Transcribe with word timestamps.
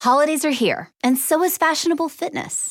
Holidays 0.00 0.44
are 0.44 0.50
here, 0.50 0.90
and 1.02 1.18
so 1.18 1.42
is 1.42 1.58
fashionable 1.58 2.08
fitness. 2.08 2.67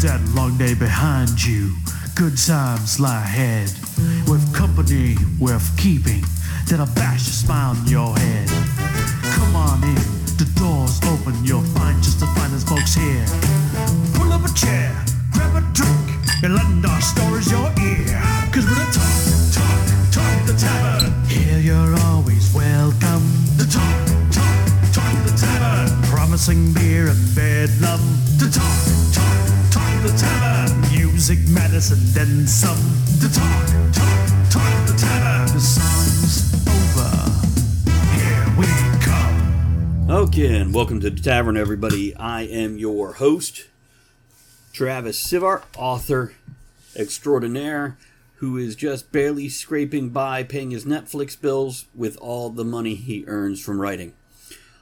That 0.00 0.22
long 0.34 0.56
day 0.56 0.72
behind 0.72 1.44
you. 1.44 1.76
Good 2.16 2.38
times 2.38 2.98
lie 2.98 3.20
ahead. 3.20 3.68
With 4.24 4.40
company 4.54 5.16
worth 5.38 5.76
keeping, 5.76 6.24
that'll 6.64 6.88
bash 6.96 7.28
a 7.28 7.32
smile 7.36 7.76
on 7.76 7.86
your 7.86 8.16
head. 8.16 8.48
Come 9.36 9.54
on 9.54 9.84
in, 9.84 10.00
the 10.40 10.48
door's 10.56 10.96
open. 11.04 11.36
You'll 11.44 11.68
find 11.76 12.00
just 12.02 12.18
the 12.18 12.24
finest 12.32 12.66
folks 12.66 12.94
here. 12.96 13.28
Pull 14.16 14.32
up 14.32 14.40
a 14.40 14.48
chair, 14.56 14.88
grab 15.36 15.60
a 15.60 15.60
drink, 15.76 16.08
and 16.42 16.56
lend 16.56 16.86
our 16.86 17.00
stories 17.02 17.52
your 17.52 17.68
ear. 17.84 18.16
Cause 18.56 18.64
we're 18.64 18.80
the 18.80 18.88
talk, 18.96 19.20
talk, 19.52 19.80
talk 20.16 20.36
the 20.48 20.56
tavern. 20.56 21.12
Here 21.28 21.60
you're 21.60 21.94
always 22.08 22.48
welcome. 22.54 23.20
The 23.60 23.68
talk, 23.68 24.00
talk, 24.32 24.56
talk 24.96 25.12
the 25.28 25.36
tavern. 25.36 25.92
Promising 26.08 26.72
beer 26.72 27.12
and 27.12 27.20
bedlam. 27.36 28.00
The 28.40 28.48
talk, 28.48 29.12
talk, 29.12 29.28
talk 29.28 29.39
the 30.02 30.08
tavern. 30.16 30.80
Music, 30.90 31.38
medicine, 31.48 31.98
then 32.14 32.46
some. 32.46 32.78
The 33.18 33.28
talk, 33.28 33.66
talk, 33.92 34.50
talk 34.50 34.86
the 34.86 34.96
tavern. 34.96 35.54
The 35.54 35.60
song's 35.60 36.54
over. 36.66 37.10
Here 38.16 38.46
we 38.56 38.66
come. 39.04 40.10
Okay, 40.10 40.56
and 40.56 40.72
welcome 40.72 41.00
to 41.00 41.10
the 41.10 41.20
tavern, 41.20 41.58
everybody. 41.58 42.16
I 42.16 42.42
am 42.42 42.78
your 42.78 43.14
host, 43.14 43.66
Travis 44.72 45.22
Sivart, 45.22 45.64
author 45.76 46.32
extraordinaire, 46.96 47.98
who 48.36 48.56
is 48.56 48.76
just 48.76 49.12
barely 49.12 49.50
scraping 49.50 50.08
by 50.08 50.42
paying 50.44 50.70
his 50.70 50.86
Netflix 50.86 51.38
bills 51.38 51.84
with 51.94 52.16
all 52.22 52.48
the 52.48 52.64
money 52.64 52.94
he 52.94 53.26
earns 53.26 53.60
from 53.60 53.78
writing. 53.78 54.14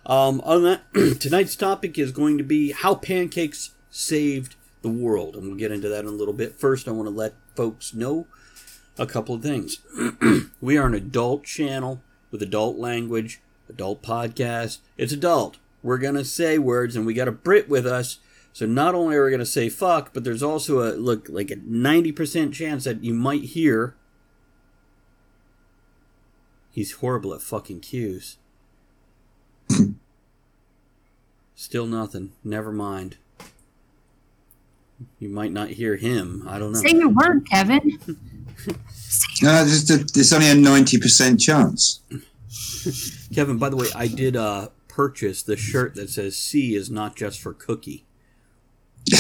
Um, 0.07 0.41
on 0.45 0.63
that, 0.63 0.83
tonight's 1.21 1.57
topic 1.57 1.99
is 1.99 2.13
going 2.13 2.39
to 2.39 2.45
be 2.45 2.71
how 2.71 2.95
pancakes 2.95 3.73
saved 3.91 4.55
the 4.83 4.89
world, 4.89 5.37
and 5.37 5.47
we'll 5.47 5.59
get 5.59 5.73
into 5.73 5.89
that 5.89 6.01
in 6.01 6.07
a 6.07 6.11
little 6.11 6.35
bit. 6.35 6.55
First, 6.55 6.89
I 6.89 6.93
want 6.93 7.09
to 7.09 7.15
let 7.15 7.35
folks 7.55 7.95
know 7.95 8.27
a 8.99 9.07
couple 9.07 9.35
of 9.35 9.43
things. 9.43 9.81
we 10.61 10.77
are 10.77 10.87
an 10.87 10.95
adult 10.95 11.45
channel 11.45 12.03
with 12.31 12.43
adult 12.43 12.79
language, 12.79 13.41
adult 13.69 14.03
podcast. 14.03 14.79
It's 14.97 15.13
adult. 15.13 15.59
We're 15.83 15.99
gonna 15.99 16.25
say 16.25 16.59
words, 16.59 16.97
and 16.97 17.07
we 17.07 17.15
got 17.15 17.29
a 17.29 17.33
Brit 17.33 17.69
with 17.69 17.87
us. 17.87 18.19
So 18.53 18.67
not 18.67 18.95
only 18.95 19.17
are 19.17 19.25
we 19.25 19.31
gonna 19.31 19.47
say 19.47 19.69
fuck, 19.69 20.13
but 20.13 20.25
there's 20.25 20.43
also 20.43 20.81
a 20.81 20.97
look 20.97 21.29
like 21.29 21.51
a 21.51 21.57
ninety 21.57 22.13
percent 22.13 22.55
chance 22.55 22.85
that 22.85 23.05
you 23.05 23.15
might 23.15 23.43
hear. 23.43 23.95
He's 26.71 26.93
horrible 26.93 27.35
at 27.35 27.43
fucking 27.43 27.81
cues. 27.81 28.37
Still 31.55 31.87
nothing. 31.87 32.33
Never 32.45 32.73
mind. 32.73 33.17
You 35.19 35.29
might 35.29 35.53
not 35.53 35.69
hear 35.69 35.97
him. 35.97 36.47
I 36.49 36.59
don't 36.59 36.73
know. 36.73 36.81
Say 36.81 36.97
your 36.97 37.11
word, 37.11 37.49
Kevin. 37.51 37.99
No, 39.41 39.65
there's, 39.65 39.87
there's 39.87 40.33
only 40.33 40.49
a 40.49 40.55
90% 40.55 41.41
chance. 41.41 42.01
Kevin, 43.35 43.57
by 43.57 43.69
the 43.69 43.77
way, 43.77 43.87
I 43.95 44.09
did 44.09 44.37
uh, 44.37 44.69
purchase 44.89 45.43
the 45.43 45.57
shirt 45.57 45.95
that 45.95 46.11
says 46.11 46.37
C 46.37 46.75
is 46.75 46.91
not 46.91 47.17
just 47.17 47.41
for 47.41 47.53
cookie. 47.53 48.05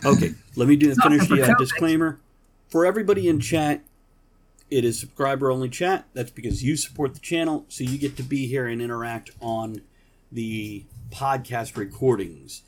So, 0.00 0.10
okay, 0.12 0.34
let 0.54 0.68
me 0.68 0.76
do 0.76 0.94
not 0.94 1.10
finish 1.10 1.26
the 1.28 1.42
uh, 1.42 1.54
disclaimer. 1.58 2.20
For 2.68 2.86
everybody 2.86 3.26
in 3.26 3.40
chat, 3.40 3.82
it 4.70 4.84
is 4.84 5.00
subscriber 5.00 5.50
only 5.50 5.68
chat. 5.68 6.06
That's 6.14 6.30
because 6.30 6.62
you 6.62 6.76
support 6.76 7.14
the 7.14 7.20
channel, 7.20 7.64
so 7.68 7.82
you 7.82 7.98
get 7.98 8.16
to 8.18 8.22
be 8.22 8.46
here 8.46 8.66
and 8.68 8.80
interact 8.80 9.30
on 9.40 9.80
the 10.30 10.84
podcast 11.10 11.76
recordings. 11.76 12.62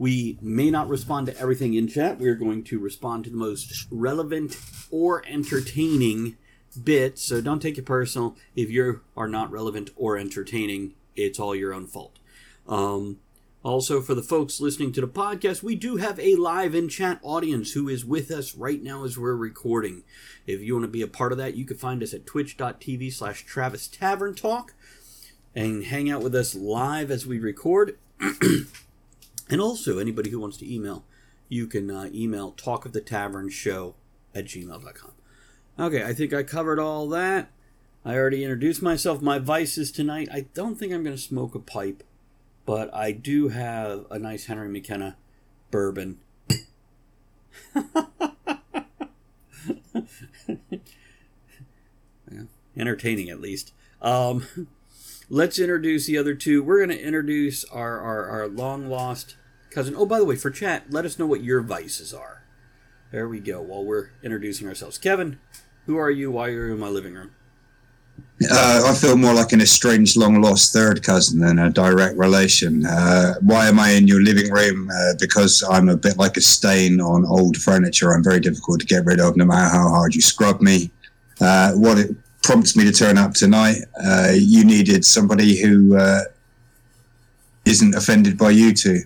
We 0.00 0.38
may 0.40 0.70
not 0.70 0.88
respond 0.88 1.26
to 1.26 1.38
everything 1.38 1.74
in 1.74 1.86
chat. 1.86 2.18
We 2.18 2.28
are 2.28 2.34
going 2.34 2.64
to 2.64 2.78
respond 2.78 3.24
to 3.24 3.30
the 3.30 3.36
most 3.36 3.86
relevant 3.90 4.56
or 4.90 5.22
entertaining 5.26 6.38
bits. 6.82 7.20
So 7.20 7.42
don't 7.42 7.60
take 7.60 7.76
it 7.76 7.84
personal. 7.84 8.34
If 8.56 8.70
you 8.70 9.02
are 9.14 9.28
not 9.28 9.52
relevant 9.52 9.90
or 9.96 10.16
entertaining, 10.16 10.94
it's 11.16 11.38
all 11.38 11.54
your 11.54 11.74
own 11.74 11.86
fault. 11.86 12.18
Um, 12.66 13.18
also, 13.62 14.00
for 14.00 14.14
the 14.14 14.22
folks 14.22 14.58
listening 14.58 14.92
to 14.92 15.02
the 15.02 15.06
podcast, 15.06 15.62
we 15.62 15.74
do 15.74 15.98
have 15.98 16.18
a 16.18 16.34
live 16.34 16.74
in 16.74 16.88
chat 16.88 17.18
audience 17.22 17.72
who 17.72 17.86
is 17.86 18.02
with 18.02 18.30
us 18.30 18.54
right 18.54 18.82
now 18.82 19.04
as 19.04 19.18
we're 19.18 19.36
recording. 19.36 20.02
If 20.46 20.62
you 20.62 20.72
want 20.72 20.84
to 20.84 20.88
be 20.88 21.02
a 21.02 21.08
part 21.08 21.30
of 21.30 21.36
that, 21.36 21.56
you 21.56 21.66
can 21.66 21.76
find 21.76 22.02
us 22.02 22.14
at 22.14 22.24
twitch.tv 22.24 23.12
slash 23.12 23.44
Travis 23.44 23.86
Tavern 23.86 24.34
Talk 24.34 24.72
and 25.54 25.84
hang 25.84 26.10
out 26.10 26.22
with 26.22 26.34
us 26.34 26.54
live 26.54 27.10
as 27.10 27.26
we 27.26 27.38
record. 27.38 27.98
and 29.50 29.60
also, 29.60 29.98
anybody 29.98 30.30
who 30.30 30.38
wants 30.38 30.56
to 30.58 30.74
email, 30.74 31.04
you 31.48 31.66
can 31.66 31.90
uh, 31.90 32.08
email 32.14 32.52
talkofthetavern 32.52 33.94
at 34.34 34.44
gmail.com. 34.44 35.12
Okay, 35.78 36.04
I 36.04 36.12
think 36.14 36.32
I 36.32 36.42
covered 36.42 36.78
all 36.78 37.08
that. 37.08 37.50
I 38.04 38.14
already 38.14 38.44
introduced 38.44 38.80
myself. 38.80 39.20
My 39.20 39.38
vices 39.38 39.90
tonight. 39.90 40.28
I 40.32 40.46
don't 40.54 40.76
think 40.76 40.92
I'm 40.92 41.02
going 41.02 41.16
to 41.16 41.22
smoke 41.22 41.54
a 41.54 41.58
pipe, 41.58 42.04
but 42.64 42.94
I 42.94 43.12
do 43.12 43.48
have 43.48 44.06
a 44.10 44.18
nice 44.18 44.46
Henry 44.46 44.68
McKenna 44.68 45.16
bourbon. 45.70 46.18
Yeah, 52.30 52.42
entertaining 52.76 53.28
at 53.28 53.40
least. 53.40 53.72
Um, 54.00 54.68
let's 55.28 55.58
introduce 55.58 56.06
the 56.06 56.16
other 56.16 56.34
two. 56.34 56.62
We're 56.62 56.78
going 56.78 56.96
to 56.96 57.04
introduce 57.04 57.64
our, 57.64 57.98
our, 57.98 58.26
our 58.26 58.48
long 58.48 58.88
lost 58.88 59.36
cousin. 59.70 59.94
Oh, 59.96 60.06
by 60.06 60.18
the 60.18 60.24
way, 60.24 60.36
for 60.36 60.50
chat, 60.50 60.84
let 60.90 61.04
us 61.04 61.18
know 61.18 61.26
what 61.26 61.42
your 61.42 61.60
vices 61.60 62.12
are. 62.12 62.42
There 63.10 63.28
we 63.28 63.40
go. 63.40 63.60
While 63.60 63.84
we're 63.84 64.10
introducing 64.22 64.68
ourselves, 64.68 64.98
Kevin, 64.98 65.38
who 65.86 65.96
are 65.96 66.10
you? 66.10 66.30
Why 66.30 66.48
are 66.48 66.66
you 66.66 66.74
in 66.74 66.78
my 66.78 66.88
living 66.88 67.14
room? 67.14 67.32
Uh, 68.50 68.82
I 68.86 68.94
feel 68.94 69.16
more 69.16 69.34
like 69.34 69.52
an 69.52 69.60
estranged, 69.60 70.16
long 70.16 70.40
lost 70.40 70.72
third 70.72 71.02
cousin 71.02 71.40
than 71.40 71.58
a 71.58 71.70
direct 71.70 72.16
relation. 72.16 72.86
Uh, 72.86 73.34
why 73.40 73.66
am 73.66 73.78
I 73.78 73.90
in 73.90 74.06
your 74.06 74.22
living 74.22 74.50
room? 74.50 74.90
Uh, 74.90 75.14
because 75.18 75.62
I'm 75.68 75.88
a 75.88 75.96
bit 75.96 76.16
like 76.16 76.36
a 76.36 76.40
stain 76.40 77.00
on 77.00 77.26
old 77.26 77.56
furniture. 77.58 78.12
I'm 78.12 78.24
very 78.24 78.40
difficult 78.40 78.80
to 78.80 78.86
get 78.86 79.04
rid 79.04 79.20
of, 79.20 79.36
no 79.36 79.44
matter 79.44 79.68
how 79.68 79.88
hard 79.90 80.14
you 80.14 80.22
scrub 80.22 80.62
me. 80.62 80.90
Uh, 81.40 81.72
what 81.72 81.98
it 81.98 82.16
prompts 82.42 82.76
me 82.76 82.84
to 82.84 82.92
turn 82.92 83.18
up 83.18 83.34
tonight, 83.34 83.76
uh, 84.02 84.32
you 84.34 84.64
needed 84.64 85.04
somebody 85.04 85.60
who 85.60 85.96
uh, 85.96 86.22
isn't 87.70 87.94
offended 87.94 88.36
by 88.36 88.50
you 88.50 88.74
two. 88.74 89.00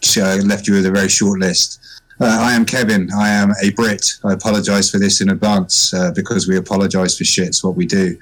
So 0.00 0.24
I 0.24 0.36
left 0.36 0.66
you 0.66 0.74
with 0.74 0.86
a 0.86 0.90
very 0.90 1.08
short 1.08 1.38
list. 1.38 1.78
Uh, 2.20 2.38
I 2.40 2.52
am 2.52 2.64
Kevin. 2.64 3.08
I 3.16 3.28
am 3.28 3.52
a 3.62 3.70
Brit. 3.70 4.04
I 4.24 4.32
apologise 4.32 4.90
for 4.90 4.98
this 4.98 5.20
in 5.20 5.30
advance 5.30 5.94
uh, 5.94 6.10
because 6.14 6.48
we 6.48 6.56
apologise 6.56 7.16
for 7.16 7.24
shit. 7.24 7.48
It's 7.48 7.62
what 7.64 7.76
we 7.76 7.86
do. 7.86 8.16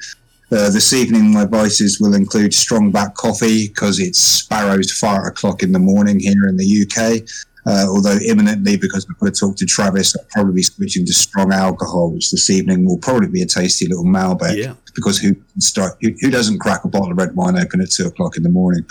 Uh, 0.50 0.70
this 0.70 0.92
evening, 0.92 1.32
my 1.32 1.44
vices 1.44 2.00
will 2.00 2.14
include 2.14 2.54
strong 2.54 2.90
back 2.90 3.14
coffee 3.14 3.69
because 3.69 4.00
it's 4.00 4.20
sparrows 4.20 4.92
fire 4.92 5.26
o'clock 5.26 5.62
in 5.62 5.72
the 5.72 5.78
morning 5.78 6.19
here 6.19 6.48
in 6.48 6.56
the 6.56 6.84
UK. 6.84 7.28
Uh, 7.66 7.86
although 7.88 8.16
imminently, 8.26 8.76
because 8.78 9.06
I've 9.10 9.19
going 9.19 9.32
to 9.32 9.38
talk 9.38 9.56
to 9.56 9.66
Travis, 9.66 10.16
I'll 10.16 10.24
probably 10.31 10.54
be 10.54 10.62
switching 10.62 11.04
to 11.04 11.12
strong 11.12 11.52
alcohol, 11.52 12.12
which 12.12 12.31
this 12.31 12.48
evening 12.50 12.86
will 12.86 12.98
probably 12.98 13.28
be 13.28 13.42
a 13.42 13.46
tasty 13.46 13.86
little 13.86 14.06
Malbec. 14.06 14.56
Yeah. 14.56 14.74
Because 14.94 15.19
who 15.19 15.36
start 15.58 15.98
who, 16.00 16.14
who 16.20 16.31
doesn't 16.31 16.60
crack 16.60 16.84
a 16.84 16.88
bottle 16.88 17.10
of 17.12 17.19
red 17.19 17.34
wine 17.36 17.58
open 17.58 17.81
at 17.82 17.90
two 17.90 18.06
o'clock 18.06 18.36
in 18.36 18.42
the 18.42 18.48
morning? 18.48 18.86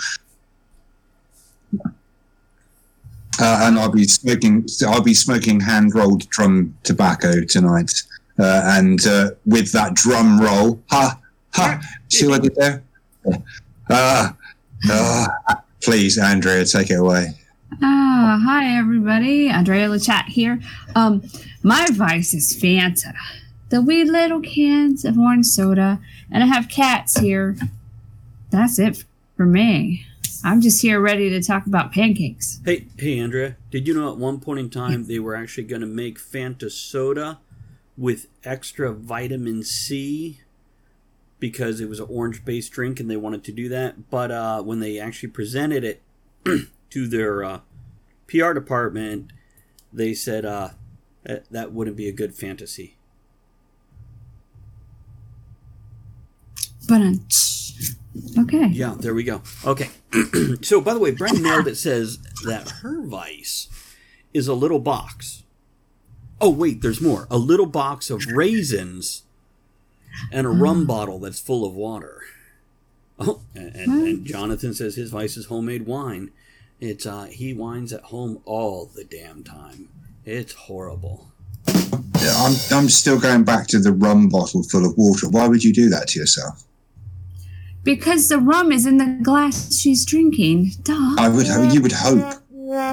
Uh, 3.40 3.60
and 3.62 3.78
I'll 3.78 3.92
be 3.92 4.04
smoking. 4.04 4.66
I'll 4.86 5.02
be 5.02 5.14
smoking 5.14 5.60
hand 5.60 5.94
rolled 5.94 6.28
drum 6.30 6.76
tobacco 6.82 7.44
tonight. 7.44 7.92
Uh, 8.38 8.62
and 8.64 9.04
uh, 9.06 9.30
with 9.46 9.72
that 9.72 9.94
drum 9.94 10.40
roll, 10.40 10.80
ha 10.90 11.18
ha. 11.52 11.80
See 12.08 12.26
what 12.26 12.40
I 12.40 12.42
did 12.42 12.54
there? 12.56 12.82
Uh, 13.90 14.30
uh, 14.90 15.26
please, 15.80 16.18
Andrea, 16.18 16.64
take 16.64 16.90
it 16.90 16.98
away. 16.98 17.34
Ah, 17.82 18.40
hi 18.42 18.76
everybody. 18.76 19.48
Andrea 19.48 19.88
Lachat 19.88 20.24
here. 20.26 20.60
Um, 20.94 21.22
my 21.62 21.88
vice 21.92 22.34
is 22.34 22.56
Fanta, 22.60 23.12
the 23.68 23.82
wee 23.82 24.04
little 24.04 24.40
cans 24.40 25.04
of 25.04 25.18
orange 25.18 25.46
soda, 25.46 26.00
and 26.30 26.42
I 26.42 26.46
have 26.46 26.68
cats 26.68 27.18
here. 27.18 27.56
That's 28.50 28.78
it 28.78 29.04
for 29.36 29.46
me. 29.46 30.06
I'm 30.44 30.60
just 30.60 30.82
here 30.82 31.00
ready 31.00 31.30
to 31.30 31.42
talk 31.42 31.66
about 31.66 31.92
pancakes. 31.92 32.60
Hey, 32.64 32.86
hey, 32.96 33.18
Andrea. 33.18 33.56
Did 33.70 33.88
you 33.88 33.94
know 33.94 34.10
at 34.10 34.18
one 34.18 34.40
point 34.40 34.60
in 34.60 34.70
time 34.70 35.06
they 35.06 35.18
were 35.18 35.34
actually 35.34 35.64
going 35.64 35.80
to 35.80 35.86
make 35.86 36.18
Fanta 36.18 36.70
soda 36.70 37.40
with 37.96 38.28
extra 38.44 38.92
vitamin 38.92 39.62
C 39.64 40.40
because 41.40 41.80
it 41.80 41.88
was 41.88 42.00
an 42.00 42.06
orange-based 42.08 42.72
drink 42.72 43.00
and 43.00 43.10
they 43.10 43.16
wanted 43.16 43.44
to 43.44 43.52
do 43.52 43.68
that. 43.68 44.10
But 44.10 44.30
uh, 44.30 44.62
when 44.62 44.80
they 44.80 44.98
actually 44.98 45.30
presented 45.30 45.84
it 45.84 46.02
to 46.90 47.08
their 47.08 47.44
uh, 47.44 47.60
PR 48.28 48.52
department, 48.52 49.32
they 49.92 50.14
said 50.14 50.44
uh, 50.44 50.70
that, 51.24 51.50
that 51.50 51.72
wouldn't 51.72 51.96
be 51.96 52.08
a 52.08 52.12
good 52.12 52.34
fantasy. 52.34 52.96
But 56.88 57.02
uh, 57.02 57.12
okay. 58.38 58.66
Yeah, 58.66 58.94
there 58.98 59.14
we 59.14 59.24
go. 59.24 59.42
Okay. 59.64 59.88
so, 60.62 60.80
by 60.80 60.94
the 60.94 61.00
way, 61.00 61.10
Brent 61.10 61.40
nailed 61.40 61.68
it 61.68 61.76
says 61.76 62.18
that 62.44 62.70
her 62.82 63.02
vice 63.02 63.68
is 64.32 64.48
a 64.48 64.54
little 64.54 64.78
box. 64.78 65.42
Oh, 66.40 66.50
wait, 66.50 66.82
there's 66.82 67.00
more. 67.00 67.26
A 67.30 67.38
little 67.38 67.66
box 67.66 68.10
of 68.10 68.24
raisins 68.26 69.24
and 70.32 70.46
a 70.46 70.50
rum 70.50 70.86
bottle 70.86 71.18
that's 71.18 71.40
full 71.40 71.64
of 71.64 71.74
water. 71.74 72.22
Oh, 73.18 73.40
and, 73.54 73.74
and, 73.74 74.06
and 74.06 74.24
Jonathan 74.24 74.74
says 74.74 74.94
his 74.94 75.10
vice 75.10 75.36
is 75.36 75.46
homemade 75.46 75.86
wine. 75.86 76.30
It's 76.80 77.06
uh, 77.06 77.24
he 77.24 77.52
wines 77.52 77.92
at 77.92 78.02
home 78.02 78.40
all 78.44 78.86
the 78.86 79.04
damn 79.04 79.42
time. 79.42 79.88
It's 80.24 80.52
horrible. 80.52 81.32
Yeah, 81.66 82.34
I'm, 82.36 82.54
I'm 82.70 82.88
still 82.88 83.18
going 83.18 83.44
back 83.44 83.66
to 83.68 83.80
the 83.80 83.92
rum 83.92 84.28
bottle 84.28 84.62
full 84.62 84.86
of 84.86 84.96
water. 84.96 85.28
Why 85.28 85.48
would 85.48 85.64
you 85.64 85.72
do 85.72 85.88
that 85.88 86.08
to 86.08 86.20
yourself? 86.20 86.64
Because 87.84 88.28
the 88.28 88.38
rum 88.38 88.72
is 88.72 88.86
in 88.86 88.98
the 88.98 89.18
glass 89.22 89.74
she's 89.74 90.04
drinking. 90.04 90.72
Duh. 90.82 91.14
I 91.18 91.28
would. 91.28 91.46
You 91.72 91.82
would 91.82 91.92
hope. 91.92 92.42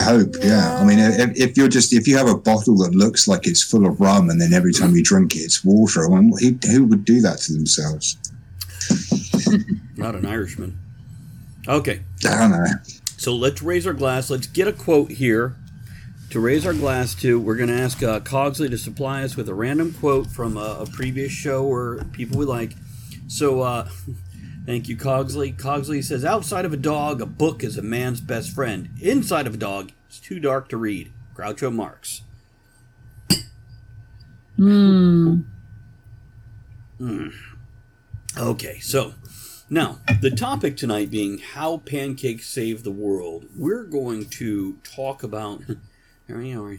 Hope. 0.03 0.35
Yeah. 0.41 0.79
I 0.79 0.85
mean, 0.85 0.99
if, 0.99 1.37
if 1.37 1.57
you're 1.57 1.67
just 1.67 1.91
if 1.91 2.07
you 2.07 2.15
have 2.17 2.29
a 2.29 2.37
bottle 2.37 2.77
that 2.77 2.95
looks 2.95 3.27
like 3.27 3.45
it's 3.45 3.61
full 3.61 3.85
of 3.85 3.99
rum, 3.99 4.29
and 4.29 4.39
then 4.39 4.53
every 4.53 4.71
time 4.71 4.95
you 4.95 5.03
drink 5.03 5.35
it, 5.35 5.39
it's 5.39 5.65
water. 5.65 6.05
I 6.05 6.21
mean, 6.21 6.31
who, 6.39 6.69
who 6.69 6.85
would 6.85 7.03
do 7.03 7.19
that 7.21 7.39
to 7.39 7.53
themselves? 7.53 8.17
Not 9.97 10.15
an 10.15 10.25
Irishman. 10.25 10.79
Okay, 11.67 12.01
I 12.25 12.37
don't 12.37 12.51
know. 12.51 12.65
so 13.17 13.35
let's 13.35 13.61
raise 13.61 13.87
our 13.87 13.93
glass. 13.93 14.29
Let's 14.29 14.47
get 14.47 14.67
a 14.67 14.73
quote 14.73 15.11
here 15.11 15.55
to 16.29 16.39
raise 16.39 16.65
our 16.65 16.73
glass 16.73 17.15
to. 17.15 17.39
We're 17.39 17.55
going 17.55 17.69
to 17.69 17.75
ask 17.75 18.03
uh, 18.03 18.19
Cogsley 18.19 18.69
to 18.69 18.77
supply 18.77 19.23
us 19.23 19.35
with 19.35 19.49
a 19.49 19.53
random 19.53 19.93
quote 19.93 20.27
from 20.27 20.57
a, 20.57 20.79
a 20.81 20.85
previous 20.85 21.31
show 21.31 21.65
or 21.65 22.03
people 22.11 22.37
we 22.37 22.45
like. 22.45 22.73
So, 23.27 23.61
uh, 23.61 23.89
thank 24.65 24.87
you, 24.87 24.97
Cogsley. 24.97 25.55
Cogsley 25.55 26.03
says, 26.03 26.25
"Outside 26.25 26.65
of 26.65 26.73
a 26.73 26.77
dog, 26.77 27.21
a 27.21 27.25
book 27.25 27.63
is 27.63 27.77
a 27.77 27.81
man's 27.81 28.21
best 28.21 28.51
friend. 28.51 28.89
Inside 29.01 29.47
of 29.47 29.55
a 29.55 29.57
dog, 29.57 29.91
it's 30.07 30.19
too 30.19 30.39
dark 30.39 30.69
to 30.69 30.77
read." 30.77 31.11
Groucho 31.35 31.73
Marx. 31.73 32.21
Hmm. 34.57 35.41
Okay, 38.37 38.79
so 38.79 39.13
now 39.69 39.99
the 40.21 40.31
topic 40.31 40.77
tonight 40.77 41.11
being 41.11 41.39
how 41.39 41.77
pancakes 41.77 42.47
save 42.47 42.83
the 42.83 42.91
world. 42.91 43.45
We're 43.55 43.83
going 43.83 44.25
to 44.25 44.77
talk 44.83 45.23
about. 45.23 45.63
Here 46.27 46.37
we 46.37 46.55
are. 46.55 46.77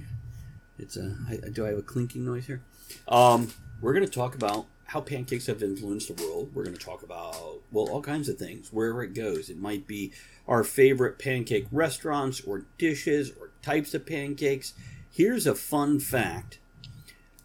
It's 0.79 0.97
a. 0.97 1.17
I, 1.29 1.49
do 1.51 1.67
I 1.67 1.69
have 1.69 1.79
a 1.79 1.83
clinking 1.83 2.25
noise 2.25 2.47
here? 2.47 2.63
Um, 3.09 3.53
we're 3.81 3.93
going 3.93 4.05
to 4.05 4.11
talk 4.11 4.35
about 4.35 4.67
how 4.87 5.01
pancakes 5.01 5.47
have 5.47 5.63
influenced 5.63 6.15
the 6.15 6.23
world. 6.23 6.51
We're 6.55 6.65
going 6.65 6.77
to 6.77 6.85
talk 6.85 7.03
about 7.03 7.61
well, 7.73 7.89
all 7.89 8.03
kinds 8.03 8.29
of 8.29 8.39
things. 8.39 8.73
Wherever 8.73 9.03
it 9.03 9.15
goes, 9.15 9.51
it 9.51 9.59
might 9.59 9.87
be 9.87 10.13
our 10.47 10.63
favorite 10.63 11.19
pancake 11.19 11.67
restaurants 11.73 12.41
or 12.41 12.67
dishes 12.79 13.33
or 13.41 13.51
types 13.63 13.95
of 13.95 14.07
pancakes. 14.07 14.75
Here's 15.11 15.47
a 15.47 15.55
fun 15.55 15.99
fact. 15.99 16.59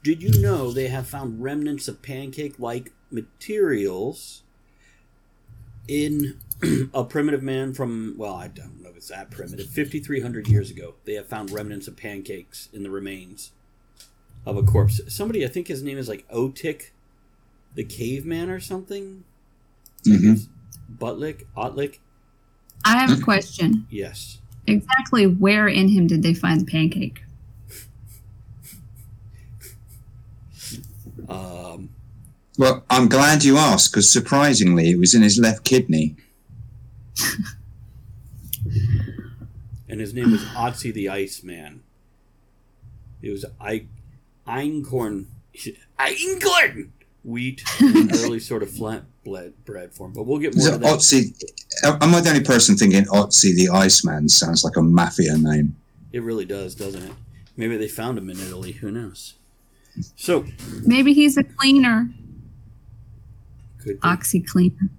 Did 0.04 0.22
you 0.22 0.42
know 0.42 0.72
they 0.72 0.88
have 0.88 1.08
found 1.08 1.42
remnants 1.42 1.88
of 1.88 2.02
pancake 2.02 2.56
like 2.60 2.92
materials 3.10 4.44
in 5.88 6.40
a 6.94 7.04
primitive 7.04 7.44
man 7.44 7.74
from, 7.74 8.16
well, 8.18 8.36
I 8.36 8.48
don't 8.48 8.82
know 8.82 8.90
if 8.90 8.98
it's 8.98 9.08
that 9.10 9.32
primitive, 9.32 9.68
5,300 9.68 10.48
years 10.48 10.70
ago? 10.70 10.96
They 11.06 11.14
have 11.14 11.28
found 11.28 11.52
remnants 11.52 11.88
of 11.88 11.98
pancakes 11.98 12.70
in 12.72 12.84
the 12.84 12.92
remains 12.92 13.52
of 14.46 14.58
a 14.58 14.64
corpse. 14.64 15.02
Somebody, 15.08 15.44
I 15.46 15.48
think 15.48 15.68
his 15.68 15.84
name 15.84 15.98
is 15.98 16.10
like 16.10 16.28
Otik 16.30 16.92
the 17.76 17.84
caveman 17.84 18.50
or 18.50 18.60
something? 18.60 19.24
Mhm. 20.06 20.48
Butlick? 20.98 21.46
Otlick? 21.56 22.00
I 22.84 22.98
have 22.98 23.18
a 23.18 23.22
question. 23.22 23.86
Yes. 23.90 24.40
Exactly 24.68 25.26
where 25.28 25.68
in 25.68 25.88
him 25.90 26.08
did 26.08 26.24
they 26.24 26.34
find 26.34 26.62
the 26.62 26.66
pancake? 26.66 27.24
Um, 31.30 31.90
Well, 32.58 32.84
I'm 32.90 33.08
glad 33.08 33.44
you 33.44 33.58
asked 33.58 33.92
because 33.92 34.12
surprisingly, 34.12 34.90
it 34.92 35.00
was 35.00 35.14
in 35.14 35.22
his 35.22 35.40
left 35.40 35.64
kidney. 35.64 36.16
and 39.88 40.00
his 40.00 40.14
name 40.14 40.32
was 40.32 40.42
Otzi 40.56 40.94
the 40.94 41.10
Iceman. 41.10 41.84
It 43.22 43.32
was 43.32 43.46
I, 43.60 43.86
einkorn, 44.48 45.26
einkorn 46.00 46.90
wheat, 47.24 47.64
in 47.80 48.10
early 48.16 48.40
sort 48.40 48.64
of 48.64 48.72
flat 48.72 49.04
bread, 49.24 49.54
bread 49.66 49.94
form. 49.94 50.14
But 50.14 50.24
we'll 50.24 50.40
get 50.40 50.56
more 50.56 50.66
So 50.66 50.72
to 50.74 50.78
that. 50.80 51.00
Otzi, 51.00 51.34
am 51.84 52.16
I 52.16 52.22
the 52.22 52.30
only 52.30 52.44
person 52.44 52.76
thinking 52.76 53.04
Otzi 53.06 53.56
the 53.56 53.70
Iceman 53.70 54.30
sounds 54.30 54.64
like 54.64 54.76
a 54.76 54.82
mafia 54.82 55.38
name? 55.38 55.76
It 56.12 56.24
really 56.24 56.46
does, 56.46 56.76
doesn't 56.76 57.04
it? 57.04 57.12
Maybe 57.58 57.78
they 57.78 57.88
found 57.88 58.18
him 58.18 58.30
in 58.30 58.40
Italy. 58.40 58.74
Who 58.74 58.92
knows? 58.92 59.36
So 60.16 60.46
Maybe 60.86 61.14
he's 61.14 61.38
a 61.38 61.44
cleaner. 61.44 62.10
could 63.80 64.00
be. 64.00 64.08
Oxy 64.08 64.40
cleaner. 64.40 64.90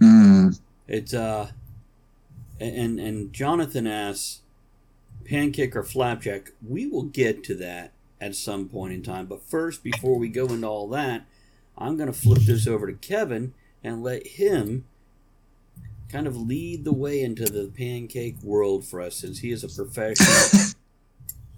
Hmm. 0.00 0.48
It's 0.86 1.14
uh, 1.14 1.50
and 2.60 3.00
and 3.00 3.32
Jonathan 3.32 3.86
asks, 3.86 4.40
pancake 5.24 5.74
or 5.74 5.82
flapjack. 5.82 6.50
We 6.66 6.86
will 6.86 7.04
get 7.04 7.42
to 7.44 7.54
that 7.56 7.92
at 8.20 8.34
some 8.34 8.68
point 8.68 8.92
in 8.92 9.02
time. 9.02 9.26
But 9.26 9.42
first, 9.42 9.82
before 9.82 10.18
we 10.18 10.28
go 10.28 10.46
into 10.46 10.66
all 10.66 10.88
that, 10.88 11.26
I'm 11.82 11.96
going 11.96 12.06
to 12.06 12.18
flip 12.18 12.38
this 12.42 12.68
over 12.68 12.86
to 12.86 12.92
Kevin 12.92 13.54
and 13.82 14.02
let 14.02 14.24
him 14.26 14.84
kind 16.08 16.28
of 16.28 16.36
lead 16.36 16.84
the 16.84 16.92
way 16.92 17.22
into 17.22 17.44
the 17.44 17.72
pancake 17.76 18.36
world 18.42 18.84
for 18.84 19.00
us, 19.00 19.16
since 19.16 19.40
he 19.40 19.50
is 19.50 19.64
a 19.64 19.68
professional 19.68 20.74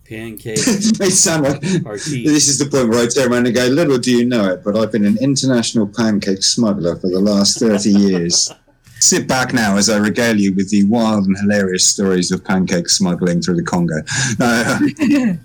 pancake 0.09 0.59
it 0.59 0.99
may 1.01 1.09
sound 1.09 1.45
like 1.45 1.87
artiste. 1.87 2.27
this 2.27 2.47
is 2.47 2.59
the 2.59 2.67
point 2.67 2.91
where 2.91 3.03
I 3.03 3.07
turn 3.07 3.33
around 3.33 3.47
and 3.47 3.55
go, 3.55 3.67
little 3.67 3.99
do 3.99 4.11
you 4.11 4.25
know 4.25 4.51
it, 4.51 4.63
but 4.63 4.77
I've 4.77 4.93
been 4.93 5.05
an 5.05 5.19
international 5.21 5.87
pancake 5.87 6.43
smuggler 6.43 6.97
for 6.97 7.09
the 7.09 7.21
last 7.21 7.59
30 7.59 7.91
years. 7.91 8.53
Sit 9.01 9.27
back 9.27 9.53
now 9.53 9.77
as 9.77 9.91
I 9.91 9.99
regale 9.99 10.37
you 10.37 10.55
with 10.55 10.71
the 10.71 10.85
wild 10.85 11.27
and 11.27 11.37
hilarious 11.39 11.87
stories 11.87 12.31
of 12.31 12.45
pancake 12.45 12.89
smuggling 12.89 13.43
through 13.43 13.57
the 13.57 13.63
Congo. 13.63 13.97
No, 14.39 14.79
um, 14.79 15.41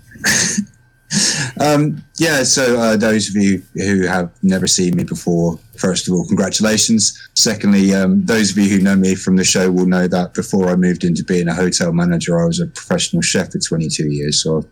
um, 1.60 2.02
yeah, 2.16 2.42
so 2.42 2.78
uh, 2.78 2.96
those 2.96 3.28
of 3.28 3.36
you 3.36 3.62
who 3.74 4.06
have 4.06 4.30
never 4.42 4.66
seen 4.66 4.96
me 4.96 5.04
before, 5.04 5.58
first 5.76 6.08
of 6.08 6.14
all, 6.14 6.26
congratulations. 6.26 7.16
Secondly, 7.34 7.94
um, 7.94 8.24
those 8.24 8.50
of 8.50 8.58
you 8.58 8.68
who 8.68 8.82
know 8.82 8.96
me 8.96 9.14
from 9.14 9.36
the 9.36 9.44
show 9.44 9.70
will 9.70 9.86
know 9.86 10.06
that 10.08 10.34
before 10.34 10.68
I 10.68 10.76
moved 10.76 11.04
into 11.04 11.24
being 11.24 11.48
a 11.48 11.54
hotel 11.54 11.92
manager, 11.92 12.40
I 12.40 12.46
was 12.46 12.60
a 12.60 12.66
professional 12.66 13.22
chef 13.22 13.52
for 13.52 13.58
22 13.58 14.08
years. 14.08 14.42
So 14.42 14.58
I've 14.58 14.66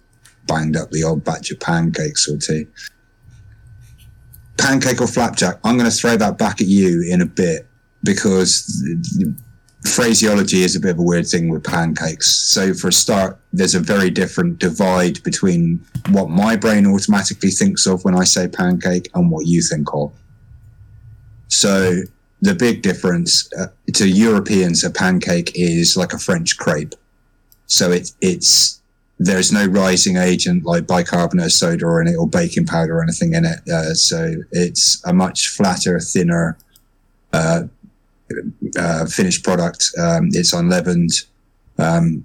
banged 0.46 0.76
up 0.76 0.90
the 0.90 1.04
old 1.04 1.24
batch 1.24 1.50
of 1.50 1.60
pancakes 1.60 2.28
or 2.28 2.36
two. 2.36 2.66
Pancake 4.56 5.00
or 5.00 5.06
flapjack? 5.06 5.58
I'm 5.64 5.78
going 5.78 5.90
to 5.90 5.96
throw 5.96 6.16
that 6.16 6.38
back 6.38 6.60
at 6.60 6.66
you 6.66 7.06
in 7.08 7.20
a 7.20 7.26
bit 7.26 7.66
because 8.02 8.82
phraseology 9.88 10.62
is 10.62 10.76
a 10.76 10.80
bit 10.80 10.92
of 10.92 10.98
a 10.98 11.02
weird 11.02 11.26
thing 11.26 11.48
with 11.48 11.64
pancakes. 11.64 12.30
So, 12.52 12.74
for 12.74 12.88
a 12.88 12.92
start, 12.92 13.38
there's 13.52 13.74
a 13.74 13.80
very 13.80 14.10
different 14.10 14.58
divide 14.58 15.22
between 15.22 15.84
what 16.10 16.30
my 16.30 16.56
brain 16.56 16.86
automatically 16.86 17.50
thinks 17.50 17.86
of 17.86 18.04
when 18.04 18.14
I 18.14 18.24
say 18.24 18.48
pancake 18.48 19.08
and 19.14 19.30
what 19.30 19.46
you 19.46 19.62
think 19.62 19.88
of. 19.92 20.12
So, 21.48 22.02
the 22.40 22.54
big 22.54 22.82
difference 22.82 23.50
uh, 23.58 23.66
to 23.94 24.08
Europeans, 24.08 24.84
a 24.84 24.90
pancake 24.90 25.52
is 25.54 25.96
like 25.96 26.12
a 26.12 26.18
French 26.18 26.56
crepe. 26.56 26.94
So 27.66 27.90
it, 27.90 28.12
it's 28.20 28.80
there's 29.18 29.52
no 29.52 29.66
rising 29.66 30.16
agent 30.16 30.64
like 30.64 30.86
bicarbonate 30.86 31.50
soda 31.50 31.84
or 31.84 32.00
any 32.00 32.14
or 32.14 32.28
baking 32.28 32.66
powder 32.66 32.98
or 32.98 33.02
anything 33.02 33.34
in 33.34 33.44
it. 33.44 33.68
Uh, 33.68 33.94
so 33.94 34.34
it's 34.52 35.02
a 35.04 35.12
much 35.12 35.48
flatter, 35.48 35.98
thinner 35.98 36.56
uh, 37.32 37.64
uh, 38.78 39.06
finished 39.06 39.44
product. 39.44 39.90
Um, 39.98 40.28
it's 40.32 40.52
unleavened. 40.52 41.10
Um, 41.78 42.24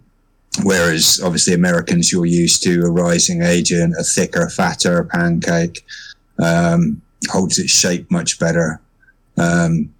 whereas 0.63 1.21
obviously 1.23 1.53
Americans, 1.53 2.11
you're 2.11 2.25
used 2.25 2.63
to 2.63 2.81
a 2.81 2.91
rising 2.91 3.41
agent, 3.41 3.95
a 3.97 4.03
thicker, 4.03 4.49
fatter 4.49 5.03
pancake, 5.03 5.85
um, 6.39 7.01
holds 7.29 7.59
its 7.59 7.71
shape 7.71 8.09
much 8.11 8.39
better. 8.39 8.81
Um, 9.37 9.93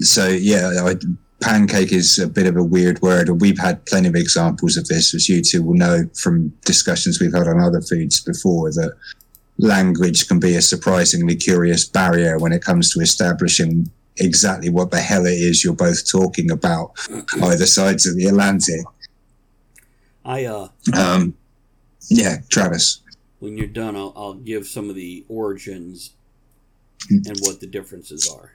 so 0.00 0.28
yeah, 0.28 0.70
I, 0.84 0.96
pancake 1.40 1.92
is 1.92 2.18
a 2.18 2.26
bit 2.26 2.46
of 2.46 2.56
a 2.56 2.64
weird 2.64 3.00
word. 3.02 3.40
We've 3.40 3.58
had 3.58 3.84
plenty 3.86 4.08
of 4.08 4.14
examples 4.14 4.76
of 4.76 4.88
this, 4.88 5.14
as 5.14 5.28
you 5.28 5.42
two 5.42 5.62
will 5.62 5.74
know 5.74 6.08
from 6.14 6.48
discussions 6.64 7.20
we've 7.20 7.34
had 7.34 7.48
on 7.48 7.60
other 7.60 7.80
foods 7.80 8.20
before, 8.20 8.70
that 8.70 8.94
language 9.58 10.28
can 10.28 10.38
be 10.38 10.54
a 10.54 10.62
surprisingly 10.62 11.36
curious 11.36 11.86
barrier 11.86 12.38
when 12.38 12.52
it 12.52 12.62
comes 12.62 12.92
to 12.92 13.00
establishing 13.00 13.90
exactly 14.18 14.70
what 14.70 14.90
the 14.90 15.00
hell 15.00 15.26
it 15.26 15.30
is 15.30 15.64
you're 15.64 15.74
both 15.74 16.10
talking 16.10 16.50
about 16.50 16.92
either 17.42 17.66
sides 17.66 18.06
of 18.06 18.16
the 18.16 18.26
Atlantic. 18.26 18.80
I 20.24 20.44
uh, 20.44 20.68
Um, 20.96 21.36
yeah, 22.08 22.38
Travis. 22.48 23.02
when 23.38 23.56
you're 23.56 23.66
done, 23.66 23.96
I'll, 23.96 24.12
I'll 24.16 24.34
give 24.34 24.66
some 24.66 24.88
of 24.90 24.96
the 24.96 25.24
origins 25.28 26.14
and 27.10 27.38
what 27.40 27.60
the 27.60 27.66
differences 27.66 28.28
are. 28.28 28.52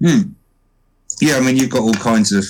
Hmm. 0.00 0.32
Yeah, 1.20 1.36
I 1.36 1.40
mean, 1.40 1.56
you've 1.56 1.70
got 1.70 1.82
all 1.82 1.94
kinds 1.94 2.32
of 2.32 2.44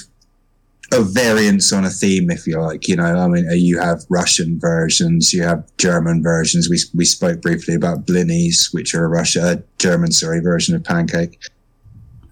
of 0.92 1.12
variants 1.12 1.72
on 1.72 1.84
a 1.84 1.90
theme, 1.90 2.30
if 2.30 2.46
you 2.46 2.60
like. 2.60 2.86
You 2.86 2.96
know, 2.96 3.04
I 3.04 3.26
mean, 3.26 3.48
uh, 3.48 3.54
you 3.54 3.78
have 3.80 4.04
Russian 4.08 4.58
versions, 4.58 5.32
you 5.32 5.42
have 5.42 5.64
German 5.78 6.22
versions. 6.22 6.68
We 6.70 6.78
we 6.94 7.04
spoke 7.04 7.42
briefly 7.42 7.74
about 7.74 8.06
blinis, 8.06 8.72
which 8.72 8.94
are 8.94 9.04
a 9.04 9.08
Russia 9.08 9.62
German, 9.78 10.12
sorry, 10.12 10.40
version 10.40 10.74
of 10.74 10.84
pancake. 10.84 11.40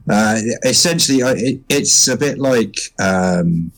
Uh, 0.08 0.38
essentially, 0.64 1.18
it, 1.20 1.61
it's 1.68 2.08
a 2.08 2.16
bit 2.16 2.38
like 2.38 2.75
um, 2.99 3.73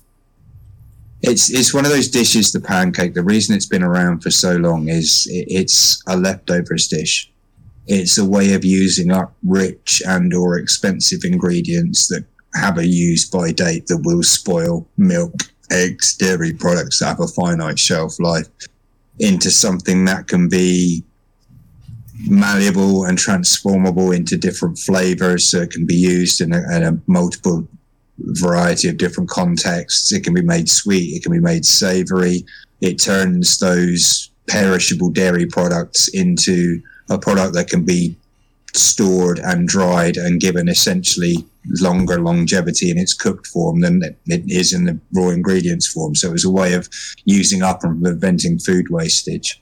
it's 1.22 1.50
it's 1.50 1.72
one 1.72 1.84
of 1.84 1.90
those 1.90 2.08
dishes. 2.08 2.52
The 2.52 2.60
pancake. 2.60 3.14
The 3.14 3.22
reason 3.22 3.54
it's 3.54 3.66
been 3.66 3.82
around 3.82 4.22
for 4.22 4.30
so 4.30 4.56
long 4.56 4.88
is 4.88 5.26
it, 5.30 5.46
it's 5.48 6.02
a 6.06 6.16
leftovers 6.16 6.88
dish 6.88 7.30
it's 7.86 8.18
a 8.18 8.24
way 8.24 8.52
of 8.54 8.64
using 8.64 9.12
up 9.12 9.34
rich 9.44 10.02
and 10.06 10.34
or 10.34 10.58
expensive 10.58 11.20
ingredients 11.24 12.08
that 12.08 12.24
have 12.54 12.78
a 12.78 12.86
use 12.86 13.28
by 13.28 13.52
date 13.52 13.86
that 13.86 13.98
will 13.98 14.22
spoil 14.22 14.86
milk 14.96 15.34
eggs 15.70 16.16
dairy 16.16 16.52
products 16.52 16.98
that 16.98 17.06
have 17.06 17.20
a 17.20 17.26
finite 17.26 17.78
shelf 17.78 18.18
life 18.18 18.48
into 19.18 19.50
something 19.50 20.04
that 20.04 20.26
can 20.26 20.48
be 20.48 21.04
malleable 22.20 23.04
and 23.04 23.18
transformable 23.18 24.10
into 24.10 24.36
different 24.36 24.78
flavors 24.78 25.50
so 25.50 25.60
it 25.60 25.70
can 25.70 25.86
be 25.86 25.94
used 25.94 26.40
in 26.40 26.52
a, 26.52 26.76
in 26.76 26.82
a 26.82 26.98
multiple 27.06 27.66
variety 28.18 28.88
of 28.88 28.96
different 28.96 29.28
contexts 29.28 30.12
it 30.12 30.24
can 30.24 30.32
be 30.32 30.42
made 30.42 30.68
sweet 30.68 31.14
it 31.14 31.22
can 31.22 31.32
be 31.32 31.40
made 31.40 31.64
savory 31.64 32.44
it 32.80 32.94
turns 32.94 33.58
those 33.58 34.30
perishable 34.48 35.10
dairy 35.10 35.46
products 35.46 36.08
into 36.08 36.80
a 37.10 37.18
product 37.18 37.54
that 37.54 37.68
can 37.68 37.84
be 37.84 38.16
stored 38.74 39.38
and 39.38 39.68
dried 39.68 40.16
and 40.16 40.40
given 40.40 40.68
essentially 40.68 41.46
longer 41.80 42.20
longevity 42.20 42.90
in 42.90 42.98
its 42.98 43.14
cooked 43.14 43.46
form 43.46 43.80
than 43.80 44.02
it 44.26 44.42
is 44.46 44.72
in 44.72 44.84
the 44.84 44.98
raw 45.14 45.28
ingredients 45.28 45.86
form. 45.86 46.14
So 46.14 46.28
it 46.28 46.32
was 46.32 46.44
a 46.44 46.50
way 46.50 46.74
of 46.74 46.88
using 47.24 47.62
up 47.62 47.82
and 47.82 48.02
preventing 48.02 48.58
food 48.58 48.86
wastage. 48.90 49.60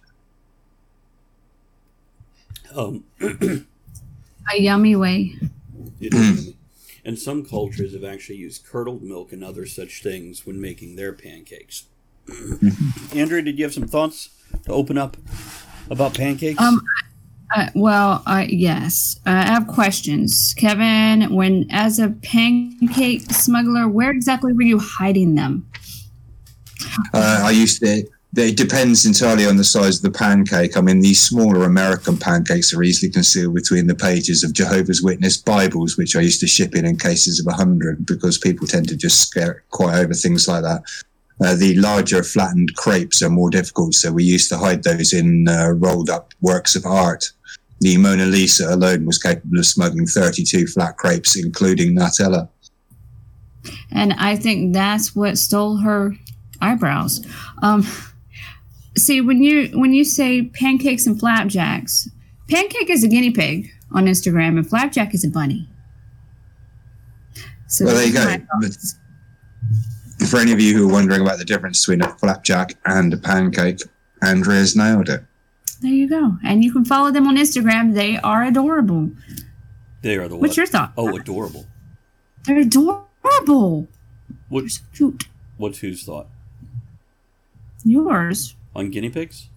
Um, 2.74 3.04
A 4.52 4.60
yummy 4.60 4.96
way. 4.96 5.36
it 6.00 6.12
is- 6.14 6.52
and 7.04 7.18
some 7.18 7.44
cultures 7.44 7.92
have 7.92 8.04
actually 8.04 8.36
used 8.38 8.64
curdled 8.64 9.02
milk 9.02 9.32
and 9.32 9.44
other 9.44 9.66
such 9.66 10.02
things 10.02 10.46
when 10.46 10.60
making 10.60 10.96
their 10.96 11.12
pancakes. 11.12 11.84
Andrew, 13.14 13.42
did 13.42 13.58
you 13.58 13.64
have 13.64 13.74
some 13.74 13.86
thoughts 13.86 14.30
to 14.64 14.72
open 14.72 14.96
up 14.96 15.16
about 15.90 16.14
pancakes? 16.14 16.60
Um, 16.60 16.80
Uh, 17.54 17.68
well, 17.74 18.22
uh, 18.26 18.46
yes. 18.48 19.20
Uh, 19.26 19.30
I 19.30 19.42
have 19.52 19.66
questions. 19.68 20.54
Kevin, 20.56 21.32
when 21.34 21.66
as 21.70 21.98
a 22.00 22.08
pancake 22.08 23.30
smuggler, 23.30 23.86
where 23.86 24.10
exactly 24.10 24.52
were 24.54 24.62
you 24.62 24.78
hiding 24.80 25.34
them? 25.36 25.68
Uh, 27.12 27.42
I 27.44 27.50
used 27.50 27.80
to. 27.80 28.02
It 28.36 28.56
depends 28.56 29.06
entirely 29.06 29.46
on 29.46 29.56
the 29.56 29.64
size 29.64 29.96
of 29.96 30.02
the 30.02 30.18
pancake. 30.18 30.76
I 30.76 30.80
mean, 30.80 31.00
these 31.00 31.22
smaller 31.22 31.64
American 31.64 32.16
pancakes 32.16 32.74
are 32.74 32.82
easily 32.82 33.12
concealed 33.12 33.54
between 33.54 33.86
the 33.86 33.94
pages 33.94 34.42
of 34.42 34.52
Jehovah's 34.52 35.02
Witness 35.02 35.36
Bibles, 35.36 35.96
which 35.96 36.16
I 36.16 36.20
used 36.20 36.40
to 36.40 36.48
ship 36.48 36.74
in 36.74 36.84
in 36.84 36.96
cases 36.96 37.38
of 37.38 37.46
a 37.46 37.56
hundred 37.56 38.06
because 38.06 38.36
people 38.38 38.66
tend 38.66 38.88
to 38.88 38.96
just 38.96 39.20
scare 39.20 39.62
quite 39.70 39.98
over 39.98 40.14
things 40.14 40.48
like 40.48 40.62
that. 40.62 40.82
Uh, 41.44 41.54
the 41.54 41.76
larger 41.76 42.24
flattened 42.24 42.74
crepes 42.74 43.22
are 43.22 43.30
more 43.30 43.50
difficult, 43.50 43.94
so 43.94 44.10
we 44.10 44.24
used 44.24 44.48
to 44.48 44.58
hide 44.58 44.82
those 44.82 45.12
in 45.12 45.46
uh, 45.48 45.70
rolled 45.76 46.10
up 46.10 46.32
works 46.40 46.74
of 46.74 46.84
art. 46.86 47.30
The 47.80 47.96
Mona 47.98 48.26
Lisa 48.26 48.74
alone 48.74 49.04
was 49.04 49.18
capable 49.18 49.58
of 49.58 49.66
smuggling 49.66 50.06
32 50.06 50.66
flat 50.68 50.96
crepes, 50.96 51.36
including 51.36 51.96
Nutella. 51.96 52.48
And 53.92 54.12
I 54.14 54.34
think 54.36 54.74
that's 54.74 55.14
what 55.14 55.38
stole 55.38 55.78
her 55.78 56.14
eyebrows. 56.60 57.24
Um, 57.62 57.86
see, 58.96 59.20
when 59.20 59.42
you 59.42 59.68
when 59.78 59.92
you 59.92 60.04
say 60.04 60.42
pancakes 60.42 61.06
and 61.06 61.18
flapjacks, 61.18 62.08
pancake 62.48 62.90
is 62.90 63.04
a 63.04 63.08
guinea 63.08 63.30
pig 63.30 63.68
on 63.92 64.06
Instagram, 64.06 64.56
and 64.58 64.68
flapjack 64.68 65.14
is 65.14 65.24
a 65.24 65.28
bunny. 65.30 65.68
So 67.68 67.84
Well, 67.86 67.94
there 67.94 68.06
you 68.06 68.12
go. 68.12 68.20
are 68.22 68.26
my 68.26 68.38
thoughts. 68.60 68.96
For 70.28 70.38
any 70.38 70.52
of 70.52 70.60
you 70.60 70.76
who 70.76 70.88
are 70.88 70.92
wondering 70.92 71.20
about 71.22 71.38
the 71.38 71.44
difference 71.44 71.84
between 71.84 72.02
a 72.02 72.14
flapjack 72.18 72.74
and 72.86 73.12
a 73.12 73.16
pancake, 73.16 73.80
Andrea's 74.22 74.76
nailed 74.76 75.08
it. 75.08 75.22
There 75.80 75.92
you 75.92 76.08
go. 76.08 76.36
And 76.44 76.62
you 76.64 76.72
can 76.72 76.84
follow 76.84 77.10
them 77.10 77.26
on 77.26 77.36
Instagram. 77.36 77.94
They 77.94 78.16
are 78.18 78.44
adorable. 78.44 79.10
they 80.02 80.16
are 80.16 80.28
the 80.28 80.36
What's 80.36 80.52
what? 80.52 80.56
your 80.56 80.66
thought? 80.66 80.92
Oh, 80.96 81.14
adorable. 81.16 81.66
They're 82.44 82.58
adorable. 82.60 83.88
What, 84.48 84.60
They're 84.62 84.68
so 84.68 84.82
cute. 84.94 85.24
what's 85.56 85.78
whose 85.80 86.04
thought? 86.04 86.28
Yours. 87.84 88.54
On 88.74 88.90
guinea 88.90 89.10
pigs? 89.10 89.48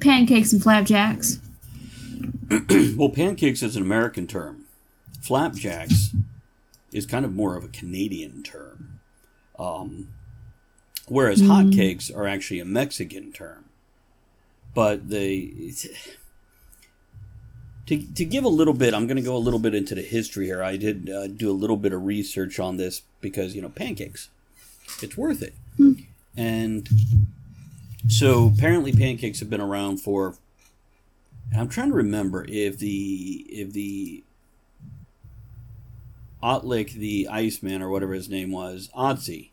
Pancakes 0.00 0.52
and 0.52 0.62
flapjacks. 0.62 1.38
Well, 2.96 3.08
pancakes 3.08 3.62
is 3.62 3.76
an 3.76 3.82
American 3.82 4.26
term. 4.26 4.66
Flapjacks 5.22 6.14
is 6.92 7.06
kind 7.06 7.24
of 7.24 7.32
more 7.32 7.56
of 7.56 7.64
a 7.64 7.68
Canadian 7.68 8.42
term. 8.42 9.00
Um, 9.58 10.08
whereas 11.08 11.40
hotcakes 11.40 12.14
are 12.14 12.26
actually 12.26 12.60
a 12.60 12.64
Mexican 12.64 13.32
term. 13.32 13.64
But 14.74 15.08
they. 15.08 15.72
To, 17.86 18.14
to 18.14 18.24
give 18.24 18.44
a 18.44 18.48
little 18.48 18.74
bit, 18.74 18.94
I'm 18.94 19.06
going 19.06 19.16
to 19.16 19.22
go 19.22 19.36
a 19.36 19.38
little 19.38 19.58
bit 19.58 19.74
into 19.74 19.94
the 19.94 20.02
history 20.02 20.46
here. 20.46 20.62
I 20.62 20.76
did 20.76 21.10
uh, 21.10 21.26
do 21.26 21.50
a 21.50 21.52
little 21.52 21.76
bit 21.76 21.92
of 21.92 22.04
research 22.04 22.60
on 22.60 22.76
this 22.76 23.02
because, 23.20 23.56
you 23.56 23.62
know, 23.62 23.70
pancakes. 23.70 24.28
It's 25.02 25.16
worth 25.16 25.42
it. 25.42 25.54
And 26.36 26.88
so 28.08 28.52
apparently 28.54 28.92
pancakes 28.92 29.40
have 29.40 29.50
been 29.50 29.60
around 29.60 29.98
for 29.98 30.36
I'm 31.56 31.68
trying 31.68 31.88
to 31.88 31.94
remember 31.94 32.44
if 32.48 32.78
the 32.78 33.46
if 33.48 33.72
the 33.72 34.24
Otlick, 36.42 36.92
the 36.94 37.28
Iceman 37.28 37.82
or 37.82 37.90
whatever 37.90 38.14
his 38.14 38.28
name 38.28 38.50
was, 38.50 38.90
Otzi. 38.96 39.50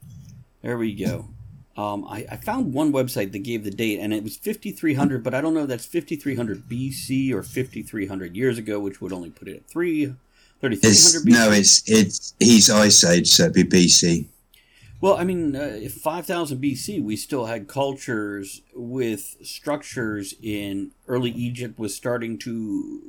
There 0.62 0.78
we 0.78 0.94
go. 0.94 1.30
Um, 1.78 2.06
I, 2.10 2.26
I 2.30 2.36
found 2.36 2.74
one 2.74 2.92
website 2.92 3.32
that 3.32 3.40
gave 3.40 3.64
the 3.64 3.72
date, 3.72 4.00
and 4.00 4.14
it 4.14 4.24
was 4.24 4.36
5300, 4.36 5.24
but 5.24 5.34
I 5.34 5.40
don't 5.40 5.54
know 5.54 5.62
if 5.62 5.70
that's 5.70 5.86
5300 5.86 6.68
BC 6.68 7.32
or 7.32 7.42
5300 7.42 8.36
years 8.36 8.58
ago, 8.58 8.80
which 8.80 9.00
would 9.00 9.14
only 9.14 9.30
put 9.30 9.48
it 9.48 9.58
at 9.58 9.68
3, 9.68 10.16
3300 10.60 11.26
BC. 11.26 11.32
no, 11.32 11.52
it's 11.52 11.90
it's 11.90 12.34
he's 12.40 12.70
Ice 12.70 13.04
Age, 13.06 13.30
so 13.30 13.44
it'd 13.44 13.54
be 13.54 13.64
BC. 13.64 14.26
Well, 15.02 15.16
I 15.16 15.24
mean, 15.24 15.56
uh, 15.56 15.80
5000 15.90 16.62
BC, 16.62 17.02
we 17.02 17.16
still 17.16 17.46
had 17.46 17.68
cultures 17.70 18.62
with 18.74 19.38
structures 19.42 20.34
in 20.42 20.92
early 21.08 21.32
Egypt 21.32 21.80
was 21.80 21.96
starting 21.96 22.38
to 22.40 23.02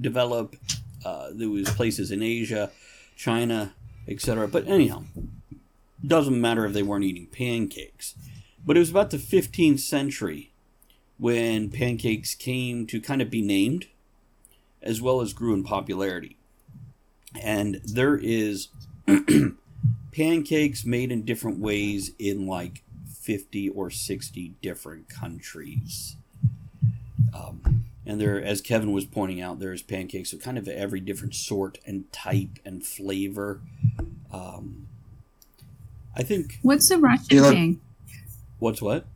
develop. 0.00 0.56
Uh, 1.04 1.30
there 1.32 1.50
was 1.50 1.68
places 1.70 2.12
in 2.12 2.22
Asia, 2.22 2.70
China, 3.16 3.74
etc. 4.06 4.46
But 4.46 4.68
anyhow, 4.68 5.02
doesn't 6.06 6.40
matter 6.40 6.64
if 6.64 6.72
they 6.72 6.82
weren't 6.82 7.04
eating 7.04 7.26
pancakes. 7.26 8.14
But 8.64 8.76
it 8.76 8.80
was 8.80 8.90
about 8.90 9.10
the 9.10 9.16
15th 9.16 9.80
century 9.80 10.52
when 11.18 11.70
pancakes 11.70 12.34
came 12.34 12.86
to 12.86 13.00
kind 13.00 13.20
of 13.20 13.30
be 13.30 13.42
named 13.42 13.86
as 14.80 15.02
well 15.02 15.20
as 15.20 15.32
grew 15.32 15.54
in 15.54 15.64
popularity. 15.64 16.36
And 17.40 17.80
there 17.84 18.16
is 18.16 18.68
pancakes 20.12 20.84
made 20.84 21.10
in 21.10 21.24
different 21.24 21.58
ways 21.58 22.12
in 22.18 22.46
like 22.46 22.82
50 23.10 23.68
or 23.70 23.90
60 23.90 24.54
different 24.62 25.08
countries. 25.08 26.16
Um, 27.34 27.84
and 28.04 28.20
there, 28.20 28.42
as 28.42 28.60
Kevin 28.60 28.92
was 28.92 29.04
pointing 29.04 29.40
out, 29.40 29.58
there's 29.58 29.82
pancakes 29.82 30.32
of 30.32 30.40
kind 30.40 30.58
of 30.58 30.68
every 30.68 31.00
different 31.00 31.34
sort 31.34 31.78
and 31.86 32.10
type 32.12 32.58
and 32.64 32.84
flavor. 32.84 33.60
Um, 34.32 34.86
I 36.16 36.22
think 36.22 36.58
What's 36.62 36.88
the 36.88 36.98
Russian 36.98 37.26
You 37.30 37.40
know- 37.42 37.52
pan- 37.52 37.80
what's 38.58 38.82
what 38.82 39.06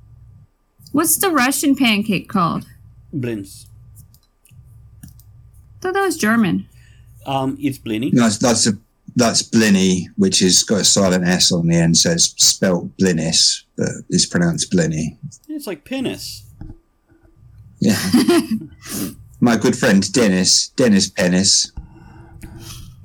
What's 0.93 1.17
the 1.19 1.31
Russian 1.31 1.75
pancake 1.75 2.29
called? 2.29 2.67
blins. 3.13 3.67
I 5.03 5.09
thought 5.81 5.95
that 5.95 6.05
was 6.07 6.17
German. 6.17 6.69
Um, 7.27 7.59
it's 7.61 7.77
blini. 7.79 8.13
That's 8.13 8.39
that's 8.39 8.67
a 8.67 8.79
that's 9.17 9.43
Blinny, 9.43 10.07
which 10.17 10.41
has 10.41 10.63
got 10.63 10.83
a 10.83 10.85
silent 10.85 11.27
S 11.27 11.51
on 11.51 11.67
the 11.67 11.77
end, 11.77 11.97
so 11.97 12.11
it's 12.13 12.35
spelt 12.43 12.95
Blinnis, 12.99 13.63
but 13.77 13.89
it's 14.11 14.27
pronounced 14.27 14.71
Blinny. 14.71 15.17
It's 15.49 15.67
like 15.67 15.85
penis. 15.85 16.45
Yeah. 17.81 17.99
My 19.41 19.57
good 19.57 19.77
friend 19.77 20.13
Dennis, 20.13 20.69
Dennis 20.69 21.09
Pennis. 21.09 21.73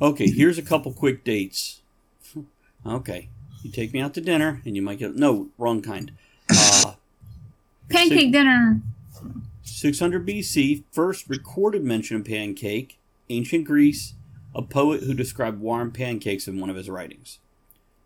Okay, 0.01 0.29
here's 0.29 0.57
a 0.57 0.61
couple 0.61 0.91
quick 0.93 1.23
dates. 1.23 1.81
Okay, 2.85 3.29
you 3.63 3.71
take 3.71 3.93
me 3.93 4.01
out 4.01 4.13
to 4.15 4.21
dinner, 4.21 4.61
and 4.65 4.75
you 4.75 4.81
might 4.81 4.99
get 4.99 5.15
no 5.15 5.49
wrong 5.57 5.81
kind. 5.81 6.11
Uh, 6.49 6.93
Pancake 7.89 8.31
dinner. 8.31 8.81
600 9.63 10.27
BC, 10.27 10.83
first 10.91 11.29
recorded 11.29 11.83
mention 11.83 12.17
of 12.17 12.25
pancake, 12.25 12.97
ancient 13.29 13.65
Greece, 13.65 14.13
a 14.53 14.61
poet 14.61 15.03
who 15.03 15.13
described 15.13 15.59
warm 15.59 15.91
pancakes 15.91 16.47
in 16.47 16.59
one 16.59 16.69
of 16.69 16.75
his 16.75 16.89
writings. 16.89 17.39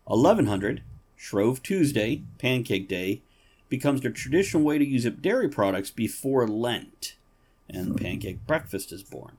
1100, 0.04 0.82
Shrove 1.16 1.62
Tuesday, 1.62 2.22
Pancake 2.38 2.88
Day, 2.88 3.22
becomes 3.68 4.00
the 4.00 4.10
traditional 4.10 4.62
way 4.62 4.78
to 4.78 4.86
use 4.86 5.06
up 5.06 5.20
dairy 5.20 5.48
products 5.48 5.90
before 5.90 6.46
Lent, 6.46 7.16
and 7.68 7.96
pancake 7.96 8.46
breakfast 8.46 8.92
is 8.92 9.02
born. 9.02 9.36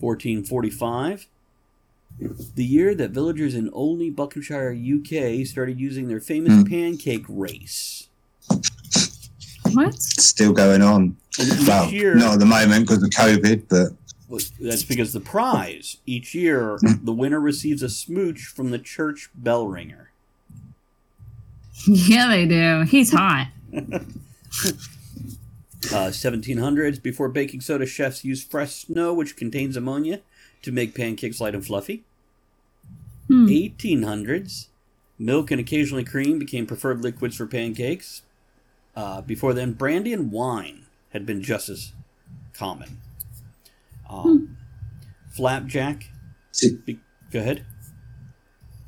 1445, 0.00 1.26
the 2.54 2.64
year 2.64 2.94
that 2.94 3.10
villagers 3.10 3.54
in 3.54 3.70
Olney, 3.72 4.10
Buckinghamshire, 4.10 4.72
UK 4.72 5.46
started 5.46 5.80
using 5.80 6.08
their 6.08 6.20
famous 6.20 6.52
hmm. 6.52 6.62
pancake 6.64 7.24
race. 7.28 8.08
What? 9.72 9.88
It's 9.88 10.26
still 10.26 10.52
going 10.52 10.82
on. 10.82 11.16
Well, 11.66 11.90
year, 11.90 12.14
not 12.14 12.34
at 12.34 12.38
the 12.38 12.46
moment 12.46 12.86
because 12.86 13.02
of 13.02 13.10
COVID, 13.10 13.64
but 13.68 13.78
Well, 13.78 13.96
That's 14.60 14.84
because 14.84 15.12
the 15.12 15.20
prize 15.20 15.98
each 16.06 16.34
year, 16.34 16.78
the 16.82 17.12
winner 17.12 17.40
receives 17.40 17.82
a 17.82 17.88
smooch 17.88 18.46
from 18.46 18.70
the 18.70 18.78
church 18.78 19.28
bell 19.34 19.66
ringer. 19.66 20.10
Yeah, 21.86 22.28
they 22.28 22.46
do. 22.46 22.82
He's 22.82 23.12
hot. 23.12 23.48
Uh, 25.92 26.08
1700s, 26.08 27.02
before 27.02 27.28
baking 27.28 27.60
soda, 27.60 27.84
chefs 27.84 28.24
used 28.24 28.50
fresh 28.50 28.72
snow, 28.72 29.12
which 29.12 29.36
contains 29.36 29.76
ammonia, 29.76 30.20
to 30.62 30.72
make 30.72 30.94
pancakes 30.94 31.42
light 31.42 31.54
and 31.54 31.66
fluffy. 31.66 32.04
Hmm. 33.28 33.46
1800s, 33.46 34.68
milk 35.18 35.50
and 35.50 35.60
occasionally 35.60 36.04
cream 36.04 36.38
became 36.38 36.66
preferred 36.66 37.02
liquids 37.02 37.36
for 37.36 37.46
pancakes. 37.46 38.22
Uh, 38.96 39.20
before 39.20 39.52
then, 39.52 39.72
brandy 39.72 40.14
and 40.14 40.32
wine 40.32 40.86
had 41.10 41.26
been 41.26 41.42
just 41.42 41.68
as 41.68 41.92
common. 42.54 42.98
Um, 44.08 44.56
Flapjack. 45.36 46.10
See- 46.52 46.78
Be- 46.84 47.00
go 47.30 47.40
ahead. 47.40 47.64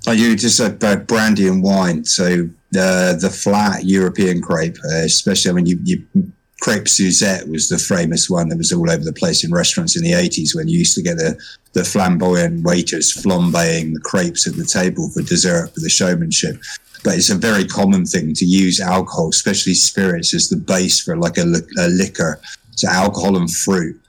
Oh, 0.07 0.13
you 0.13 0.37
just 0.37 0.57
said 0.57 0.75
about 0.75 1.09
brandy 1.09 1.49
and 1.49 1.63
wine. 1.63 2.05
So 2.05 2.49
the 2.71 3.19
the 3.21 3.31
flat 3.31 3.85
European 3.85 4.41
crepe, 4.41 4.77
uh, 4.85 4.99
especially 4.99 5.51
I 5.51 5.55
mean, 5.55 5.67
you, 5.67 5.81
you 5.83 6.33
crepe 6.61 6.89
Suzette 6.89 7.49
was 7.49 7.69
the 7.69 7.79
famous 7.79 8.31
one 8.31 8.49
that 8.49 8.59
was 8.59 8.73
all 8.73 8.89
over 8.91 9.03
the 9.05 9.13
place 9.13 9.45
in 9.45 9.51
restaurants 9.53 9.97
in 9.97 10.05
the 10.05 10.13
eighties 10.13 10.55
when 10.55 10.69
you 10.69 10.79
used 10.79 10.95
to 10.95 11.03
get 11.03 11.17
the 11.17 11.37
the 11.73 11.85
flamboyant 11.85 12.65
waiters 12.65 13.13
flambeing 13.13 13.95
the 13.95 14.01
crepes 14.01 14.47
at 14.47 14.55
the 14.57 14.65
table 14.65 15.11
for 15.11 15.23
dessert 15.23 15.75
for 15.75 15.81
the 15.81 15.91
showmanship. 15.91 16.57
But 17.03 17.17
it's 17.17 17.31
a 17.31 17.35
very 17.37 17.65
common 17.67 18.05
thing 18.07 18.33
to 18.35 18.45
use 18.45 18.81
alcohol, 18.81 19.29
especially 19.29 19.75
spirits, 19.75 20.35
as 20.35 20.49
the 20.49 20.57
base 20.57 21.01
for 21.01 21.17
like 21.17 21.37
a, 21.37 21.45
a 21.79 21.89
liquor. 21.89 22.41
So 22.77 22.89
alcohol 22.89 23.37
and 23.37 23.53
fruit 23.53 24.01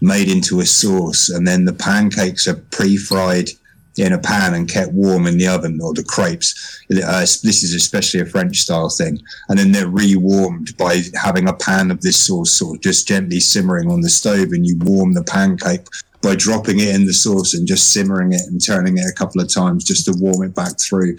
made 0.00 0.28
into 0.28 0.60
a 0.60 0.66
sauce, 0.66 1.28
and 1.28 1.46
then 1.46 1.64
the 1.64 1.72
pancakes 1.72 2.46
are 2.48 2.56
pre-fried 2.70 3.50
in 3.96 4.12
a 4.12 4.18
pan 4.18 4.54
and 4.54 4.68
kept 4.68 4.92
warm 4.92 5.26
in 5.26 5.36
the 5.36 5.46
oven, 5.46 5.78
or 5.82 5.92
the 5.92 6.04
crepes. 6.04 6.54
Uh, 6.90 7.20
this 7.20 7.62
is 7.62 7.74
especially 7.74 8.20
a 8.20 8.24
French 8.26 8.58
style 8.60 8.88
thing, 8.88 9.20
and 9.48 9.58
then 9.58 9.72
they're 9.72 9.88
re-warmed 9.88 10.76
by 10.78 11.02
having 11.20 11.48
a 11.48 11.52
pan 11.54 11.90
of 11.90 12.00
this 12.00 12.16
sauce 12.16 12.52
sort 12.52 12.76
of 12.78 12.82
just 12.82 13.06
gently 13.06 13.40
simmering 13.40 13.90
on 13.90 14.00
the 14.00 14.08
stove, 14.08 14.52
and 14.52 14.64
you 14.66 14.76
warm 14.80 15.12
the 15.12 15.24
pancake 15.24 15.86
by 16.22 16.34
dropping 16.34 16.78
it 16.80 16.94
in 16.94 17.04
the 17.06 17.12
sauce 17.14 17.54
and 17.54 17.66
just 17.66 17.92
simmering 17.92 18.32
it 18.32 18.42
and 18.46 18.64
turning 18.64 18.96
it 18.98 19.06
a 19.06 19.12
couple 19.14 19.40
of 19.40 19.52
times 19.52 19.84
just 19.84 20.04
to 20.04 20.12
warm 20.18 20.42
it 20.44 20.54
back 20.54 20.78
through. 20.80 21.16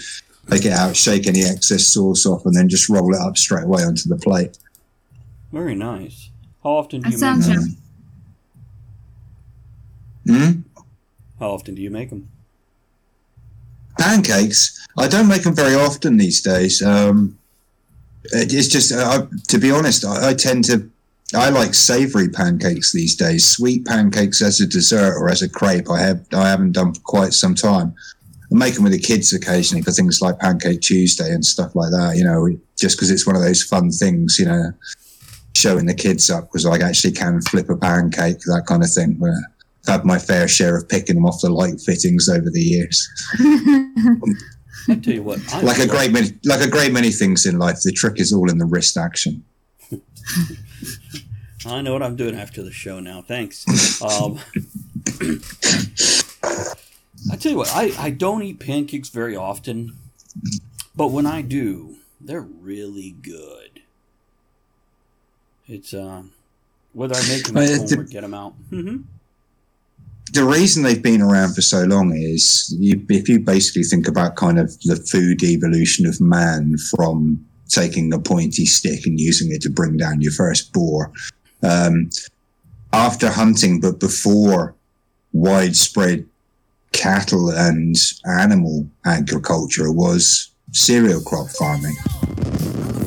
Take 0.49 0.65
it 0.65 0.73
out, 0.73 0.95
shake 0.95 1.27
any 1.27 1.43
excess 1.43 1.87
sauce 1.87 2.25
off, 2.25 2.45
and 2.45 2.55
then 2.55 2.67
just 2.69 2.89
roll 2.89 3.13
it 3.13 3.19
up 3.19 3.37
straight 3.37 3.63
away 3.63 3.83
onto 3.83 4.09
the 4.09 4.17
plate. 4.17 4.57
Very 5.51 5.75
nice. 5.75 6.29
How 6.63 6.71
often 6.71 7.01
do 7.01 7.05
That 7.05 7.11
you 7.13 7.17
sounds 7.17 7.47
make 7.47 7.57
yum- 7.57 7.77
Hmm? 10.25 10.61
How 11.39 11.51
often 11.51 11.75
do 11.75 11.81
you 11.81 11.89
make 11.89 12.09
them? 12.09 12.29
pancakes 13.97 14.87
i 14.97 15.07
don't 15.07 15.27
make 15.27 15.43
them 15.43 15.55
very 15.55 15.75
often 15.75 16.17
these 16.17 16.41
days 16.41 16.81
um 16.81 17.37
it's 18.25 18.67
just 18.67 18.91
uh, 18.91 19.25
to 19.47 19.57
be 19.57 19.71
honest 19.71 20.05
I, 20.05 20.29
I 20.29 20.33
tend 20.33 20.65
to 20.65 20.89
i 21.35 21.49
like 21.49 21.73
savory 21.73 22.29
pancakes 22.29 22.93
these 22.93 23.15
days 23.15 23.45
sweet 23.47 23.85
pancakes 23.85 24.41
as 24.41 24.59
a 24.61 24.67
dessert 24.67 25.15
or 25.17 25.29
as 25.29 25.41
a 25.41 25.49
crepe 25.49 25.89
i 25.89 25.99
have 25.99 26.25
i 26.33 26.47
haven't 26.49 26.73
done 26.73 26.93
for 26.93 27.01
quite 27.01 27.33
some 27.33 27.55
time 27.55 27.93
i 28.51 28.55
make 28.55 28.75
them 28.75 28.83
with 28.83 28.93
the 28.93 28.99
kids 28.99 29.33
occasionally 29.33 29.83
for 29.83 29.91
things 29.91 30.21
like 30.21 30.39
pancake 30.39 30.81
tuesday 30.81 31.31
and 31.31 31.45
stuff 31.45 31.75
like 31.75 31.91
that 31.91 32.15
you 32.17 32.23
know 32.23 32.47
just 32.77 32.97
because 32.97 33.11
it's 33.11 33.27
one 33.27 33.35
of 33.35 33.41
those 33.41 33.63
fun 33.63 33.91
things 33.91 34.37
you 34.39 34.45
know 34.45 34.71
showing 35.53 35.85
the 35.85 35.93
kids 35.93 36.29
up 36.29 36.45
because 36.45 36.65
i 36.65 36.77
actually 36.77 37.11
can 37.11 37.41
flip 37.41 37.69
a 37.69 37.77
pancake 37.77 38.39
that 38.39 38.63
kind 38.67 38.83
of 38.83 38.91
thing 38.91 39.19
I've 39.21 39.60
had 39.87 40.05
my 40.05 40.19
fair 40.19 40.47
share 40.47 40.77
of 40.77 40.87
picking 40.89 41.15
them 41.15 41.25
off 41.25 41.41
the 41.41 41.49
light 41.49 41.79
fittings 41.81 42.29
over 42.29 42.49
the 42.51 42.61
years 42.61 43.09
I 44.89 44.95
tell 44.95 45.13
you 45.13 45.23
what, 45.23 45.39
I 45.53 45.61
like 45.61 45.79
a 45.79 45.87
great 45.87 46.11
many 46.11 46.29
like 46.45 46.61
a 46.61 46.69
great 46.69 46.91
many 46.91 47.11
things 47.11 47.45
in 47.45 47.57
life 47.59 47.79
the 47.83 47.91
trick 47.91 48.19
is 48.19 48.31
all 48.33 48.49
in 48.49 48.57
the 48.57 48.65
wrist 48.65 48.97
action 48.97 49.43
I 51.65 51.81
know 51.81 51.93
what 51.93 52.01
I'm 52.01 52.15
doing 52.15 52.35
after 52.35 52.63
the 52.63 52.71
show 52.71 52.99
now. 52.99 53.21
Thanks. 53.21 53.65
Um, 54.01 54.39
I 57.31 57.35
tell 57.35 57.51
you 57.51 57.57
what, 57.57 57.69
I, 57.71 57.91
I 57.99 58.09
don't 58.09 58.41
eat 58.41 58.59
pancakes 58.59 59.09
very 59.09 59.35
often, 59.35 59.95
but 60.95 61.09
when 61.09 61.27
I 61.27 61.43
do, 61.43 61.97
they're 62.19 62.41
really 62.41 63.11
good. 63.21 63.81
It's 65.67 65.93
uh, 65.93 66.23
whether 66.93 67.13
I 67.15 67.27
make 67.27 67.45
them 67.45 67.57
at 67.57 67.77
home 67.77 67.99
or 67.99 68.03
get 68.05 68.21
them 68.21 68.33
out. 68.33 68.53
hmm 68.71 68.97
the 70.31 70.43
reason 70.45 70.83
they've 70.83 71.01
been 71.03 71.21
around 71.21 71.53
for 71.53 71.61
so 71.61 71.83
long 71.83 72.13
is 72.15 72.73
you, 72.79 73.03
if 73.09 73.27
you 73.27 73.39
basically 73.39 73.83
think 73.83 74.07
about 74.07 74.35
kind 74.35 74.57
of 74.59 74.67
the 74.81 74.95
food 74.95 75.43
evolution 75.43 76.05
of 76.05 76.19
man 76.21 76.75
from 76.95 77.45
taking 77.69 78.13
a 78.13 78.19
pointy 78.19 78.65
stick 78.65 79.05
and 79.05 79.19
using 79.19 79.51
it 79.51 79.61
to 79.61 79.69
bring 79.69 79.97
down 79.97 80.21
your 80.21 80.31
first 80.33 80.71
boar 80.73 81.11
um, 81.63 82.09
after 82.93 83.29
hunting 83.29 83.79
but 83.79 83.99
before 83.99 84.75
widespread 85.33 86.25
cattle 86.91 87.49
and 87.49 87.95
animal 88.25 88.85
agriculture 89.05 89.91
was 89.91 90.49
cereal 90.73 91.21
crop 91.21 91.47
farming 91.49 91.95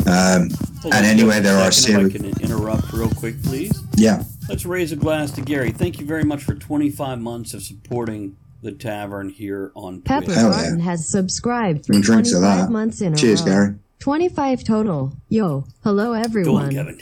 um, 0.06 0.48
And 0.84 1.06
anyway, 1.06 1.40
there 1.40 1.56
are 1.58 1.70
cereal- 1.72 2.06
I 2.10 2.12
can 2.12 2.24
interrupt 2.40 2.92
real 2.92 3.08
quick, 3.10 3.42
please. 3.42 3.72
yeah 3.96 4.22
Let's 4.48 4.66
raise 4.66 4.92
a 4.92 4.96
glass 4.96 5.30
to 5.32 5.40
Gary. 5.40 5.70
Thank 5.72 5.98
you 5.98 6.06
very 6.06 6.24
much 6.24 6.42
for 6.44 6.54
25 6.54 7.18
months 7.20 7.54
of 7.54 7.62
supporting 7.62 8.36
the 8.62 8.72
tavern 8.72 9.30
here 9.30 9.72
on 9.74 10.02
Pepper 10.02 10.26
Twitch. 10.26 10.36
Hell 10.36 10.50
yeah. 10.50 10.56
Martin 10.56 10.80
has 10.80 11.08
subscribed 11.08 11.86
for 11.86 11.92
Well, 11.94 12.02
drinks 12.02 12.32
of 12.32 12.40
25 12.42 12.70
months 12.70 13.00
in 13.00 13.14
a 13.14 13.16
cheers 13.16 13.40
row. 13.40 13.46
gary 13.46 13.74
25 14.00 14.64
total. 14.64 15.12
Yo, 15.28 15.64
hello 15.82 16.06
Go 16.06 16.12
on, 16.14 16.24
everyone. 16.24 16.70
Kevin. 16.70 17.00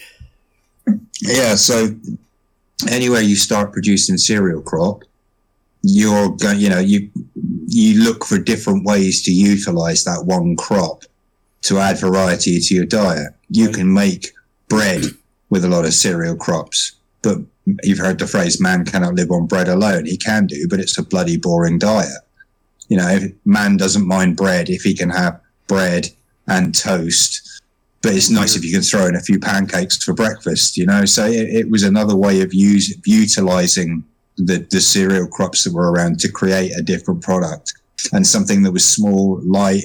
Yeah, 1.21 1.55
so 1.57 1.95
anywhere 2.89 3.21
you 3.23 3.35
start 3.37 3.73
producing 3.73 4.19
cereal 4.19 4.63
crop, 4.63 5.03
you're 5.83 6.31
going, 6.37 6.61
you 6.61 6.69
know, 6.69 6.79
you 6.79 7.11
you 7.67 8.03
look 8.05 8.25
for 8.25 8.39
different 8.39 8.85
ways 8.85 9.23
to 9.23 9.33
utilize 9.33 10.05
that 10.05 10.25
one 10.27 10.55
crop 10.57 11.03
to 11.63 11.79
add 11.79 11.99
variety 11.99 12.61
to 12.61 12.75
your 12.75 12.85
diet. 12.87 13.33
You 13.49 13.67
Right. 13.67 13.75
can 13.75 13.93
make 13.93 14.33
bread 14.69 15.05
with 15.51 15.65
a 15.65 15.69
lot 15.69 15.85
of 15.85 15.95
cereal 15.95 16.37
crops. 16.37 16.93
But 17.23 17.39
you've 17.85 17.99
heard 17.99 18.19
the 18.19 18.27
phrase 18.27 18.61
"man 18.61 18.85
cannot 18.85 19.15
live 19.15 19.31
on 19.31 19.47
bread 19.47 19.69
alone." 19.69 20.07
He 20.07 20.17
can 20.17 20.47
do, 20.47 20.67
but 20.69 20.81
it's 20.81 20.99
a 20.99 21.03
bloody 21.03 21.37
boring 21.37 21.79
diet. 21.79 22.23
You 22.89 22.97
know, 22.97 23.19
man 23.45 23.77
doesn't 23.77 24.07
mind 24.07 24.37
bread 24.37 24.69
if 24.69 24.83
he 24.83 24.95
can 24.95 25.11
have 25.11 25.41
bread 25.67 26.09
and 26.47 26.75
toast. 26.75 27.49
But 28.03 28.15
it's 28.15 28.31
nice 28.31 28.57
if 28.57 28.65
you 28.65 28.73
can 28.73 28.83
throw 28.83 29.07
in 29.07 29.15
a 29.15 29.21
few 29.21 29.39
pancakes 29.39 30.03
for 30.03 30.13
breakfast. 30.13 30.77
You 30.77 30.87
know, 30.87 31.05
so 31.05 31.25
it, 31.25 31.49
it 31.49 31.71
was 31.71 31.85
another 31.85 32.17
way 32.17 32.43
of 32.43 32.53
use, 32.53 32.95
utilizing 33.07 34.05
the 34.37 34.67
the 34.71 34.81
cereal 34.81 35.27
crops 35.29 35.65
that 35.65 35.73
were 35.73 35.93
around 35.93 36.19
to 36.21 36.31
create 36.31 36.73
a 36.77 36.83
different 36.83 37.23
product 37.23 37.75
and 38.13 38.27
something 38.27 38.63
that 38.63 38.73
was 38.73 38.85
small, 38.85 39.41
light, 39.45 39.85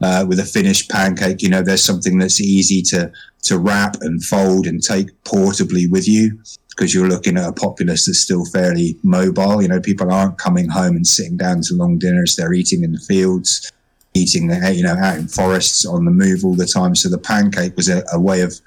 uh, 0.00 0.24
with 0.28 0.38
a 0.38 0.44
finished 0.44 0.90
pancake. 0.90 1.42
You 1.42 1.48
know, 1.48 1.62
there's 1.62 1.84
something 1.84 2.18
that's 2.18 2.40
easy 2.40 2.82
to 2.82 3.10
to 3.44 3.58
wrap 3.58 3.96
and 4.00 4.22
fold 4.24 4.66
and 4.66 4.82
take 4.82 5.08
portably 5.24 5.90
with 5.90 6.06
you 6.08 6.38
because 6.76 6.92
you're 6.92 7.08
looking 7.08 7.38
at 7.38 7.48
a 7.48 7.52
populace 7.52 8.04
that's 8.06 8.20
still 8.20 8.44
fairly 8.44 8.98
mobile. 9.02 9.62
You 9.62 9.68
know, 9.68 9.80
people 9.80 10.12
aren't 10.12 10.38
coming 10.38 10.68
home 10.68 10.94
and 10.94 11.06
sitting 11.06 11.36
down 11.36 11.62
to 11.62 11.74
long 11.74 11.98
dinners; 11.98 12.36
they're 12.36 12.52
eating 12.52 12.84
in 12.84 12.92
the 12.92 12.98
fields, 12.98 13.72
eating, 14.14 14.50
you 14.74 14.82
know, 14.82 14.94
out 14.94 15.16
in 15.16 15.28
forests 15.28 15.86
on 15.86 16.04
the 16.04 16.10
move 16.10 16.44
all 16.44 16.54
the 16.54 16.66
time. 16.66 16.94
So 16.94 17.08
the 17.08 17.18
pancake 17.18 17.76
was 17.76 17.88
a, 17.88 18.04
a 18.12 18.20
way 18.20 18.42
of 18.42 18.60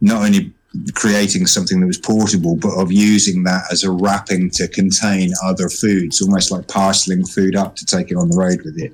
not 0.00 0.24
only 0.24 0.52
creating 0.94 1.46
something 1.46 1.80
that 1.80 1.86
was 1.86 1.98
portable, 1.98 2.56
but 2.56 2.74
of 2.74 2.92
using 2.92 3.44
that 3.44 3.64
as 3.70 3.84
a 3.84 3.90
wrapping 3.90 4.50
to 4.50 4.68
contain 4.68 5.32
other 5.44 5.68
foods, 5.68 6.20
almost 6.20 6.50
like 6.50 6.68
parceling 6.68 7.24
food 7.24 7.56
up 7.56 7.76
to 7.76 7.86
take 7.86 8.10
it 8.10 8.16
on 8.16 8.30
the 8.30 8.36
road 8.36 8.60
with 8.64 8.78
it. 8.78 8.92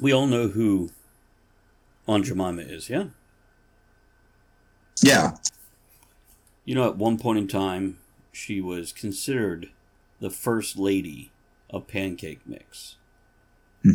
We 0.00 0.12
all 0.12 0.26
know 0.26 0.48
who 0.48 0.90
Aunt 2.08 2.24
Jemima 2.24 2.62
is, 2.62 2.90
yeah? 2.90 3.04
Yeah, 5.02 5.32
You 6.66 6.74
know, 6.74 6.86
at 6.88 6.96
one 6.96 7.18
point 7.18 7.38
in 7.38 7.48
time, 7.48 7.96
she 8.32 8.60
was 8.60 8.92
considered 8.92 9.70
the 10.20 10.28
first 10.28 10.76
lady 10.76 11.32
of 11.70 11.86
pancake 11.86 12.40
mix. 12.46 12.96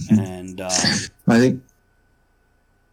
and, 0.09 0.59
um, 0.59 0.71
I 1.27 1.39
think 1.39 1.63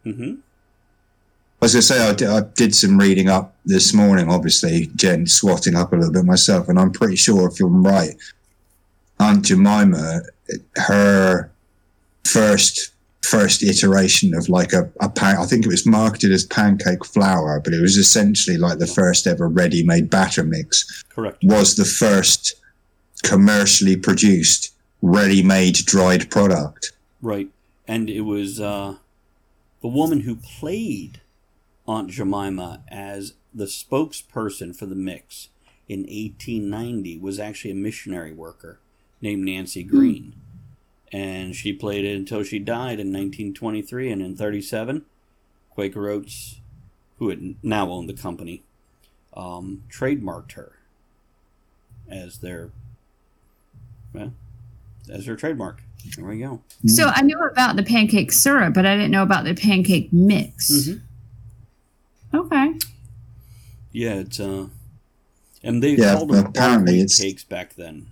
mhm. 0.05 0.38
I 0.38 1.64
was 1.64 1.72
going 1.72 1.81
to 1.81 1.83
say, 1.83 2.07
I 2.07 2.12
did, 2.12 2.29
I 2.29 2.40
did 2.40 2.75
some 2.75 2.98
reading 2.98 3.29
up 3.31 3.55
this 3.64 3.94
morning, 3.94 4.29
obviously, 4.29 4.90
Jen, 4.94 5.27
swatting 5.27 5.75
up 5.77 5.92
a 5.92 5.96
little 5.96 6.12
bit 6.12 6.25
myself, 6.25 6.68
and 6.68 6.79
I'm 6.79 6.90
pretty 6.90 7.16
sure 7.16 7.48
if 7.48 7.59
I'm 7.61 7.83
right, 7.83 8.14
Aunt 9.20 9.44
Jemima, 9.44 10.20
her 10.77 11.51
first 12.25 12.91
first 13.22 13.62
iteration 13.62 14.35
of 14.35 14.48
like 14.48 14.72
a, 14.72 14.90
a 15.00 15.08
pan, 15.08 15.37
I 15.38 15.46
think 15.46 15.64
it 15.64 15.68
was 15.68 15.87
marketed 15.87 16.32
as 16.32 16.44
pancake 16.44 17.04
flour, 17.04 17.61
but 17.61 17.72
it 17.72 17.80
was 17.80 17.96
essentially 17.96 18.56
like 18.56 18.78
the 18.78 18.87
first 18.87 19.26
ever 19.26 19.48
ready-made 19.48 20.11
batter 20.11 20.44
mix, 20.44 21.04
correct. 21.08 21.38
was 21.42 21.76
the 21.76 21.85
first 21.85 22.54
commercially 23.22 23.96
produced 23.96 24.74
ready-made 25.00 25.74
dried 25.74 26.30
product. 26.30 26.92
Right. 27.20 27.48
And 27.87 28.11
it 28.11 28.22
was 28.22 28.61
uh, 28.61 28.96
the 29.80 29.88
woman 29.88 30.20
who 30.20 30.37
played 30.37 31.20
Aunt 31.87 32.11
Jemima 32.11 32.82
as 32.88 33.35
the 33.54 33.66
spokesperson 33.66 34.74
for 34.74 34.87
the 34.87 34.94
mix 34.94 35.48
in 35.88 36.00
1890 36.00 37.18
was 37.18 37.38
actually 37.38 37.72
a 37.72 37.74
missionary 37.74 38.32
worker 38.32 38.80
named 39.20 39.44
Nancy 39.44 39.82
Green. 39.82 40.35
And 41.12 41.55
she 41.55 41.72
played 41.72 42.05
it 42.05 42.16
until 42.16 42.42
she 42.42 42.59
died 42.59 42.98
in 42.98 43.09
1923. 43.12 44.11
And 44.11 44.22
in 44.22 44.37
37, 44.37 45.05
Quaker 45.70 46.09
Oats, 46.09 46.61
who 47.18 47.29
had 47.29 47.57
now 47.62 47.90
owned 47.90 48.09
the 48.09 48.14
company, 48.14 48.62
um, 49.35 49.83
trademarked 49.90 50.53
her 50.53 50.72
as 52.09 52.38
their, 52.38 52.70
well, 54.12 54.33
as 55.11 55.27
their 55.27 55.37
trademark. 55.37 55.83
There 56.16 56.25
we 56.27 56.40
go. 56.40 56.62
So 56.87 57.09
I 57.09 57.22
knew 57.22 57.38
about 57.38 57.77
the 57.77 57.83
pancake 57.83 58.33
syrup, 58.33 58.75
but 58.75 58.87
I 58.87 58.96
didn't 58.96 59.12
know 59.12 59.22
about 59.22 59.44
the 59.44 59.55
pancake 59.55 60.12
mix. 60.12 60.70
Mhm. 60.70 61.01
Okay. 62.35 62.75
Yeah, 63.92 64.14
it's 64.14 64.40
uh, 64.40 64.68
and 65.62 65.83
they 65.83 65.94
Yeah, 65.94 66.14
called 66.14 66.31
them 66.31 66.46
apparently 66.46 66.94
buckwheat 67.03 67.16
cakes 67.18 67.44
back 67.44 67.75
then. 67.75 68.07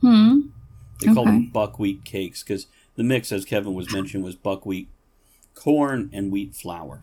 Hmm. 0.00 0.40
They 1.04 1.14
call 1.14 1.24
them 1.24 1.46
buckwheat 1.52 2.04
cakes 2.04 2.42
because 2.42 2.66
the 2.96 3.02
mix, 3.04 3.32
as 3.32 3.44
Kevin 3.44 3.74
was 3.74 3.92
mentioning, 3.92 4.24
was 4.24 4.34
buckwheat, 4.36 4.88
corn, 5.54 6.10
and 6.12 6.30
wheat 6.32 6.54
flour. 6.54 7.00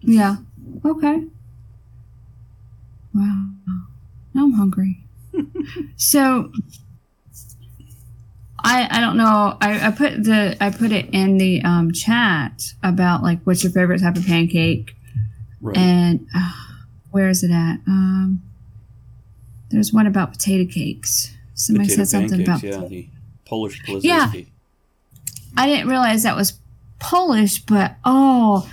Yeah. 0.00 0.36
Okay. 0.84 1.24
Wow. 3.14 3.48
Now 4.34 4.44
I'm 4.44 4.52
hungry. 4.52 5.00
so 5.96 6.52
I 8.60 8.88
I 8.90 9.00
don't 9.00 9.16
know. 9.16 9.56
I, 9.60 9.88
I 9.88 9.90
put 9.90 10.22
the 10.24 10.56
I 10.60 10.70
put 10.70 10.92
it 10.92 11.08
in 11.12 11.38
the 11.38 11.62
um 11.62 11.92
chat 11.92 12.72
about 12.82 13.22
like 13.22 13.40
what's 13.44 13.62
your 13.62 13.72
favorite 13.72 14.00
type 14.00 14.16
of 14.16 14.26
pancake 14.26 14.94
Right. 15.60 15.76
and 15.76 16.26
uh, 16.36 16.52
where 17.10 17.28
is 17.28 17.42
it 17.42 17.50
at? 17.50 17.78
Um 17.86 18.42
there's 19.70 19.92
one 19.92 20.06
about 20.06 20.32
potato 20.32 20.70
cakes. 20.70 21.34
Somebody 21.58 21.88
Potato 21.88 22.04
said 22.04 22.08
something 22.08 22.42
about 22.42 22.62
yeah, 22.62 22.84
the 22.86 23.08
Polish 23.44 23.82
Polizinski. 23.82 24.04
Yeah. 24.04 24.32
I 25.56 25.66
didn't 25.66 25.88
realize 25.88 26.22
that 26.22 26.36
was 26.36 26.52
Polish, 27.00 27.58
but 27.58 27.96
oh, 28.04 28.70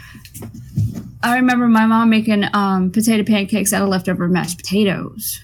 I 1.24 1.38
remember 1.38 1.68
my 1.68 1.88
mom 1.88 2.12
making 2.12 2.46
um, 2.54 2.92
potato 2.92 3.24
pancakes 3.24 3.74
out 3.74 3.82
of 3.82 3.90
leftover 3.90 4.28
mashed 4.28 4.58
potatoes. 4.58 5.42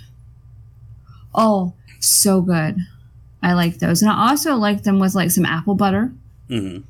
Oh, 1.33 1.73
so 1.99 2.41
good. 2.41 2.77
I 3.41 3.53
like 3.53 3.79
those. 3.79 4.03
And 4.03 4.11
I 4.11 4.29
also 4.29 4.53
like 4.55 4.83
them 4.83 4.99
with 4.99 5.15
like 5.15 5.31
some 5.31 5.45
apple 5.45 5.73
butter. 5.73 6.11
Mm-hmm. 6.47 6.83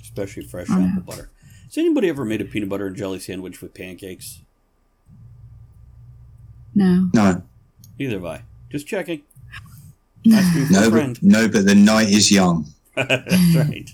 Especially 0.00 0.44
fresh 0.44 0.68
Oh, 0.70 0.78
yeah. 0.78 0.90
apple 0.90 1.02
butter. 1.02 1.30
Has 1.64 1.76
anybody 1.76 2.08
ever 2.08 2.24
made 2.24 2.40
a 2.40 2.44
peanut 2.44 2.68
butter 2.68 2.86
and 2.86 2.94
jelly 2.94 3.18
sandwich 3.18 3.60
with 3.60 3.74
pancakes? 3.74 4.42
No. 6.72 7.10
No, 7.12 7.42
Neither 7.98 8.14
have 8.14 8.24
I. 8.24 8.42
Just 8.72 8.86
checking. 8.86 9.22
Asking 10.32 10.66
no, 10.72 10.88
a 10.88 10.90
but, 10.90 11.22
no, 11.22 11.48
but 11.48 11.66
the 11.66 11.74
night 11.74 12.08
is 12.08 12.30
young. 12.32 12.66
That's 12.96 13.54
right. 13.54 13.90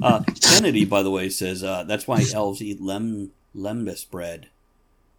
Uh, 0.00 0.22
Kennedy, 0.40 0.84
by 0.84 1.02
the 1.02 1.10
way, 1.10 1.28
says 1.28 1.64
uh, 1.64 1.82
that's 1.84 2.06
why 2.06 2.22
elves 2.34 2.60
eat 2.62 2.80
lem 2.80 3.32
lembas 3.54 4.08
bread 4.08 4.48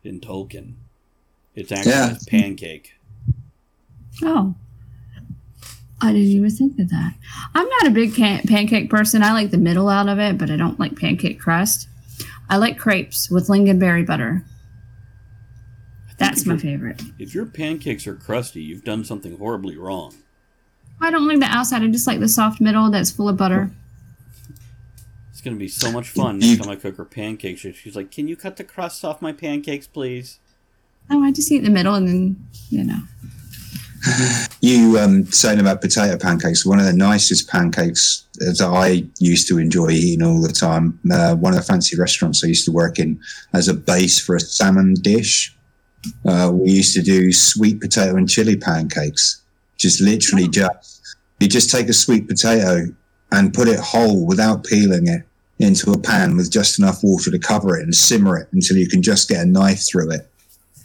in 0.03 0.19
Tolkien. 0.21 0.75
It's 1.55 1.71
actually 1.71 1.91
Yeah. 1.91 2.15
a 2.15 2.29
pancake. 2.29 2.93
Oh. 4.21 4.53
I 5.99 6.11
didn't 6.13 6.27
even 6.27 6.51
think 6.51 6.79
of 6.79 6.89
that. 6.89 7.15
I'm 7.55 7.67
not 7.67 7.87
a 7.87 7.91
big 7.91 8.13
can- 8.13 8.43
pancake 8.43 8.89
person. 8.89 9.23
I 9.23 9.33
like 9.33 9.49
the 9.49 9.57
middle 9.57 9.89
out 9.89 10.07
of 10.07 10.19
it, 10.19 10.37
but 10.37 10.51
I 10.51 10.55
don't 10.55 10.79
like 10.79 10.95
pancake 10.95 11.39
crust. 11.39 11.87
I 12.49 12.57
like 12.57 12.77
crepes 12.77 13.31
with 13.31 13.47
lingonberry 13.47 14.05
butter. 14.05 14.45
That's 16.17 16.45
my 16.45 16.57
favorite. 16.57 17.01
If 17.19 17.35
your 17.35 17.45
pancakes 17.45 18.07
are 18.07 18.15
crusty, 18.15 18.61
you've 18.61 18.83
done 18.83 19.03
something 19.05 19.37
horribly 19.37 19.77
wrong. 19.77 20.15
I 20.99 21.11
don't 21.11 21.27
like 21.27 21.39
the 21.39 21.45
outside. 21.45 21.83
I 21.83 21.87
just 21.87 22.07
like 22.07 22.19
the 22.19 22.27
soft 22.27 22.59
middle 22.59 22.89
that's 22.89 23.11
full 23.11 23.29
of 23.29 23.37
butter. 23.37 23.69
It's 25.31 25.41
going 25.41 25.55
to 25.55 25.59
be 25.59 25.67
so 25.67 25.91
much 25.91 26.09
fun 26.09 26.41
You- 26.41 26.47
next 26.55 26.63
time 26.63 26.71
I 26.71 26.75
cook 26.75 26.97
her 26.97 27.05
pancakes. 27.05 27.61
She's 27.61 27.95
like, 27.95 28.09
"Can 28.11 28.27
you 28.27 28.35
cut 28.35 28.57
the 28.57 28.63
crust 28.63 29.05
off 29.05 29.21
my 29.21 29.31
pancakes, 29.31 29.85
please?" 29.85 30.39
Oh, 31.09 31.23
I 31.23 31.31
just 31.31 31.51
eat 31.51 31.59
the 31.59 31.69
middle 31.69 31.93
and 31.93 32.07
then, 32.07 32.47
you 32.69 32.83
know. 32.83 32.99
You 34.61 34.97
um, 34.99 35.25
saying 35.25 35.59
about 35.59 35.81
potato 35.81 36.17
pancakes? 36.17 36.65
One 36.65 36.79
of 36.79 36.85
the 36.85 36.93
nicest 36.93 37.49
pancakes 37.49 38.25
that 38.35 38.61
I 38.61 39.05
used 39.19 39.47
to 39.49 39.57
enjoy 39.59 39.89
eating 39.89 40.25
all 40.25 40.41
the 40.41 40.51
time. 40.53 40.99
Uh, 41.11 41.35
one 41.35 41.53
of 41.53 41.59
the 41.59 41.65
fancy 41.65 41.97
restaurants 41.97 42.43
I 42.43 42.47
used 42.47 42.65
to 42.65 42.71
work 42.71 42.99
in 42.99 43.19
as 43.53 43.67
a 43.67 43.73
base 43.73 44.19
for 44.19 44.35
a 44.35 44.39
salmon 44.39 44.93
dish. 44.95 45.55
Uh, 46.25 46.51
we 46.53 46.71
used 46.71 46.93
to 46.95 47.01
do 47.01 47.31
sweet 47.31 47.79
potato 47.79 48.15
and 48.15 48.29
chili 48.29 48.57
pancakes. 48.57 49.41
Just 49.77 50.01
literally 50.01 50.47
just 50.47 50.97
you 51.39 51.47
just 51.47 51.69
take 51.69 51.87
a 51.87 51.93
sweet 51.93 52.27
potato 52.27 52.85
and 53.31 53.53
put 53.53 53.67
it 53.67 53.79
whole 53.79 54.25
without 54.25 54.63
peeling 54.63 55.07
it 55.07 55.23
into 55.59 55.91
a 55.91 55.99
pan 55.99 56.37
with 56.37 56.51
just 56.51 56.79
enough 56.79 56.99
water 57.03 57.31
to 57.31 57.39
cover 57.39 57.77
it 57.77 57.83
and 57.83 57.93
simmer 57.93 58.37
it 58.37 58.47
until 58.51 58.77
you 58.77 58.87
can 58.87 59.01
just 59.01 59.29
get 59.29 59.43
a 59.43 59.45
knife 59.45 59.85
through 59.87 60.11
it. 60.11 60.29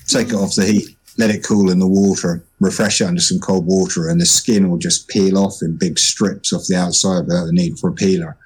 Take 0.06 0.28
it 0.28 0.34
off 0.34 0.54
the 0.54 0.66
heat, 0.66 0.96
let 1.18 1.30
it 1.30 1.44
cool 1.44 1.70
in 1.70 1.78
the 1.78 1.86
water, 1.86 2.42
refresh 2.60 3.00
it 3.00 3.06
under 3.06 3.20
some 3.20 3.38
cold 3.38 3.66
water, 3.66 4.08
and 4.08 4.20
the 4.20 4.26
skin 4.26 4.70
will 4.70 4.78
just 4.78 5.08
peel 5.08 5.38
off 5.38 5.62
in 5.62 5.76
big 5.76 5.98
strips 5.98 6.52
off 6.52 6.66
the 6.66 6.76
outside 6.76 7.26
without 7.26 7.46
the 7.46 7.52
need 7.52 7.78
for 7.78 7.90
a 7.90 7.94
peeler. 7.94 8.36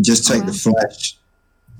Just 0.00 0.26
take 0.26 0.44
the 0.44 0.52
flesh 0.52 1.16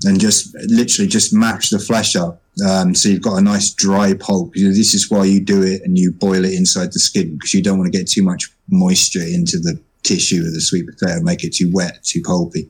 and 0.03 0.19
just 0.19 0.55
literally 0.67 1.07
just 1.07 1.33
mash 1.33 1.69
the 1.69 1.79
flesh 1.79 2.15
up. 2.15 2.41
Um, 2.67 2.95
so 2.95 3.09
you've 3.09 3.21
got 3.21 3.37
a 3.37 3.41
nice 3.41 3.73
dry 3.73 4.13
pulp. 4.13 4.55
You 4.55 4.67
know, 4.67 4.73
This 4.73 4.93
is 4.93 5.09
why 5.11 5.25
you 5.25 5.39
do 5.39 5.61
it 5.61 5.81
and 5.83 5.97
you 5.97 6.11
boil 6.11 6.45
it 6.45 6.53
inside 6.53 6.87
the 6.93 6.99
skin 6.99 7.33
because 7.33 7.53
you 7.53 7.61
don't 7.61 7.77
want 7.77 7.91
to 7.91 7.97
get 7.97 8.07
too 8.07 8.23
much 8.23 8.51
moisture 8.69 9.21
into 9.21 9.59
the 9.59 9.79
tissue 10.03 10.41
of 10.41 10.53
the 10.53 10.61
sweet 10.61 10.85
potato, 10.87 11.21
make 11.21 11.43
it 11.43 11.53
too 11.53 11.69
wet, 11.73 12.03
too 12.03 12.21
pulpy. 12.23 12.69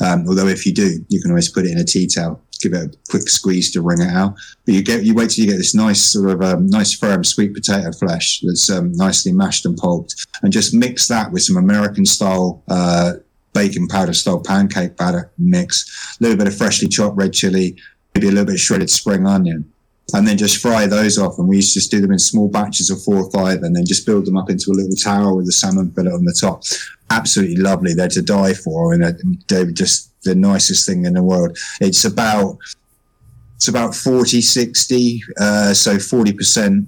Um, 0.00 0.26
although 0.28 0.46
if 0.46 0.64
you 0.66 0.72
do, 0.72 0.98
you 1.08 1.20
can 1.20 1.30
always 1.30 1.48
put 1.48 1.64
it 1.64 1.72
in 1.72 1.78
a 1.78 1.84
tea 1.84 2.06
towel, 2.06 2.40
give 2.60 2.72
it 2.72 2.94
a 2.94 3.10
quick 3.10 3.28
squeeze 3.28 3.72
to 3.72 3.82
wring 3.82 4.00
it 4.00 4.12
out. 4.12 4.34
But 4.64 4.74
you 4.74 4.82
get 4.82 5.04
you 5.04 5.14
wait 5.14 5.30
till 5.30 5.44
you 5.44 5.50
get 5.50 5.56
this 5.56 5.74
nice 5.74 6.00
sort 6.00 6.30
of 6.30 6.42
um, 6.42 6.66
nice 6.66 6.94
firm 6.94 7.24
sweet 7.24 7.54
potato 7.54 7.90
flesh 7.92 8.40
that's 8.44 8.70
um, 8.70 8.92
nicely 8.92 9.32
mashed 9.32 9.66
and 9.66 9.76
pulped, 9.76 10.26
and 10.42 10.52
just 10.52 10.74
mix 10.74 11.08
that 11.08 11.32
with 11.32 11.42
some 11.42 11.56
American 11.56 12.06
style. 12.06 12.62
Uh, 12.68 13.14
baking 13.58 13.88
powder 13.88 14.12
style 14.12 14.40
pancake 14.40 14.96
batter 14.96 15.30
mix, 15.36 16.16
a 16.20 16.22
little 16.22 16.38
bit 16.38 16.46
of 16.46 16.56
freshly 16.56 16.86
chopped 16.86 17.16
red 17.16 17.32
chili, 17.32 17.76
maybe 18.14 18.28
a 18.28 18.30
little 18.30 18.46
bit 18.46 18.54
of 18.54 18.60
shredded 18.60 18.88
spring 18.88 19.26
onion, 19.26 19.70
and 20.14 20.28
then 20.28 20.38
just 20.38 20.58
fry 20.58 20.86
those 20.86 21.18
off. 21.18 21.38
And 21.38 21.48
we 21.48 21.56
used 21.56 21.74
to 21.74 21.80
just 21.80 21.90
do 21.90 22.00
them 22.00 22.12
in 22.12 22.20
small 22.20 22.48
batches 22.48 22.88
of 22.88 23.02
four 23.02 23.16
or 23.16 23.30
five, 23.32 23.62
and 23.62 23.74
then 23.74 23.84
just 23.84 24.06
build 24.06 24.26
them 24.26 24.36
up 24.36 24.48
into 24.48 24.70
a 24.70 24.78
little 24.78 24.94
tower 24.96 25.34
with 25.34 25.48
a 25.48 25.52
salmon 25.52 25.90
fillet 25.90 26.12
on 26.12 26.24
the 26.24 26.36
top. 26.40 26.62
Absolutely 27.10 27.56
lovely. 27.56 27.94
They're 27.94 28.08
to 28.08 28.22
die 28.22 28.54
for, 28.54 28.94
and 28.94 29.02
they're 29.48 29.70
just 29.72 30.12
the 30.22 30.36
nicest 30.36 30.86
thing 30.86 31.04
in 31.04 31.14
the 31.14 31.22
world. 31.22 31.58
It's 31.80 32.04
about 32.04 32.58
it's 33.56 33.66
about 33.66 33.92
40 33.92 34.40
60 34.40 35.20
uh, 35.40 35.74
so 35.74 35.96
40% 35.96 36.86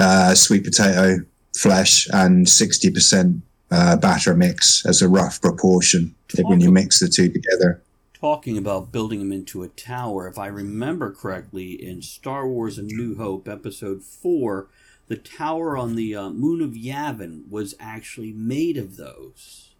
uh, 0.00 0.34
sweet 0.34 0.64
potato 0.64 1.24
flesh 1.56 2.08
and 2.12 2.44
60% 2.44 3.40
uh, 3.70 3.96
batter 3.96 4.34
mix 4.34 4.84
as 4.86 5.02
a 5.02 5.08
rough 5.08 5.40
proportion 5.40 6.14
when 6.42 6.60
you 6.60 6.70
mix 6.70 7.00
the 7.00 7.08
two 7.08 7.28
together 7.30 7.82
Talking 8.20 8.58
about 8.58 8.90
building 8.90 9.20
them 9.20 9.30
into 9.30 9.62
a 9.62 9.68
tower, 9.68 10.26
if 10.26 10.38
I 10.38 10.48
remember 10.48 11.12
correctly, 11.12 11.70
in 11.80 12.02
Star 12.02 12.48
Wars 12.48 12.76
A 12.76 12.82
New 12.82 13.16
Hope, 13.16 13.46
Episode 13.46 14.02
4, 14.02 14.66
the 15.06 15.16
tower 15.16 15.76
on 15.76 15.94
the 15.94 16.16
uh, 16.16 16.30
moon 16.30 16.60
of 16.60 16.70
Yavin 16.70 17.48
was 17.48 17.76
actually 17.78 18.32
made 18.32 18.76
of 18.76 18.96
those. 18.96 19.70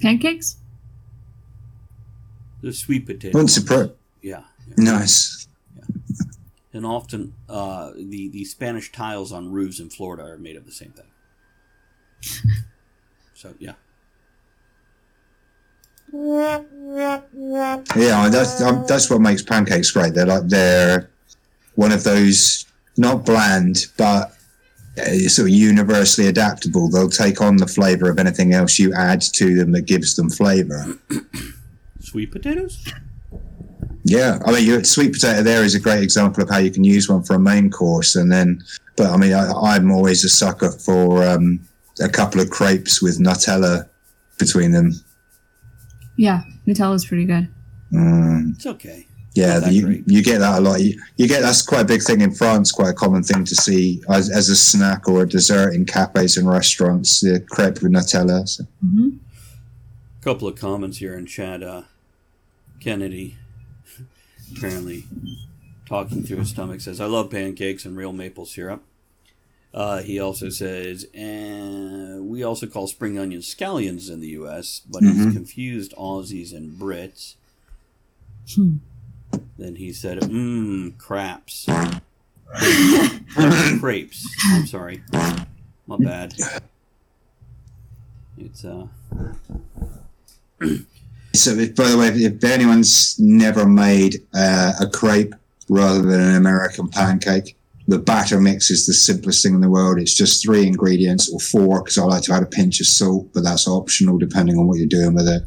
Pancakes? 0.00 0.56
The 2.60 2.72
sweet 2.72 3.06
potatoes. 3.06 3.34
Wouldn't 3.34 3.50
surprise. 3.50 3.90
Yeah. 4.20 4.42
yeah. 4.66 4.74
nice 4.76 5.46
And 6.72 6.84
often 6.84 7.34
uh, 7.48 7.92
the, 7.94 8.30
the 8.30 8.44
Spanish 8.44 8.90
tiles 8.90 9.30
on 9.30 9.52
roofs 9.52 9.78
in 9.78 9.90
Florida 9.90 10.24
are 10.24 10.38
made 10.38 10.56
of 10.56 10.66
the 10.66 10.72
same 10.72 10.92
thing. 10.92 11.06
So, 13.40 13.54
yeah. 13.58 13.72
Yeah, 16.12 18.28
that's 18.28 18.60
um, 18.60 18.84
that's 18.86 19.08
what 19.08 19.22
makes 19.22 19.42
pancakes 19.42 19.90
great. 19.92 20.12
They're 20.12 20.26
like 20.26 20.48
they're 20.48 21.08
one 21.74 21.90
of 21.90 22.04
those 22.04 22.66
not 22.98 23.24
bland, 23.24 23.86
but 23.96 24.36
uh, 24.98 25.28
sort 25.28 25.48
of 25.48 25.54
universally 25.54 26.28
adaptable. 26.28 26.90
They'll 26.90 27.08
take 27.08 27.40
on 27.40 27.56
the 27.56 27.66
flavor 27.66 28.10
of 28.10 28.18
anything 28.18 28.52
else 28.52 28.78
you 28.78 28.92
add 28.92 29.22
to 29.22 29.56
them 29.56 29.72
that 29.72 29.86
gives 29.86 30.16
them 30.16 30.28
flavor. 30.28 30.98
Sweet 32.00 32.32
potatoes? 32.32 32.92
Yeah, 34.04 34.38
I 34.44 34.52
mean, 34.52 34.66
your 34.66 34.84
sweet 34.84 35.14
potato 35.14 35.42
there 35.42 35.64
is 35.64 35.74
a 35.74 35.80
great 35.80 36.02
example 36.02 36.42
of 36.42 36.50
how 36.50 36.58
you 36.58 36.70
can 36.70 36.84
use 36.84 37.08
one 37.08 37.22
for 37.22 37.36
a 37.36 37.38
main 37.38 37.70
course, 37.70 38.16
and 38.16 38.30
then, 38.30 38.62
but 38.96 39.10
I 39.10 39.16
mean, 39.16 39.32
I, 39.32 39.50
I'm 39.50 39.90
always 39.90 40.24
a 40.24 40.28
sucker 40.28 40.72
for 40.72 41.26
um, 41.26 41.66
a 42.00 42.08
couple 42.08 42.40
of 42.40 42.50
crepes 42.50 43.02
with 43.02 43.18
Nutella 43.18 43.88
between 44.38 44.72
them. 44.72 44.92
Yeah, 46.16 46.42
Nutella's 46.66 47.04
pretty 47.04 47.24
good. 47.24 47.48
Mm. 47.92 48.54
It's 48.54 48.66
okay. 48.66 49.06
Yeah, 49.34 49.60
Not 49.60 49.72
you, 49.72 50.02
you 50.06 50.22
get 50.24 50.38
that 50.38 50.58
a 50.58 50.60
lot. 50.60 50.80
You, 50.80 51.00
you 51.16 51.28
get 51.28 51.42
that's 51.42 51.62
quite 51.62 51.82
a 51.82 51.84
big 51.84 52.02
thing 52.02 52.20
in 52.20 52.32
France. 52.32 52.72
Quite 52.72 52.90
a 52.90 52.94
common 52.94 53.22
thing 53.22 53.44
to 53.44 53.54
see 53.54 54.02
as, 54.08 54.28
as 54.28 54.48
a 54.48 54.56
snack 54.56 55.08
or 55.08 55.22
a 55.22 55.28
dessert 55.28 55.72
in 55.72 55.84
cafes 55.84 56.36
and 56.36 56.48
restaurants. 56.48 57.20
The 57.20 57.44
crepe 57.48 57.82
with 57.82 57.92
Nutella. 57.92 58.48
So. 58.48 58.64
hmm 58.80 59.10
couple 60.20 60.46
of 60.46 60.54
comments 60.54 60.98
here 60.98 61.16
in 61.16 61.26
chat. 61.26 61.62
Uh, 61.62 61.82
Kennedy, 62.78 63.36
apparently 64.56 65.04
talking 65.86 66.22
through 66.22 66.38
his 66.38 66.50
stomach, 66.50 66.80
says, 66.80 67.00
I 67.00 67.06
love 67.06 67.30
pancakes 67.30 67.84
and 67.84 67.96
real 67.96 68.12
maple 68.12 68.46
syrup. 68.46 68.82
Uh, 69.72 70.02
he 70.02 70.18
also 70.18 70.48
says, 70.48 71.06
and 71.14 72.28
we 72.28 72.42
also 72.42 72.66
call 72.66 72.86
spring 72.88 73.18
onions 73.18 73.52
scallions 73.54 74.10
in 74.10 74.20
the 74.20 74.28
U.S., 74.28 74.82
but 74.90 75.02
Mhm. 75.02 75.26
it's 75.26 75.34
confused 75.34 75.94
Aussies 75.96 76.52
and 76.52 76.72
Brits. 76.78 77.34
Hmm. 78.54 78.76
Then 79.56 79.76
he 79.76 79.92
said, 79.92 80.18
mmm, 80.22 80.98
craps. 80.98 81.66
Crepes. 83.78 84.26
I'm 84.48 84.66
sorry. 84.66 85.02
My 85.86 85.96
bad. 85.98 86.34
It's, 88.38 88.64
uh, 88.64 88.86
So, 91.32 91.52
if, 91.52 91.76
by 91.76 91.88
the 91.88 91.96
way, 91.96 92.08
if 92.08 92.42
anyone's 92.42 93.14
never 93.20 93.64
made 93.66 94.26
uh, 94.34 94.72
a 94.80 94.88
crepe 94.88 95.32
rather 95.68 96.02
than 96.02 96.20
an 96.20 96.34
American 96.34 96.88
pancake, 96.88 97.56
the 97.90 97.98
batter 97.98 98.40
mix 98.40 98.70
is 98.70 98.86
the 98.86 98.94
simplest 98.94 99.42
thing 99.42 99.54
in 99.54 99.60
the 99.60 99.68
world. 99.68 99.98
It's 99.98 100.14
just 100.14 100.44
three 100.44 100.64
ingredients 100.64 101.28
or 101.28 101.40
four 101.40 101.82
because 101.82 101.98
I 101.98 102.04
like 102.04 102.22
to 102.22 102.32
add 102.32 102.44
a 102.44 102.46
pinch 102.46 102.78
of 102.78 102.86
salt, 102.86 103.28
but 103.34 103.42
that's 103.42 103.66
optional 103.66 104.16
depending 104.16 104.56
on 104.58 104.68
what 104.68 104.78
you're 104.78 104.86
doing 104.86 105.12
with 105.12 105.26
it. 105.26 105.42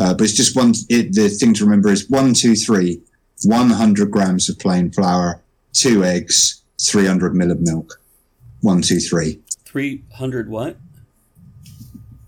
Uh, 0.00 0.14
but 0.14 0.22
it's 0.22 0.32
just 0.32 0.56
one. 0.56 0.72
It, 0.88 1.14
the 1.14 1.28
thing 1.28 1.52
to 1.54 1.64
remember 1.64 1.90
is 1.90 2.08
one, 2.08 2.32
two, 2.32 2.54
three, 2.54 3.02
100 3.44 4.10
grams 4.10 4.48
of 4.48 4.58
plain 4.58 4.92
flour, 4.92 5.42
two 5.74 6.02
eggs, 6.02 6.62
300 6.80 7.34
mil 7.34 7.50
of 7.50 7.60
milk. 7.60 8.00
One, 8.62 8.80
two, 8.80 8.98
three. 8.98 9.42
300 9.66 10.48
what? 10.48 10.78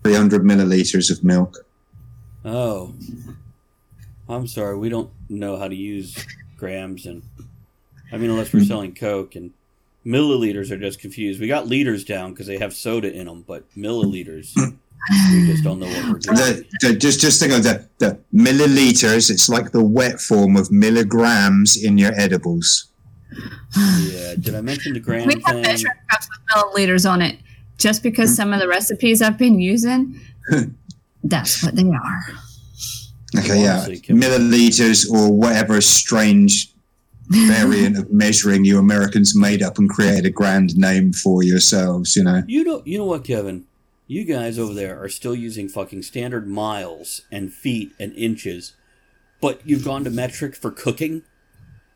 300 0.03 0.43
milliliters 0.43 1.09
of 1.09 1.23
milk. 1.23 1.65
Oh. 2.45 2.93
I'm 4.29 4.45
sorry, 4.45 4.77
we 4.77 4.89
don't 4.89 5.09
know 5.29 5.57
how 5.57 5.67
to 5.67 5.75
use 5.75 6.23
grams 6.57 7.07
and 7.07 7.23
I 8.11 8.17
mean 8.17 8.29
unless 8.29 8.53
we're 8.53 8.63
selling 8.63 8.95
Coke 8.95 9.35
and 9.35 9.53
milliliters 10.05 10.71
are 10.71 10.77
just 10.77 10.99
confused. 10.99 11.39
We 11.39 11.47
got 11.47 11.67
liters 11.67 12.05
down 12.05 12.31
because 12.31 12.47
they 12.47 12.57
have 12.57 12.73
soda 12.73 13.11
in 13.11 13.27
them, 13.27 13.43
but 13.45 13.69
milliliters 13.75 14.53
we 15.31 15.45
just 15.47 15.63
don't 15.63 15.79
know 15.79 15.87
what 15.87 16.03
we're 16.05 16.19
doing. 16.19 16.37
The, 16.37 16.65
the, 16.81 16.95
just 16.95 17.19
just 17.19 17.39
think 17.39 17.53
of 17.53 17.63
the, 17.63 17.87
the 17.99 18.19
milliliters. 18.33 19.29
It's 19.29 19.47
like 19.49 19.71
the 19.71 19.83
wet 19.83 20.19
form 20.19 20.57
of 20.57 20.71
milligrams 20.71 21.81
in 21.81 21.97
your 21.97 22.13
edibles. 22.13 22.87
Yeah, 23.77 24.35
did 24.39 24.55
I 24.55 24.61
mention 24.61 24.93
the 24.93 24.99
gram 24.99 25.27
We 25.27 25.35
have 25.45 25.55
thing? 25.55 25.61
measuring 25.61 25.93
cups 26.09 26.27
with 26.29 26.63
milliliters 26.63 27.09
on 27.09 27.21
it. 27.21 27.39
Just 27.77 28.01
because 28.03 28.31
hmm. 28.31 28.35
some 28.35 28.53
of 28.53 28.59
the 28.59 28.67
recipes 28.67 29.21
I've 29.21 29.37
been 29.37 29.59
using, 29.59 30.19
hmm. 30.49 30.63
that's 31.23 31.63
what 31.63 31.75
they 31.75 31.83
are. 31.83 32.25
Okay, 33.37 33.61
yeah, 33.61 33.75
Honestly, 33.75 33.99
Kim- 33.99 34.19
milliliters 34.19 35.09
or 35.11 35.31
whatever 35.31 35.79
strange 35.81 36.73
variant 37.29 37.97
of 37.97 38.11
measuring 38.11 38.65
you 38.65 38.79
Americans 38.79 39.35
made 39.35 39.61
up 39.61 39.77
and 39.77 39.89
created 39.89 40.25
a 40.25 40.29
grand 40.29 40.77
name 40.77 41.13
for 41.13 41.43
yourselves. 41.43 42.15
You 42.15 42.23
know, 42.23 42.43
You 42.47 42.63
know 42.63 42.81
you 42.85 42.97
know 42.97 43.05
what, 43.05 43.23
Kevin? 43.23 43.65
You 44.07 44.23
guys 44.23 44.57
over 44.57 44.73
there 44.73 45.01
are 45.01 45.09
still 45.09 45.35
using 45.35 45.67
fucking 45.67 46.03
standard 46.03 46.47
miles 46.47 47.23
and 47.29 47.51
feet 47.51 47.91
and 47.99 48.13
inches, 48.13 48.73
but 49.41 49.59
you've 49.65 49.83
gone 49.83 50.05
to 50.05 50.09
metric 50.09 50.55
for 50.55 50.71
cooking? 50.71 51.23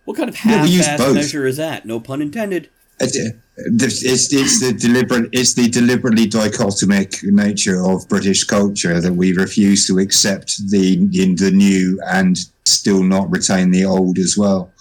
What 0.04 0.18
kind 0.18 0.28
of 0.28 0.36
half-ass 0.36 1.14
measure 1.14 1.46
is 1.46 1.58
that? 1.58 1.86
No 1.86 2.00
pun 2.00 2.22
intended. 2.22 2.70
it's, 3.00 3.18
uh, 3.18 3.38
it's, 3.58 4.34
it's 4.34 4.60
the 4.60 4.74
deliberate, 4.74 5.30
it's 5.32 5.54
the 5.54 5.70
deliberately 5.70 6.28
dichotomic 6.28 7.20
nature 7.24 7.82
of 7.82 8.08
British 8.10 8.44
culture 8.44 9.00
that 9.00 9.14
we 9.14 9.32
refuse 9.32 9.88
to 9.88 9.98
accept 10.00 10.58
the 10.70 10.96
in 11.14 11.36
the 11.36 11.52
new 11.52 12.00
and 12.08 12.38
still 12.66 13.04
not 13.04 13.30
retain 13.32 13.72
the 13.72 13.86
old 13.86 14.18
as 14.18 14.36
well. 14.38 14.72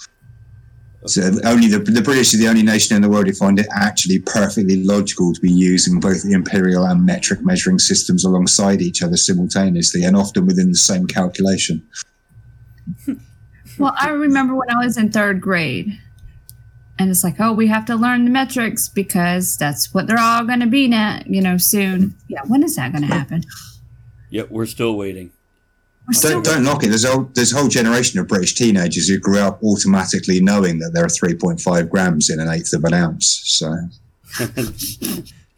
So 1.07 1.23
only 1.45 1.69
the, 1.69 1.79
the 1.79 2.03
British 2.03 2.35
are 2.35 2.37
the 2.37 2.49
only 2.49 2.63
nation 2.63 2.95
in 2.95 3.01
the 3.01 3.09
world 3.09 3.27
who 3.27 3.33
find 3.33 3.59
it 3.59 3.67
actually 3.75 4.19
perfectly 4.19 4.85
logical 4.85 5.33
to 5.33 5.41
be 5.41 5.51
using 5.51 5.99
both 5.99 6.23
the 6.23 6.33
imperial 6.33 6.85
and 6.85 7.07
metric 7.07 7.41
measuring 7.43 7.79
systems 7.79 8.23
alongside 8.23 8.83
each 8.83 9.03
other 9.03 9.17
simultaneously 9.17 10.05
and 10.05 10.15
often 10.15 10.45
within 10.45 10.69
the 10.69 10.77
same 10.77 11.07
calculation. 11.07 11.89
Well, 13.79 13.95
I 13.99 14.11
remember 14.11 14.55
when 14.55 14.69
I 14.71 14.85
was 14.85 14.99
in 14.99 15.11
third 15.11 15.41
grade, 15.41 15.99
and 16.99 17.09
it's 17.09 17.25
like, 17.25 17.41
oh, 17.41 17.55
we 17.55 17.69
have 17.69 17.87
to 17.87 17.95
learn 17.95 18.25
the 18.25 18.31
metrics 18.31 18.87
because 18.91 19.57
that's 19.57 19.95
what 19.95 20.07
they're 20.07 20.21
all 20.21 20.45
going 20.45 20.61
to 20.61 20.67
be 20.67 20.87
now, 20.87 21.23
you 21.25 21.41
know, 21.41 21.57
soon. 21.57 22.15
Yeah, 22.29 22.43
when 22.47 22.63
is 22.63 22.77
that 22.77 22.93
going 22.93 23.09
to 23.09 23.15
happen? 23.15 23.43
Yep, 24.29 24.51
we're 24.51 24.67
still 24.67 24.97
waiting. 24.97 25.33
We're 26.11 26.15
still 26.15 26.43
Don't, 26.43 26.45
don't 26.57 26.65
knock 26.65 26.83
it. 26.83 26.89
There's 26.89 27.05
a, 27.05 27.13
whole- 27.13 27.31
there's 27.35 27.53
a 27.53 27.57
whole 27.57 27.69
generation 27.69 28.19
of 28.19 28.27
British 28.27 28.55
teenagers 28.57 29.07
who 29.09 29.19
grew 29.21 29.39
up 29.39 29.63
automatically 29.63 30.41
knowing 30.41 30.81
that 30.81 30.91
there 30.93 31.05
are 31.05 31.09
3.5 31.09 31.89
grams 31.89 32.31
in 32.31 32.41
an 32.41 32.49
eighth 32.49 32.73
of 32.73 32.83
an 32.85 32.95
ounce. 32.95 33.43
So 33.45 33.69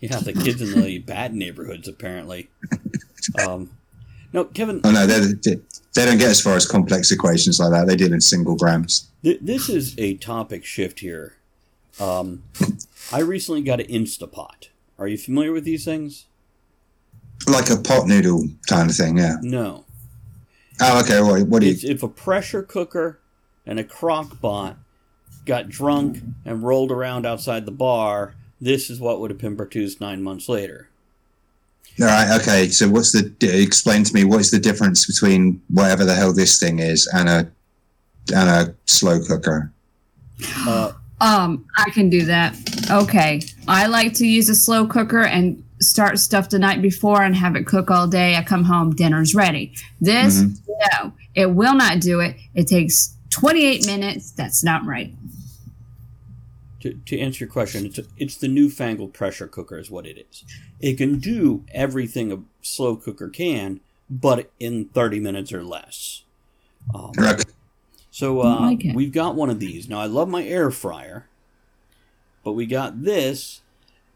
yeah, 0.01 0.19
the 0.19 0.33
kids 0.45 0.61
in 0.61 0.79
the 0.83 0.99
bad 0.99 1.35
neighborhoods 1.35 1.89
apparently. 1.89 2.51
Um, 3.47 3.71
no, 4.35 4.45
Kevin, 4.45 4.83
Oh 4.85 4.91
no, 4.91 5.07
they 5.07 5.21
they 5.95 6.05
don't 6.07 6.19
get 6.19 6.29
as 6.31 6.41
far 6.43 6.55
as 6.55 6.67
complex 6.67 7.11
equations 7.11 7.59
like 7.59 7.71
that. 7.71 7.87
They 7.87 7.97
deal 7.97 8.13
in 8.13 8.21
single 8.21 8.57
grams. 8.57 9.09
th- 9.23 9.39
this 9.41 9.69
is 9.71 9.95
a 9.99 10.15
topic 10.17 10.65
shift 10.67 11.01
here. 11.01 11.37
Um, 12.01 12.43
I 13.13 13.21
recently 13.21 13.63
got 13.63 13.81
an 13.81 13.87
Instapot. 13.87 14.69
Are 14.99 15.07
you 15.09 15.17
familiar 15.19 15.53
with 15.53 15.65
these 15.65 15.85
things? 15.85 16.27
Like 17.47 17.71
a 17.71 17.77
pot 17.77 18.07
noodle 18.07 18.49
kind 18.69 18.89
of 18.91 18.97
thing, 18.97 19.19
yeah. 19.19 19.37
No. 19.43 19.85
Oh, 20.81 21.01
okay. 21.01 21.21
What, 21.21 21.43
what 21.49 21.61
do 21.61 21.67
you? 21.67 21.73
It's 21.73 21.85
if 21.85 22.03
a 22.03 22.09
pressure 22.09 22.63
cooker 22.63 23.21
and 23.67 23.79
a 23.79 23.85
crock 23.85 24.41
pot 24.41 24.77
got 25.45 25.69
drunk 25.69 26.23
and 26.45 26.63
rolled 26.63 26.91
around 26.93 27.27
outside 27.27 27.67
the 27.67 27.73
bar, 27.73 28.35
this 28.61 28.91
is 28.91 29.01
what 29.01 29.21
would 29.21 29.31
have 29.31 29.41
been 29.41 29.57
produced 29.57 30.01
nine 30.01 30.23
months 30.23 30.49
later. 30.49 30.89
All 32.01 32.07
right. 32.07 32.41
Okay. 32.41 32.69
So, 32.69 32.89
what's 32.89 33.13
the? 33.13 33.35
Explain 33.41 34.05
to 34.05 34.15
me 34.15 34.25
what 34.25 34.41
is 34.41 34.51
the 34.51 34.59
difference 34.59 35.07
between 35.07 35.61
whatever 35.69 36.05
the 36.05 36.15
hell 36.15 36.33
this 36.33 36.59
thing 36.59 36.79
is 36.79 37.09
and 37.15 37.29
a 37.29 37.53
and 38.35 38.49
a 38.49 38.75
slow 38.87 39.21
cooker? 39.23 39.73
Uh, 40.67 40.93
Um, 41.21 41.67
I 41.77 41.91
can 41.91 42.11
do 42.11 42.25
that. 42.25 42.57
Okay. 42.91 43.43
I 43.69 43.87
like 43.87 44.13
to 44.15 44.27
use 44.27 44.49
a 44.49 44.57
slow 44.57 44.87
cooker 44.89 45.23
and 45.23 45.63
start 45.83 46.19
stuff 46.19 46.51
the 46.51 46.59
night 46.59 46.83
before 46.83 47.23
and 47.23 47.35
have 47.37 47.57
it 47.57 47.67
cook 47.67 47.91
all 47.91 48.07
day. 48.07 48.37
I 48.37 48.43
come 48.43 48.65
home, 48.65 48.95
dinner's 48.95 49.35
ready. 49.35 49.75
This, 50.01 50.43
no, 50.43 51.13
it 51.35 51.47
will 51.47 51.75
not 51.75 52.01
do 52.01 52.21
it. 52.21 52.37
It 52.55 52.67
takes 52.67 53.17
28 53.31 53.87
minutes. 53.87 54.33
That's 54.33 54.63
not 54.65 54.85
right. 54.85 55.13
to, 56.81 56.95
to 57.07 57.19
answer 57.19 57.45
your 57.45 57.53
question, 57.53 57.87
it's, 57.87 58.01
it's 58.19 58.37
the 58.37 58.49
newfangled 58.49 59.15
pressure 59.15 59.47
cooker, 59.47 59.79
is 59.79 59.91
what 59.91 60.07
it 60.07 60.27
is. 60.31 60.45
It 60.81 60.99
can 60.99 61.19
do 61.21 61.65
everything 61.73 62.33
a 62.33 62.41
slow 62.61 62.97
cooker 62.97 63.29
can, 63.29 63.81
but 64.11 64.51
in 64.59 64.87
30 64.87 65.21
minutes 65.21 65.53
or 65.53 65.65
less. 65.65 66.25
Um, 66.95 67.13
Okay. 67.19 67.43
So 68.11 68.43
uh, 68.43 68.61
like 68.61 68.85
we've 68.95 69.11
got 69.11 69.37
one 69.37 69.49
of 69.49 69.59
these. 69.59 69.89
Now, 69.89 69.99
I 69.99 70.05
love 70.05 70.29
my 70.29 70.45
air 70.45 70.71
fryer, 70.71 71.29
but 72.45 72.53
we 72.53 72.67
got 72.67 73.03
this, 73.03 73.63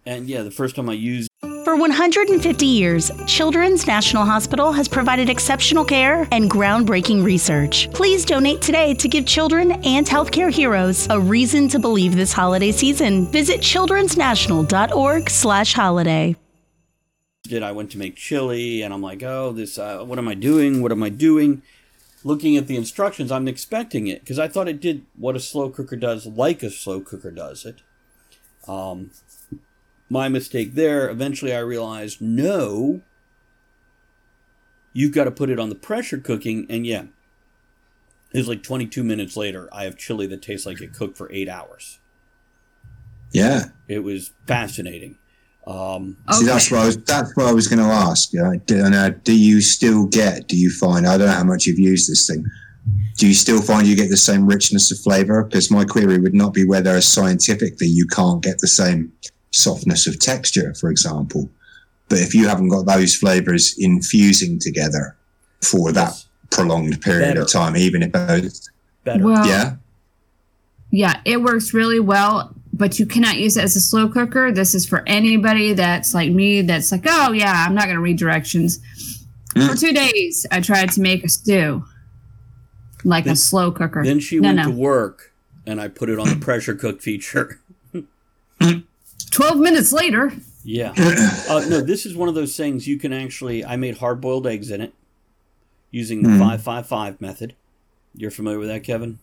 and 0.04 0.28
yeah, 0.28 0.42
the 0.42 0.50
first 0.50 0.76
time 0.76 0.90
I 0.90 0.92
used 0.92 1.30
For 1.66 1.74
150 1.74 2.64
years, 2.64 3.10
Children's 3.26 3.88
National 3.88 4.24
Hospital 4.24 4.70
has 4.70 4.86
provided 4.86 5.28
exceptional 5.28 5.84
care 5.84 6.28
and 6.30 6.48
groundbreaking 6.48 7.24
research. 7.24 7.92
Please 7.92 8.24
donate 8.24 8.62
today 8.62 8.94
to 8.94 9.08
give 9.08 9.26
children 9.26 9.72
and 9.84 10.06
healthcare 10.06 10.48
heroes 10.48 11.08
a 11.10 11.18
reason 11.18 11.66
to 11.70 11.80
believe 11.80 12.14
this 12.14 12.32
holiday 12.32 12.70
season. 12.70 13.26
Visit 13.32 13.62
childrensnational.org/holiday. 13.62 16.36
it, 17.50 17.62
I 17.64 17.72
went 17.72 17.90
to 17.90 17.98
make 17.98 18.14
chili, 18.14 18.82
and 18.82 18.94
I'm 18.94 19.02
like, 19.02 19.24
oh, 19.24 19.50
this, 19.50 19.76
uh, 19.76 20.04
what 20.04 20.20
am 20.20 20.28
I 20.28 20.34
doing? 20.34 20.82
What 20.82 20.92
am 20.92 21.02
I 21.02 21.08
doing? 21.08 21.62
Looking 22.22 22.56
at 22.56 22.68
the 22.68 22.76
instructions, 22.76 23.32
I'm 23.32 23.48
expecting 23.48 24.06
it 24.06 24.20
because 24.20 24.38
I 24.38 24.46
thought 24.46 24.68
it 24.68 24.80
did 24.80 25.04
what 25.16 25.34
a 25.34 25.40
slow 25.40 25.68
cooker 25.70 25.96
does, 25.96 26.26
like 26.26 26.62
a 26.62 26.70
slow 26.70 27.00
cooker 27.00 27.32
does 27.32 27.66
it. 27.66 27.80
Um, 28.68 29.10
my 30.08 30.28
mistake 30.28 30.74
there. 30.74 31.08
Eventually, 31.08 31.54
I 31.54 31.60
realized 31.60 32.20
no, 32.20 33.02
you've 34.92 35.14
got 35.14 35.24
to 35.24 35.30
put 35.30 35.50
it 35.50 35.58
on 35.58 35.68
the 35.68 35.74
pressure 35.74 36.18
cooking, 36.18 36.66
and 36.68 36.86
yeah, 36.86 37.04
it 38.32 38.38
was 38.38 38.48
like 38.48 38.62
22 38.62 39.02
minutes 39.02 39.36
later. 39.36 39.68
I 39.72 39.84
have 39.84 39.96
chili 39.96 40.26
that 40.26 40.42
tastes 40.42 40.66
like 40.66 40.80
it 40.80 40.92
cooked 40.92 41.16
for 41.16 41.30
eight 41.32 41.48
hours. 41.48 41.98
Yeah. 43.32 43.64
It 43.88 44.00
was 44.00 44.32
fascinating. 44.46 45.18
Um, 45.66 46.16
See, 46.32 46.46
that's 46.46 46.70
what 46.70 46.80
I 46.80 46.86
was. 46.86 46.96
That's 47.04 47.36
what 47.36 47.46
I 47.46 47.52
was 47.52 47.66
going 47.66 47.80
to 47.80 47.92
ask. 47.92 48.32
Yeah. 48.32 48.52
Do, 48.66 48.84
uh, 48.84 49.10
do 49.24 49.36
you 49.36 49.60
still 49.60 50.06
get? 50.06 50.46
Do 50.46 50.56
you 50.56 50.70
find? 50.70 51.06
I 51.06 51.18
don't 51.18 51.26
know 51.26 51.32
how 51.32 51.44
much 51.44 51.66
you've 51.66 51.78
used 51.78 52.10
this 52.10 52.26
thing. 52.28 52.44
Do 53.16 53.26
you 53.26 53.34
still 53.34 53.60
find 53.60 53.86
you 53.86 53.96
get 53.96 54.10
the 54.10 54.16
same 54.16 54.46
richness 54.46 54.92
of 54.92 54.98
flavor? 55.00 55.42
Because 55.42 55.70
my 55.70 55.84
query 55.84 56.18
would 56.18 56.34
not 56.34 56.54
be 56.54 56.64
whether 56.64 57.00
scientifically 57.00 57.88
you 57.88 58.06
can't 58.06 58.42
get 58.42 58.58
the 58.58 58.68
same 58.68 59.12
softness 59.50 60.06
of 60.06 60.18
texture, 60.18 60.74
for 60.74 60.90
example. 60.90 61.48
But 62.08 62.18
if 62.18 62.34
you 62.34 62.46
haven't 62.48 62.68
got 62.68 62.86
those 62.86 63.14
flavors 63.16 63.74
infusing 63.78 64.58
together 64.58 65.16
for 65.62 65.92
that 65.92 66.08
Yes. 66.10 66.26
prolonged 66.50 67.00
period 67.00 67.28
Better. 67.30 67.42
of 67.42 67.50
time, 67.50 67.76
even 67.76 68.02
if 68.02 68.12
those, 68.12 68.68
better. 69.04 69.24
Well, 69.24 69.46
yeah, 69.46 69.76
Yeah, 70.92 71.20
it 71.24 71.42
works 71.42 71.74
really 71.74 71.98
well, 71.98 72.54
but 72.72 72.98
you 73.00 73.06
cannot 73.06 73.36
use 73.38 73.56
it 73.56 73.64
as 73.64 73.74
a 73.74 73.80
slow 73.80 74.08
cooker. 74.08 74.52
This 74.52 74.74
is 74.74 74.86
for 74.86 75.02
anybody 75.06 75.72
that's 75.72 76.14
like 76.14 76.30
me 76.30 76.62
that's 76.62 76.92
like, 76.92 77.02
oh, 77.06 77.32
yeah, 77.32 77.64
I'm 77.66 77.74
not 77.74 77.84
going 77.84 77.96
to 77.96 78.00
read 78.02 78.18
directions. 78.18 78.78
Mm. 79.56 79.68
For 79.70 79.76
two 79.76 79.92
days, 79.92 80.46
I 80.52 80.60
tried 80.60 80.92
to 80.92 81.00
make 81.00 81.24
a 81.24 81.28
stew 81.28 81.84
like 83.04 83.24
Then- 83.24 83.32
a 83.32 83.36
slow 83.36 83.72
cooker. 83.72 84.04
Then 84.04 84.20
she 84.20 84.38
no, 84.38 84.48
went 84.48 84.56
no. 84.58 84.64
to 84.64 84.70
work, 84.70 85.32
and 85.66 85.80
I 85.80 85.88
put 85.88 86.08
it 86.08 86.18
on 86.20 86.28
the 86.28 86.36
pressure 86.36 86.74
cook 86.74 87.02
feature. 87.02 87.58
12 89.36 89.58
minutes 89.58 89.92
later, 89.92 90.32
yeah. 90.64 90.92
Uh, 91.48 91.64
no, 91.68 91.80
this 91.80 92.06
is 92.06 92.16
one 92.16 92.28
of 92.28 92.34
those 92.34 92.56
things 92.56 92.88
you 92.88 92.98
can 92.98 93.12
actually. 93.12 93.64
I 93.64 93.76
made 93.76 93.98
hard 93.98 94.20
boiled 94.20 94.46
eggs 94.46 94.70
in 94.70 94.80
it 94.80 94.94
using 95.90 96.22
the 96.22 96.30
Hmm. 96.30 96.38
555 96.38 97.20
method. 97.20 97.54
You're 98.14 98.30
familiar 98.30 98.58
with 98.58 98.68
that, 98.68 98.82
Kevin? 98.82 99.18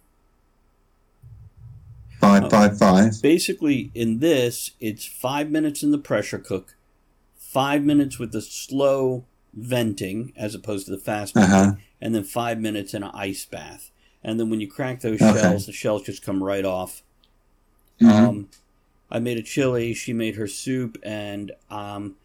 five 2.20 2.50
five 2.50 2.78
five. 2.78 3.22
Basically, 3.22 3.92
in 3.94 4.20
this, 4.20 4.72
it's 4.80 5.06
five 5.06 5.50
minutes 5.50 5.84
in 5.84 5.92
the 5.92 5.98
pressure 5.98 6.38
cook, 6.40 6.76
five 7.38 7.84
minutes 7.84 8.18
with 8.20 8.32
the 8.32 8.42
slow 8.42 9.26
venting 9.54 10.32
as 10.38 10.56
opposed 10.56 10.86
to 10.86 10.92
the 10.92 10.98
fast 10.98 11.34
venting, 11.34 11.52
Uh-huh. 11.54 11.72
and 12.00 12.16
then 12.16 12.24
five 12.24 12.60
minutes 12.60 12.94
in 12.94 13.04
an 13.04 13.12
ice 13.14 13.44
bath. 13.46 13.92
And 14.24 14.40
then 14.40 14.50
when 14.50 14.62
you 14.62 14.68
crack 14.68 15.02
those 15.02 15.22
Okay. 15.22 15.42
shells, 15.42 15.66
the 15.66 15.74
shells 15.74 16.04
just 16.04 16.22
come 16.24 16.42
right 16.44 16.64
off. 16.64 17.02
Mhm. 18.00 18.10
Um, 18.10 18.50
I 19.14 19.20
made 19.20 19.38
a 19.38 19.44
chili. 19.44 19.94
She 19.94 20.12
made 20.12 20.36
her 20.36 20.48
soup, 20.48 20.98
and 21.04 21.52
um, 21.70 22.16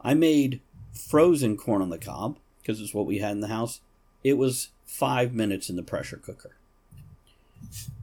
I 0.00 0.14
made 0.14 0.60
frozen 0.92 1.56
corn 1.56 1.80
on 1.80 1.90
the 1.90 1.98
cob 1.98 2.38
because 2.60 2.80
it's 2.80 2.92
what 2.92 3.06
we 3.06 3.18
had 3.18 3.32
in 3.32 3.40
the 3.40 3.46
house. 3.46 3.80
It 4.24 4.36
was 4.36 4.70
five 4.84 5.32
minutes 5.32 5.70
in 5.70 5.76
the 5.76 5.82
pressure 5.84 6.16
cooker. 6.16 6.56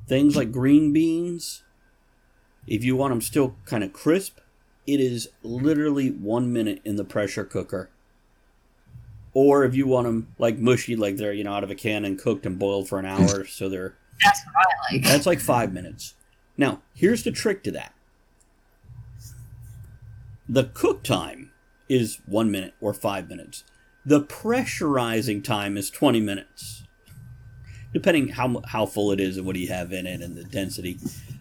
Things 0.08 0.38
like 0.38 0.52
green 0.52 0.94
beans, 0.94 1.64
if 2.66 2.86
you 2.86 2.96
want 2.96 3.12
them 3.12 3.22
still 3.22 3.56
kind 3.66 3.84
of 3.84 3.92
crisp, 3.92 4.40
it 4.88 5.02
is 5.02 5.30
literally 5.44 6.10
one 6.10 6.54
minute 6.54 6.82
in 6.86 6.96
the 6.96 7.04
pressure 7.04 7.44
cooker. 7.44 7.90
Or 9.34 9.66
if 9.66 9.76
you 9.76 9.88
want 9.88 10.08
them 10.08 10.34
like 10.38 10.58
mushy, 10.58 10.96
like 10.96 11.18
they're 11.18 11.34
you 11.34 11.44
know 11.44 11.54
out 11.54 11.64
of 11.64 11.72
a 11.72 11.76
can 11.76 12.06
and 12.06 12.18
cooked 12.18 12.46
and 12.46 12.58
boiled 12.58 12.88
for 12.88 12.98
an 12.98 13.06
hour, 13.06 13.46
so 13.46 13.68
they're 13.68 13.96
that's 14.24 14.42
what 14.46 14.56
I 14.56 14.94
like. 14.94 15.04
that's 15.04 15.26
like 15.26 15.40
five 15.40 15.74
minutes. 15.74 16.14
Now, 16.58 16.82
here's 16.94 17.24
the 17.24 17.32
trick 17.32 17.64
to 17.64 17.72
that. 17.72 17.94
The 20.52 20.66
cook 20.66 21.02
time 21.02 21.52
is 21.88 22.20
one 22.26 22.52
minute 22.52 22.74
or 22.82 22.94
five 22.94 23.30
minutes. 23.30 23.64
The 24.06 24.20
pressurizing 24.20 25.42
time 25.42 25.78
is 25.78 25.90
20 25.90 26.20
minutes, 26.20 26.84
depending 27.94 28.28
how 28.30 28.62
how 28.68 28.86
full 28.86 29.14
it 29.14 29.22
is 29.22 29.38
and 29.38 29.46
what 29.46 29.56
you 29.56 29.70
have 29.70 29.94
in 29.94 30.06
it 30.06 30.20
and 30.20 30.36
the 30.36 30.44
density. 30.44 30.98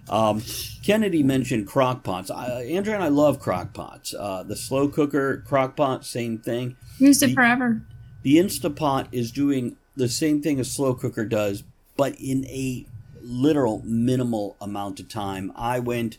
Um, 0.08 0.40
Kennedy 0.84 1.24
mentioned 1.24 1.66
crock 1.66 2.04
pots. 2.04 2.30
I, 2.30 2.62
Andrea 2.62 2.94
and 2.94 3.02
I 3.02 3.08
love 3.08 3.40
crock 3.40 3.74
pots. 3.74 4.14
Uh, 4.16 4.44
the 4.44 4.54
slow 4.54 4.86
cooker 4.86 5.38
crock 5.38 5.74
pot, 5.74 6.06
same 6.06 6.38
thing. 6.38 6.76
Used 6.98 7.24
it 7.24 7.28
the- 7.28 7.34
forever. 7.34 7.82
The 8.22 8.36
Instapot 8.36 9.08
is 9.10 9.32
doing 9.32 9.76
the 9.96 10.08
same 10.08 10.40
thing 10.40 10.60
a 10.60 10.64
slow 10.64 10.94
cooker 10.94 11.24
does, 11.24 11.64
but 11.96 12.14
in 12.20 12.44
a 12.46 12.86
literal 13.20 13.82
minimal 13.84 14.56
amount 14.60 15.00
of 15.00 15.08
time. 15.08 15.50
I 15.56 15.80
went 15.80 16.18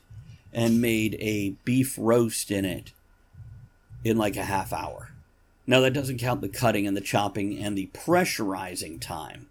and 0.53 0.81
made 0.81 1.15
a 1.19 1.51
beef 1.63 1.95
roast 1.97 2.51
in 2.51 2.65
it 2.65 2.91
in 4.03 4.17
like 4.17 4.35
a 4.35 4.45
half 4.45 4.73
hour. 4.73 5.11
Now, 5.67 5.79
that 5.81 5.93
doesn't 5.93 6.17
count 6.17 6.41
the 6.41 6.49
cutting 6.49 6.87
and 6.87 6.97
the 6.97 7.01
chopping 7.01 7.57
and 7.57 7.77
the 7.77 7.89
pressurizing 7.93 8.99
time, 8.99 9.47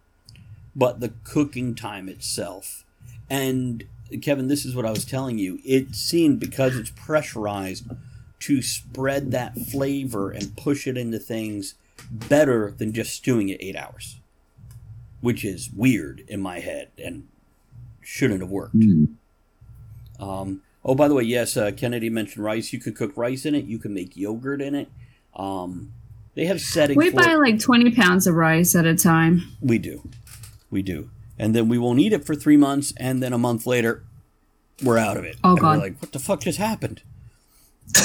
but 0.75 1.01
the 1.01 1.13
cooking 1.25 1.75
time 1.75 2.09
itself. 2.09 2.85
And 3.29 3.85
Kevin, 4.21 4.49
this 4.49 4.65
is 4.65 4.75
what 4.75 4.85
I 4.85 4.91
was 4.91 5.05
telling 5.05 5.39
you. 5.39 5.61
It 5.65 5.95
seemed 5.95 6.41
because 6.41 6.77
it's 6.77 6.91
pressurized 6.91 7.85
to 8.41 8.63
spread 8.63 9.31
that 9.31 9.57
flavor 9.57 10.31
and 10.31 10.57
push 10.57 10.87
it 10.87 10.97
into 10.97 11.19
things 11.19 11.75
better 12.11 12.73
than 12.73 12.93
just 12.93 13.15
stewing 13.15 13.49
it 13.51 13.63
eight 13.63 13.77
hours, 13.77 14.19
which 15.21 15.45
is 15.45 15.71
weird 15.75 16.25
in 16.27 16.41
my 16.41 16.59
head 16.59 16.89
and 17.03 17.29
shouldn't 18.01 18.41
have 18.41 18.51
worked. 18.51 18.75
Hmm. 18.75 19.05
Um, 20.19 20.63
oh, 20.85 20.95
by 20.95 21.09
the 21.09 21.15
way, 21.15 21.23
yes, 21.25 21.57
uh, 21.57 21.71
Kennedy 21.77 22.09
mentioned 22.11 22.45
rice. 22.45 22.73
You 22.73 22.79
can 22.81 22.95
cook 22.95 23.13
rice 23.17 23.45
in 23.45 23.55
it. 23.55 23.65
You 23.65 23.79
can 23.79 23.93
make 23.95 24.17
yogurt 24.17 24.61
in 24.63 24.75
it. 24.75 24.89
Um, 25.35 25.93
they 26.35 26.47
have 26.47 26.61
settings. 26.61 26.97
We 26.97 27.11
for 27.11 27.17
buy 27.23 27.35
like 27.35 27.59
20 27.59 27.91
pounds 27.93 28.27
of 28.27 28.35
rice 28.35 28.75
at 28.75 28.87
a 28.87 28.95
time. 28.97 29.43
we 29.61 29.79
do, 29.79 30.09
we 30.71 30.83
do, 30.83 31.11
and 31.39 31.55
then 31.55 31.69
we 31.69 31.79
won't 31.79 31.99
eat 32.01 32.13
it 32.13 32.25
for 32.25 32.35
three 32.35 32.57
months, 32.57 32.93
and 32.97 33.23
then 33.23 33.33
a 33.33 33.39
month 33.39 33.67
later, 33.67 34.03
we're 34.83 34.99
out 34.99 35.17
of 35.17 35.25
it. 35.25 35.37
Oh, 35.45 35.51
And 35.51 35.59
we're 35.59 35.63
God. 35.75 35.79
like, 35.79 36.01
what 36.03 36.13
the 36.13 36.19
fuck 36.19 36.41
just 36.41 36.59
happened? 36.59 37.03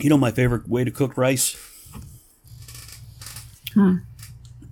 you 0.00 0.08
know 0.10 0.18
my 0.18 0.30
favorite 0.30 0.68
way 0.68 0.84
to 0.84 0.90
cook 0.90 1.16
rice. 1.16 1.56
Huh. 3.74 3.94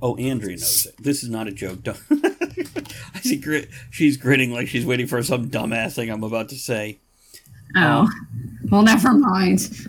Oh, 0.01 0.17
Andrea 0.17 0.57
knows 0.57 0.87
it. 0.87 0.95
This 1.03 1.23
is 1.23 1.29
not 1.31 1.47
a 1.49 1.53
joke. 1.53 1.83
Don't- 1.83 2.01
I 3.15 3.21
see 3.21 3.37
grit. 3.37 3.69
She's 3.91 4.17
grinning 4.17 4.53
like 4.53 4.69
she's 4.69 4.87
waiting 4.87 5.07
for 5.07 5.23
some 5.23 5.51
dumbass 5.51 5.95
thing 5.95 6.11
I'm 6.11 6.25
about 6.25 6.49
to 6.51 6.57
say. 6.57 6.99
Oh. 7.77 8.09
well, 8.71 8.83
never 8.83 9.13
mind. 9.13 9.89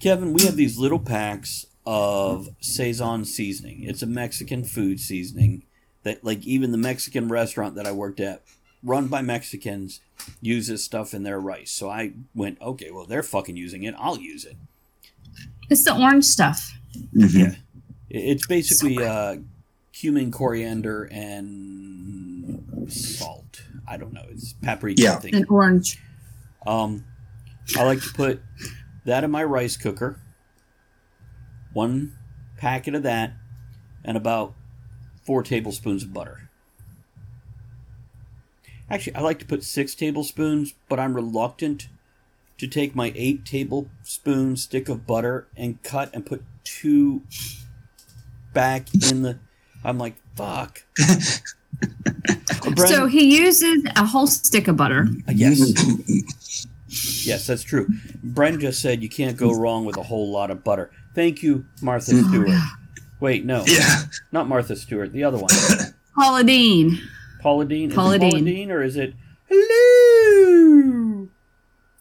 Kevin, 0.00 0.32
we 0.32 0.44
have 0.44 0.56
these 0.56 0.78
little 0.78 0.98
packs 0.98 1.66
of 1.86 2.48
Sazón 2.60 3.24
seasoning. 3.26 3.84
It's 3.84 4.02
a 4.02 4.06
Mexican 4.06 4.64
food 4.64 5.00
seasoning 5.00 5.62
that, 6.02 6.24
like, 6.24 6.44
even 6.44 6.72
the 6.72 6.78
Mexican 6.78 7.28
restaurant 7.28 7.74
that 7.76 7.86
I 7.86 7.92
worked 7.92 8.20
at, 8.20 8.42
run 8.82 9.08
by 9.08 9.22
Mexicans, 9.22 10.00
uses 10.40 10.84
stuff 10.84 11.14
in 11.14 11.22
their 11.22 11.40
rice. 11.40 11.70
So 11.70 11.88
I 11.88 12.12
went, 12.34 12.60
okay, 12.60 12.90
well, 12.90 13.06
they're 13.06 13.22
fucking 13.22 13.56
using 13.56 13.84
it. 13.84 13.94
I'll 13.98 14.18
use 14.18 14.44
it. 14.44 14.56
It's 15.70 15.84
the 15.84 15.96
orange 15.96 16.24
stuff. 16.24 16.76
Yeah. 17.12 17.54
It's 18.10 18.46
basically 18.46 19.02
uh, 19.02 19.36
cumin, 19.98 20.30
coriander, 20.30 21.04
and 21.10 22.86
salt. 22.88 23.62
I 23.88 23.96
don't 23.96 24.12
know. 24.12 24.24
It's 24.30 24.52
paprika. 24.54 25.00
Yeah. 25.00 25.20
I. 25.22 25.30
And 25.32 25.46
orange. 25.48 26.02
Um, 26.66 27.04
I 27.76 27.84
like 27.84 28.02
to 28.02 28.12
put 28.12 28.42
that 29.04 29.24
in 29.24 29.30
my 29.30 29.42
rice 29.44 29.76
cooker. 29.76 30.20
One 31.72 32.16
packet 32.56 32.94
of 32.94 33.02
that, 33.04 33.34
and 34.04 34.16
about 34.16 34.54
four 35.24 35.42
tablespoons 35.42 36.02
of 36.02 36.12
butter. 36.12 36.50
Actually, 38.88 39.16
I 39.16 39.20
like 39.20 39.38
to 39.40 39.46
put 39.46 39.64
six 39.64 39.94
tablespoons, 39.94 40.74
but 40.88 41.00
I'm 41.00 41.14
reluctant 41.14 41.88
to 42.58 42.66
take 42.66 42.94
my 42.94 43.12
eight 43.14 43.44
tablespoon 43.44 44.56
stick 44.56 44.88
of 44.88 45.06
butter 45.06 45.48
and 45.56 45.82
cut 45.82 46.10
and 46.14 46.24
put 46.24 46.44
two 46.64 47.22
back 48.52 48.88
in 48.94 49.22
the. 49.22 49.38
I'm 49.86 49.98
like, 49.98 50.16
fuck. 50.34 50.82
Bren- 50.98 52.88
So 52.88 53.06
he 53.06 53.36
uses 53.38 53.84
a 53.96 54.04
whole 54.04 54.26
stick 54.26 54.66
of 54.66 54.76
butter. 54.76 55.06
Yes. 55.28 56.66
yes, 57.26 57.46
that's 57.46 57.62
true. 57.62 57.86
Bren 58.26 58.60
just 58.60 58.82
said 58.82 59.02
you 59.02 59.08
can't 59.08 59.36
go 59.36 59.52
wrong 59.52 59.84
with 59.84 59.96
a 59.96 60.02
whole 60.02 60.30
lot 60.32 60.50
of 60.50 60.64
butter. 60.64 60.90
Thank 61.14 61.42
you, 61.42 61.64
Martha 61.80 62.16
Stewart. 62.16 62.48
Wait, 63.20 63.44
no. 63.44 63.64
Yeah. 63.66 64.02
Not 64.32 64.48
Martha 64.48 64.74
Stewart, 64.74 65.12
the 65.12 65.22
other 65.24 65.38
one. 65.38 65.48
Paula 66.18 66.42
Dean. 66.42 66.98
Paula 67.40 67.64
Dean. 67.64 67.88
Is 67.88 67.94
it 67.94 67.96
Paula 67.96 68.18
Paula 68.18 68.30
Deen. 68.32 68.44
Dean 68.44 68.70
or 68.72 68.82
is 68.82 68.96
it 68.96 69.14
Hello? 69.48 71.28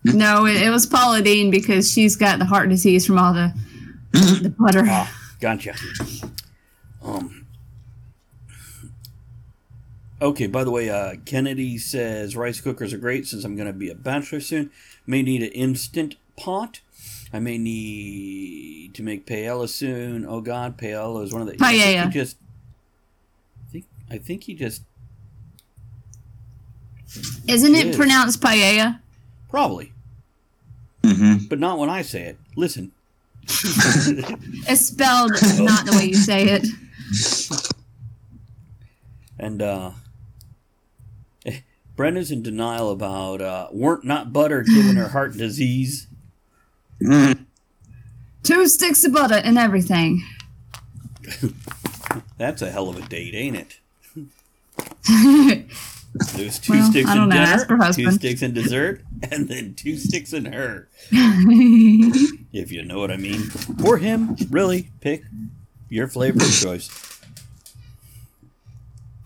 No, 0.06 0.46
it, 0.46 0.62
it 0.62 0.70
was 0.72 0.86
Paula 0.86 1.22
Dean 1.22 1.52
because 1.52 1.92
she's 1.92 2.16
got 2.16 2.40
the 2.40 2.46
heart 2.46 2.70
disease 2.70 3.06
from 3.06 3.20
all 3.20 3.34
the 3.34 3.54
the 4.14 4.54
butter. 4.58 4.84
Ah, 4.88 5.12
gotcha. 5.40 5.76
Um 7.04 7.35
Okay, 10.26 10.48
by 10.48 10.64
the 10.64 10.72
way, 10.72 10.90
uh, 10.90 11.16
Kennedy 11.26 11.78
says 11.78 12.36
rice 12.36 12.60
cookers 12.60 12.92
are 12.94 12.98
great 12.98 13.28
since 13.28 13.44
I'm 13.44 13.56
going 13.56 13.68
to 13.68 13.74
be 13.74 13.90
a 13.92 13.96
bachelor 13.96 14.40
soon. 14.40 14.72
May 15.06 15.22
need 15.22 15.44
an 15.44 15.52
instant 15.52 16.16
pot. 16.36 16.80
I 17.32 17.38
may 17.40 17.60
need 17.60 18.96
to 18.96 19.04
make 19.04 19.28
paella 19.28 19.70
soon. 19.70 20.26
Oh 20.26 20.42
God, 20.42 20.78
paella 20.80 21.24
is 21.24 21.32
one 21.32 21.44
of 21.44 21.48
the. 21.48 21.54
I 21.62 21.74
think 21.78 21.84
Paella. 22.00 22.04
he 22.06 22.10
just. 22.10 22.38
I 23.68 23.72
think 23.72 23.86
I 24.10 24.18
think 24.18 24.44
he 24.46 24.54
just 24.56 24.82
Isn't 27.48 27.76
it 27.76 27.86
it 27.86 27.90
is. 27.92 27.96
pronounced 27.96 28.42
paella? 28.42 29.00
probably, 29.50 29.94
Mm-hmm. 31.04 31.46
but 31.50 31.60
not 31.60 31.78
when 31.78 31.90
I 31.90 32.02
say 32.02 32.24
it. 32.24 32.38
Listen. 32.56 32.92
It's 33.48 34.88
spelled 34.88 35.34
not 35.60 35.86
the 35.86 35.92
way 35.96 36.06
you 36.06 36.16
say 36.16 36.46
it. 36.50 36.66
And 39.38 39.62
uh 39.62 39.92
Brenda's 41.96 42.32
in 42.32 42.42
denial 42.44 42.92
about 42.92 43.42
uh 43.42 43.68
weren't 43.72 44.04
not 44.04 44.34
butter 44.34 44.64
giving 44.64 44.96
her 44.96 45.10
heart 45.10 45.38
disease. 45.38 46.08
Two 48.44 48.68
sticks 48.68 49.04
of 49.04 49.14
butter 49.14 49.36
and 49.36 49.58
everything. 49.58 50.24
That's 52.38 52.62
a 52.62 52.70
hell 52.72 52.90
of 52.90 52.98
a 52.98 53.02
date, 53.08 53.34
ain't 53.34 53.56
it? 53.56 53.80
There's 56.36 56.60
two 56.60 56.74
Well, 56.74 56.90
sticks 56.90 57.12
in 57.12 57.30
dinner, 57.30 57.92
two 57.94 58.12
sticks 58.12 58.42
in 58.42 58.54
dessert, 58.54 59.02
and 59.32 59.50
then 59.50 59.74
two 59.74 59.98
sticks 59.98 60.32
in 60.32 60.46
her. 60.46 60.88
if 61.12 62.72
you 62.72 62.84
know 62.84 63.00
what 63.00 63.12
I 63.12 63.18
mean. 63.18 63.50
Or 63.86 63.98
him, 63.98 64.38
really. 64.50 64.92
Pick 65.02 65.24
your 65.90 66.08
flavor 66.08 66.42
of 66.42 66.54
choice. 66.54 66.90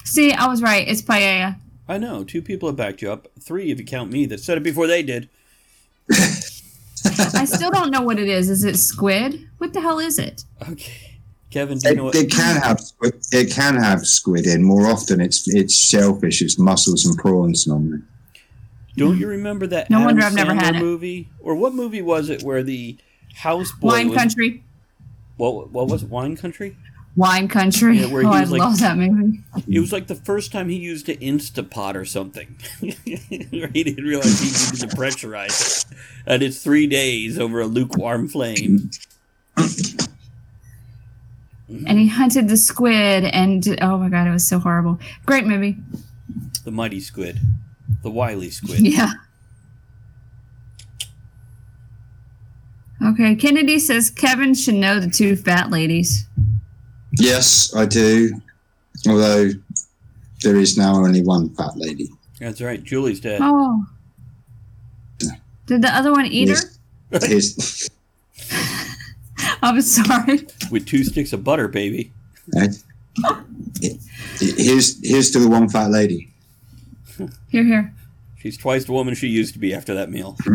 See, 0.03 0.31
I 0.33 0.47
was 0.47 0.63
right. 0.63 0.87
It's 0.87 1.03
paella. 1.03 1.57
I 1.89 1.97
know, 1.97 2.23
two 2.23 2.41
people 2.43 2.69
have 2.69 2.75
backed 2.75 3.01
you 3.01 3.11
up. 3.11 3.27
Three 3.41 3.71
if 3.71 3.79
you 3.79 3.85
count 3.85 4.11
me 4.11 4.25
that 4.27 4.39
said 4.39 4.57
it 4.57 4.63
before 4.63 4.85
they 4.87 5.01
did. 5.03 5.27
I 6.11 7.45
still 7.45 7.71
don't 7.71 7.89
know 7.91 8.01
what 8.01 8.19
it 8.19 8.27
is. 8.27 8.49
Is 8.49 8.63
it 8.63 8.77
squid? 8.77 9.49
What 9.57 9.73
the 9.73 9.81
hell 9.81 9.99
is 9.99 10.19
it? 10.19 10.43
Okay. 10.69 11.17
Kevin, 11.49 11.79
do 11.79 11.87
you 11.87 11.93
It, 11.93 11.97
know 11.97 12.03
what 12.05 12.15
it 12.15 12.29
can 12.29 12.61
have 12.61 12.79
squid- 12.79 13.25
it 13.31 13.51
can 13.51 13.75
have 13.77 14.05
squid 14.05 14.45
in. 14.45 14.63
More 14.63 14.85
often, 14.85 15.19
it's 15.19 15.47
it's 15.47 15.73
shellfish, 15.75 16.43
it's 16.43 16.59
mussels 16.59 17.05
and 17.07 17.17
prawns 17.17 17.65
normally. 17.65 18.01
Don't 18.95 19.17
you 19.17 19.27
remember 19.27 19.65
that 19.67 19.89
No 19.89 19.97
Adam 19.97 20.05
wonder 20.07 20.21
I've 20.23 20.33
never 20.35 20.51
Sandler 20.51 20.61
had 20.61 20.75
it. 20.75 20.79
movie? 20.79 21.29
Or 21.39 21.55
what 21.55 21.73
movie 21.73 22.01
was 22.03 22.29
it 22.29 22.43
where 22.43 22.61
the 22.61 22.97
houseboy 23.35 23.81
Wine 23.81 24.09
was, 24.09 24.17
Country. 24.17 24.63
What, 25.37 25.71
what 25.71 25.87
was 25.87 26.03
it? 26.03 26.09
Wine 26.09 26.35
Country? 26.37 26.75
Wine 27.19 27.49
Country. 27.49 27.99
Yeah, 27.99 28.07
where 28.07 28.23
oh, 28.25 28.31
I 28.31 28.45
like- 28.45 28.61
love 28.61 28.79
that 28.79 28.97
movie. 28.97 29.41
It 29.67 29.81
was 29.81 29.91
like 29.91 30.07
the 30.07 30.15
first 30.15 30.53
time 30.53 30.69
he 30.69 30.77
used 30.77 31.09
an 31.09 31.17
Instapot 31.17 31.95
or 31.95 32.05
something. 32.05 32.55
he 32.79 32.95
didn't 33.83 34.05
realize 34.05 34.39
he 34.39 34.45
needed 34.47 34.89
to 34.89 34.95
pressurize 34.95 35.85
it. 35.91 35.97
And 36.25 36.41
it's 36.41 36.63
three 36.63 36.87
days 36.87 37.37
over 37.37 37.59
a 37.59 37.67
lukewarm 37.67 38.29
flame. 38.29 38.89
And 41.67 41.99
he 41.99 42.07
hunted 42.07 42.47
the 42.47 42.57
squid, 42.57 43.25
and 43.25 43.77
oh 43.81 43.97
my 43.97 44.09
god, 44.09 44.25
it 44.25 44.31
was 44.31 44.47
so 44.47 44.57
horrible. 44.57 44.97
Great 45.25 45.45
movie. 45.45 45.77
The 46.63 46.71
mighty 46.71 47.01
squid. 47.01 47.39
The 48.01 48.09
wily 48.09 48.49
squid. 48.49 48.79
Yeah. 48.79 49.11
Okay, 53.05 53.35
Kennedy 53.35 53.77
says 53.77 54.09
Kevin 54.09 54.53
should 54.53 54.75
know 54.75 54.99
the 54.99 55.09
two 55.09 55.35
fat 55.35 55.69
ladies. 55.69 56.25
Yes, 57.13 57.75
I 57.75 57.85
do. 57.85 58.39
Although 59.07 59.49
there 60.43 60.55
is 60.55 60.77
now 60.77 60.95
only 60.95 61.21
one 61.21 61.49
fat 61.55 61.75
lady. 61.75 62.09
That's 62.39 62.61
right. 62.61 62.83
Julie's 62.83 63.19
dead. 63.19 63.39
Oh. 63.41 63.85
Did 65.65 65.81
the 65.83 65.95
other 65.95 66.11
one 66.11 66.25
eat 66.25 66.49
her? 66.49 66.55
Here's, 67.21 67.89
I'm 69.61 69.81
sorry. 69.81 70.47
With 70.71 70.87
two 70.87 71.03
sticks 71.03 71.33
of 71.33 71.43
butter, 71.43 71.67
baby. 71.67 72.11
here's 74.39 74.99
here's 75.03 75.31
to 75.31 75.39
the 75.39 75.47
one 75.47 75.69
fat 75.69 75.91
lady. 75.91 76.31
Here, 77.49 77.63
here. 77.63 77.93
She's 78.39 78.57
twice 78.57 78.85
the 78.85 78.93
woman 78.93 79.13
she 79.15 79.27
used 79.27 79.53
to 79.53 79.59
be 79.59 79.73
after 79.73 79.93
that 79.93 80.09
meal. 80.09 80.37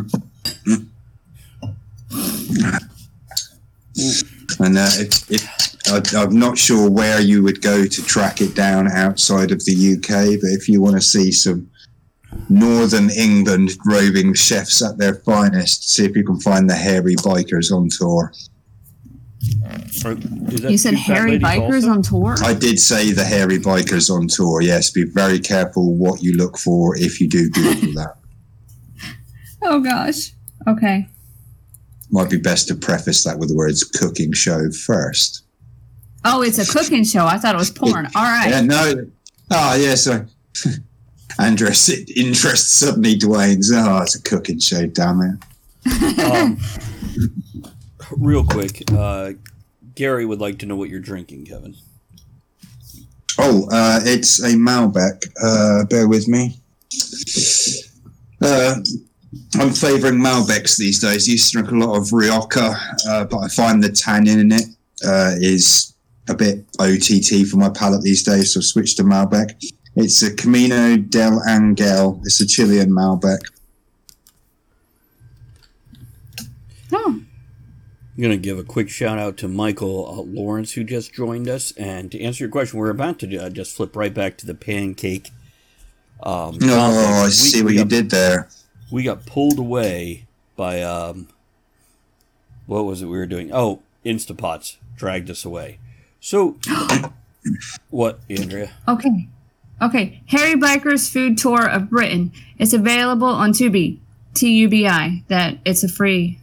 And 4.60 4.78
uh, 4.78 4.88
if, 4.94 5.30
if, 5.30 5.73
I, 5.86 6.00
I'm 6.16 6.38
not 6.38 6.56
sure 6.58 6.88
where 6.90 7.20
you 7.20 7.42
would 7.42 7.60
go 7.60 7.84
to 7.86 8.02
track 8.04 8.40
it 8.40 8.54
down 8.54 8.88
outside 8.90 9.50
of 9.52 9.64
the 9.64 9.94
UK, 9.96 10.40
but 10.40 10.50
if 10.50 10.68
you 10.68 10.80
want 10.80 10.96
to 10.96 11.02
see 11.02 11.30
some 11.30 11.70
Northern 12.48 13.10
England 13.10 13.76
roving 13.86 14.34
chefs 14.34 14.82
at 14.82 14.98
their 14.98 15.14
finest, 15.16 15.90
see 15.90 16.04
if 16.04 16.16
you 16.16 16.24
can 16.24 16.40
find 16.40 16.68
the 16.68 16.74
hairy 16.74 17.16
bikers 17.16 17.70
on 17.70 17.88
tour. 17.90 18.32
Or 20.04 20.14
that 20.14 20.70
You 20.70 20.78
said 20.78 20.94
hairy 20.94 21.38
bikers 21.38 21.86
also? 21.86 21.90
on 21.90 22.02
tour? 22.02 22.34
I 22.42 22.54
did 22.54 22.80
say 22.80 23.12
the 23.12 23.24
hairy 23.24 23.58
bikers 23.58 24.10
on 24.10 24.26
tour. 24.28 24.62
Yes, 24.62 24.90
be 24.90 25.04
very 25.04 25.38
careful 25.38 25.94
what 25.96 26.22
you 26.22 26.32
look 26.34 26.56
for 26.58 26.96
if 26.96 27.20
you 27.20 27.28
do 27.28 27.50
Google 27.50 27.92
that. 27.94 28.14
Oh 29.66 29.80
gosh. 29.80 30.32
Okay. 30.68 31.08
Might 32.10 32.28
be 32.28 32.36
best 32.36 32.68
to 32.68 32.74
preface 32.74 33.24
that 33.24 33.38
with 33.38 33.48
the 33.48 33.54
words 33.56 33.82
cooking 33.82 34.30
show 34.34 34.70
first. 34.70 35.44
Oh, 36.24 36.42
it's 36.42 36.58
a 36.58 36.70
cooking 36.70 37.04
show. 37.04 37.26
I 37.26 37.38
thought 37.38 37.54
it 37.54 37.58
was 37.58 37.70
porn. 37.70 38.06
All 38.14 38.22
right. 38.22 38.48
Yeah, 38.48 38.60
no. 38.62 39.06
Oh, 39.50 39.76
yeah, 39.76 39.94
so. 39.94 40.24
Andres, 41.38 41.88
interest 42.16 42.78
suddenly 42.78 43.18
Dwayne's. 43.18 43.72
Oh, 43.74 44.02
it's 44.02 44.14
a 44.14 44.22
cooking 44.22 44.60
show, 44.60 44.86
damn 44.86 45.20
it. 45.20 46.18
Um, 46.20 46.58
real 48.16 48.44
quick, 48.44 48.82
uh, 48.92 49.32
Gary 49.94 50.24
would 50.24 50.40
like 50.40 50.58
to 50.60 50.66
know 50.66 50.76
what 50.76 50.90
you're 50.90 51.00
drinking, 51.00 51.46
Kevin. 51.46 51.74
Oh, 53.38 53.66
uh, 53.72 54.00
it's 54.04 54.40
a 54.42 54.50
Malbec. 54.50 55.28
Uh, 55.42 55.84
bear 55.86 56.06
with 56.06 56.28
me. 56.28 56.60
Uh, 58.40 58.76
I'm 59.58 59.72
favouring 59.72 60.20
Malbecs 60.20 60.76
these 60.76 61.00
days. 61.00 61.28
used 61.28 61.52
to 61.52 61.62
drink 61.62 61.72
a 61.72 61.86
lot 61.86 61.96
of 61.96 62.12
Rioja, 62.12 62.76
uh, 63.08 63.24
but 63.24 63.38
I 63.38 63.48
find 63.48 63.82
the 63.82 63.90
tannin 63.90 64.38
in 64.38 64.52
it 64.52 64.66
uh, 65.04 65.32
is 65.38 65.93
a 66.28 66.34
bit 66.34 66.64
OTT 66.78 67.46
for 67.48 67.56
my 67.58 67.68
palate 67.70 68.02
these 68.02 68.22
days, 68.22 68.52
so 68.54 68.60
I've 68.60 68.64
switched 68.64 68.96
to 68.98 69.02
Malbec. 69.04 69.54
It's 69.96 70.22
a 70.22 70.34
Camino 70.34 70.96
del 70.96 71.40
Angel. 71.48 72.20
It's 72.24 72.40
a 72.40 72.46
Chilean 72.46 72.90
Malbec. 72.90 73.38
Oh. 76.92 77.20
I'm 78.16 78.22
going 78.22 78.30
to 78.30 78.36
give 78.36 78.58
a 78.58 78.64
quick 78.64 78.88
shout 78.88 79.18
out 79.18 79.36
to 79.38 79.48
Michael 79.48 80.06
uh, 80.08 80.22
Lawrence 80.22 80.72
who 80.72 80.84
just 80.84 81.12
joined 81.12 81.48
us. 81.48 81.72
And 81.72 82.12
to 82.12 82.20
answer 82.22 82.44
your 82.44 82.50
question, 82.50 82.78
we're 82.78 82.90
about 82.90 83.18
to 83.20 83.36
uh, 83.36 83.50
just 83.50 83.74
flip 83.76 83.96
right 83.96 84.14
back 84.14 84.36
to 84.38 84.46
the 84.46 84.54
pancake. 84.54 85.30
Um, 86.22 86.56
No. 86.60 86.76
Oh, 86.78 87.22
I 87.22 87.24
We- 87.24 87.30
see 87.30 87.58
we 87.60 87.64
what 87.64 87.72
you 87.74 87.78
got- 87.80 87.88
did 87.88 88.10
there. 88.10 88.48
We 88.92 89.02
got 89.02 89.26
pulled 89.26 89.58
away 89.58 90.26
by 90.56 90.80
um, 90.82 91.26
what 92.66 92.84
was 92.84 93.02
it 93.02 93.06
we 93.06 93.16
were 93.16 93.26
doing? 93.26 93.50
Oh, 93.52 93.80
Instapots 94.04 94.76
dragged 94.94 95.28
us 95.30 95.44
away. 95.44 95.78
So, 96.24 96.56
what, 97.90 98.18
Andrea? 98.30 98.70
Okay. 98.88 99.28
Okay. 99.82 100.22
Hairy 100.26 100.54
Biker's 100.54 101.06
Food 101.06 101.36
Tour 101.36 101.68
of 101.68 101.90
Britain. 101.90 102.32
It's 102.58 102.72
available 102.72 103.26
on 103.28 103.52
Tubi. 103.52 103.98
T 104.32 104.50
U 104.60 104.70
B 104.70 104.86
I. 104.86 105.22
That 105.28 105.58
it's 105.66 105.84
a 105.84 105.88
free. 105.88 106.38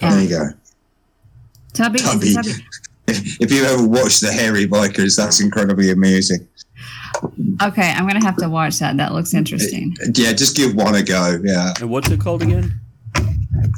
There 0.00 0.22
you 0.22 0.28
go. 0.28 0.50
Tubby. 1.72 1.98
Is 1.98 2.04
Tubby. 2.04 2.34
Tubby? 2.34 2.50
If, 3.08 3.40
if 3.42 3.50
you 3.50 3.64
ever 3.64 3.84
watch 3.84 4.20
the 4.20 4.30
Hairy 4.30 4.68
Bikers, 4.68 5.16
that's 5.16 5.40
incredibly 5.40 5.90
amazing. 5.90 6.46
Okay, 7.60 7.90
I'm 7.90 8.06
gonna 8.06 8.24
have 8.24 8.36
to 8.36 8.48
watch 8.48 8.78
that. 8.78 8.96
That 8.98 9.12
looks 9.14 9.34
interesting. 9.34 9.96
Yeah, 10.14 10.32
just 10.32 10.56
give 10.56 10.76
one 10.76 10.94
a 10.94 11.02
go. 11.02 11.40
Yeah, 11.42 11.74
And 11.80 11.90
what's 11.90 12.08
it 12.08 12.20
called 12.20 12.42
again? 12.42 12.80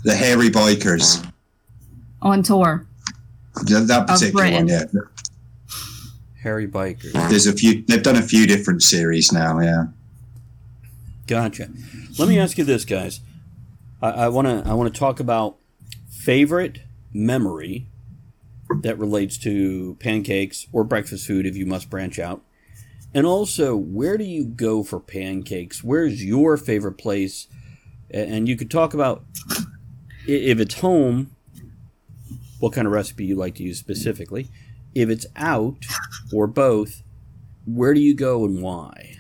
the 0.05 0.15
Hairy 0.15 0.51
Bikers. 0.51 1.27
On 2.21 2.43
tour. 2.43 2.87
That, 3.55 3.87
that 3.89 4.07
particular 4.07 4.51
one, 4.51 4.69
yeah. 4.69 4.85
Hairy 6.43 6.67
Biker. 6.67 7.13
There's 7.31 7.47
a 7.47 7.53
few. 7.53 7.85
They've 7.87 8.03
done 8.03 8.17
a 8.17 8.23
few 8.23 8.47
different 8.47 8.83
series 8.83 9.33
now. 9.33 9.61
Yeah. 9.61 9.85
Gotcha. 11.27 11.71
Let 12.19 12.29
me 12.29 12.39
ask 12.39 12.59
you 12.59 12.65
this, 12.65 12.85
guys. 12.85 13.21
I 14.03 14.29
want 14.29 14.47
to 14.47 14.71
I 14.71 14.75
want 14.75 14.93
to 14.93 14.99
talk 14.99 15.21
about 15.21 15.57
favorite 16.11 16.81
memory 17.13 17.87
that 18.83 18.99
relates 18.99 19.39
to 19.39 19.97
pancakes 20.01 20.67
or 20.73 20.85
breakfast 20.85 21.27
food 21.27 21.47
if 21.47 21.57
you 21.57 21.65
must 21.65 21.89
branch 21.89 22.19
out. 22.19 22.43
And 23.15 23.27
also, 23.27 23.77
where 23.77 24.19
do 24.19 24.25
you 24.25 24.45
go 24.45 24.83
for 24.83 24.99
pancakes? 24.99 25.85
Where's 25.85 26.25
your 26.25 26.57
favorite 26.57 26.99
place? 26.99 27.47
And 28.11 28.49
you 28.49 28.57
could 28.57 28.71
talk 28.71 28.93
about 28.93 29.25
if 30.27 30.59
it's 30.59 30.81
home, 30.81 31.35
what 32.65 32.73
kind 32.73 32.87
of 32.87 32.95
recipe 32.95 33.27
you 33.27 33.37
like 33.37 33.57
to 33.57 33.63
use 33.63 33.79
specifically. 33.79 34.49
If 34.95 35.11
it's 35.11 35.27
out 35.37 35.85
or 36.33 36.47
both, 36.47 37.03
where 37.67 37.93
do 37.93 38.01
you 38.01 38.15
go 38.15 38.47
and 38.47 38.63
why? 38.63 39.19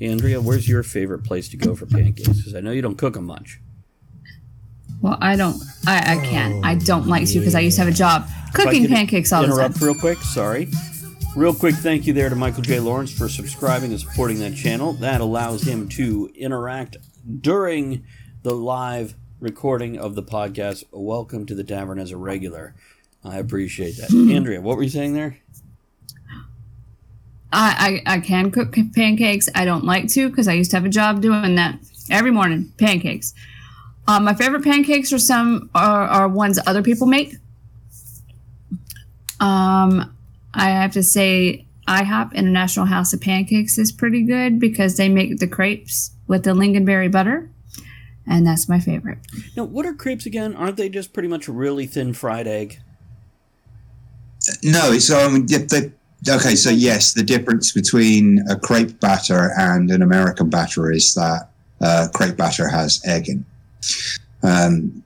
Andrea, 0.00 0.40
where's 0.40 0.66
your 0.66 0.82
favorite 0.82 1.24
place 1.24 1.50
to 1.50 1.58
go 1.58 1.76
for 1.76 1.84
pancakes? 1.84 2.38
Because 2.38 2.54
I 2.54 2.60
know 2.60 2.70
you 2.70 2.80
don't 2.80 2.96
cook 2.96 3.14
them 3.14 3.26
much. 3.26 3.60
Well, 5.02 5.18
I 5.20 5.36
don't. 5.36 5.62
I, 5.86 6.16
I 6.16 6.24
can't. 6.24 6.64
I 6.64 6.76
don't 6.76 7.06
like 7.06 7.28
to 7.28 7.38
because 7.38 7.54
I 7.54 7.60
used 7.60 7.76
to 7.76 7.84
have 7.84 7.92
a 7.92 7.96
job 7.96 8.26
cooking 8.54 8.88
pancakes 8.88 9.30
all 9.30 9.42
the 9.42 9.48
time. 9.48 9.56
Interrupt 9.58 9.82
real 9.82 9.94
quick. 9.94 10.16
Sorry. 10.18 10.68
Real 11.36 11.52
quick, 11.52 11.74
thank 11.74 12.06
you 12.06 12.14
there 12.14 12.30
to 12.30 12.34
Michael 12.34 12.62
J. 12.62 12.80
Lawrence 12.80 13.12
for 13.12 13.28
subscribing 13.28 13.90
and 13.90 14.00
supporting 14.00 14.38
that 14.38 14.56
channel. 14.56 14.94
That 14.94 15.20
allows 15.20 15.64
him 15.64 15.86
to 15.90 16.30
interact 16.34 16.96
during 17.42 18.06
the 18.42 18.54
live 18.54 19.14
recording 19.40 19.98
of 19.98 20.14
the 20.14 20.22
podcast. 20.22 20.84
Welcome 20.90 21.46
to 21.46 21.54
the 21.54 21.64
tavern 21.64 21.98
as 21.98 22.10
a 22.10 22.16
regular. 22.16 22.74
I 23.24 23.38
appreciate 23.38 23.96
that. 23.96 24.12
Andrea, 24.34 24.60
what 24.60 24.76
were 24.76 24.82
you 24.82 24.88
saying 24.88 25.14
there? 25.14 25.38
I, 27.52 28.02
I, 28.06 28.16
I 28.16 28.20
can 28.20 28.50
cook 28.50 28.76
pancakes. 28.94 29.48
I 29.54 29.64
don't 29.64 29.84
like 29.84 30.08
to 30.08 30.28
because 30.28 30.48
I 30.48 30.52
used 30.52 30.70
to 30.72 30.76
have 30.76 30.84
a 30.84 30.90
job 30.90 31.22
doing 31.22 31.54
that 31.54 31.78
every 32.10 32.30
morning. 32.30 32.72
Pancakes. 32.78 33.34
Um, 34.06 34.24
my 34.24 34.34
favorite 34.34 34.64
pancakes 34.64 35.12
are 35.12 35.18
some 35.18 35.70
are, 35.74 36.02
are 36.02 36.28
ones 36.28 36.58
other 36.66 36.82
people 36.82 37.06
make. 37.06 37.34
Um, 39.40 40.14
I 40.52 40.70
have 40.70 40.92
to 40.92 41.02
say 41.02 41.66
IHOP 41.86 42.34
International 42.34 42.86
House 42.86 43.12
of 43.12 43.20
Pancakes 43.20 43.78
is 43.78 43.92
pretty 43.92 44.22
good 44.22 44.58
because 44.58 44.96
they 44.96 45.08
make 45.08 45.38
the 45.38 45.46
crepes 45.46 46.10
with 46.26 46.44
the 46.44 46.50
lingonberry 46.50 47.10
butter, 47.10 47.50
and 48.28 48.46
that's 48.46 48.68
my 48.68 48.78
favorite. 48.80 49.18
Now, 49.56 49.64
what 49.64 49.86
are 49.86 49.94
crepes 49.94 50.26
again? 50.26 50.54
Aren't 50.54 50.76
they 50.76 50.88
just 50.88 51.12
pretty 51.12 51.28
much 51.28 51.48
a 51.48 51.52
really 51.52 51.86
thin 51.86 52.12
fried 52.12 52.46
egg? 52.46 52.78
No, 54.62 54.92
it's 54.92 55.10
um. 55.10 55.46
yeah, 55.48 55.58
they- 55.68 55.92
Okay, 56.28 56.56
so 56.56 56.70
yes, 56.70 57.12
the 57.12 57.22
difference 57.22 57.70
between 57.70 58.40
a 58.50 58.58
crepe 58.58 58.98
batter 58.98 59.52
and 59.56 59.88
an 59.88 60.02
American 60.02 60.50
batter 60.50 60.90
is 60.90 61.14
that 61.14 61.48
uh, 61.80 62.08
crepe 62.12 62.36
batter 62.36 62.66
has 62.68 63.00
egg 63.04 63.28
in. 63.28 63.44
Um, 64.42 65.04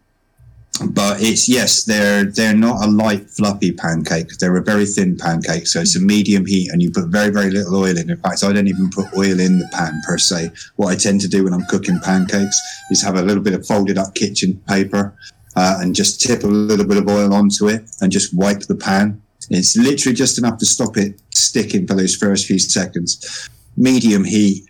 but 0.81 1.21
it's 1.21 1.49
yes, 1.49 1.85
they're 1.85 2.25
they're 2.25 2.57
not 2.57 2.85
a 2.85 2.91
light 2.91 3.31
fluffy 3.31 3.73
pancake. 3.73 4.39
They're 4.39 4.57
a 4.57 4.63
very 4.63 4.87
thin 4.87 5.17
pancake, 5.17 5.67
so 5.67 5.81
it's 5.81 5.97
a 5.97 6.01
medium 6.01 6.47
heat, 6.47 6.71
and 6.73 6.83
you 6.83 6.91
put 6.91 7.09
very 7.09 7.31
very 7.31 7.51
little 7.51 7.77
oil 7.77 7.97
in. 7.97 8.11
In 8.11 8.17
fact, 8.17 8.43
I 8.43 8.53
don't 8.53 8.67
even 8.67 8.91
put 8.91 9.13
oil 9.17 9.39
in 9.39 9.59
the 9.59 9.69
pan 9.73 10.01
per 10.07 10.19
se. 10.19 10.51
What 10.77 10.89
I 10.89 10.97
tend 10.97 11.21
to 11.23 11.29
do 11.29 11.45
when 11.45 11.53
I'm 11.53 11.65
cooking 11.67 12.01
pancakes 12.01 12.59
is 12.91 13.03
have 13.03 13.17
a 13.17 13.23
little 13.23 13.43
bit 13.43 13.55
of 13.55 13.67
folded 13.67 13.99
up 13.99 14.15
kitchen 14.15 14.61
paper 14.67 15.15
uh, 15.57 15.79
and 15.81 15.95
just 15.95 16.21
tip 16.21 16.43
a 16.43 16.47
little 16.47 16.87
bit 16.87 16.97
of 16.97 17.09
oil 17.09 17.35
onto 17.35 17.69
it 17.69 17.83
and 18.01 18.11
just 18.11 18.35
wipe 18.35 18.61
the 18.61 18.75
pan. 18.75 19.21
It's 19.51 19.77
literally 19.77 20.15
just 20.15 20.39
enough 20.39 20.59
to 20.59 20.67
stop 20.67 20.97
it 20.97 21.21
sticking 21.35 21.87
for 21.87 21.95
those 21.95 22.17
first 22.17 22.47
few 22.47 22.59
seconds. 22.59 23.51
Medium 23.77 24.25
heat, 24.25 24.65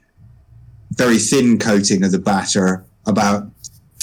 very 0.93 1.19
thin 1.19 1.59
coating 1.59 2.05
of 2.05 2.11
the 2.11 2.19
batter, 2.19 2.85
about 3.07 3.49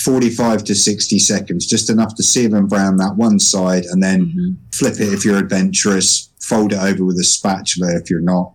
45 0.04 0.64
to 0.66 0.76
60 0.76 1.20
seconds, 1.20 1.66
just 1.66 1.90
enough 1.90 2.16
to 2.16 2.24
seal 2.24 2.56
and 2.56 2.70
brown 2.70 2.98
that 2.98 3.16
one 3.16 3.40
side, 3.40 3.86
and 3.86 4.02
then 4.02 4.58
flip 4.74 4.96
it 4.96 5.14
if 5.14 5.26
you're 5.26 5.38
adventurous, 5.38 6.32
fold 6.42 6.74
it 6.74 6.80
over 6.80 7.04
with 7.04 7.18
a 7.18 7.24
spatula 7.24 7.96
if 7.96 8.10
you're 8.10 8.22
not. 8.22 8.54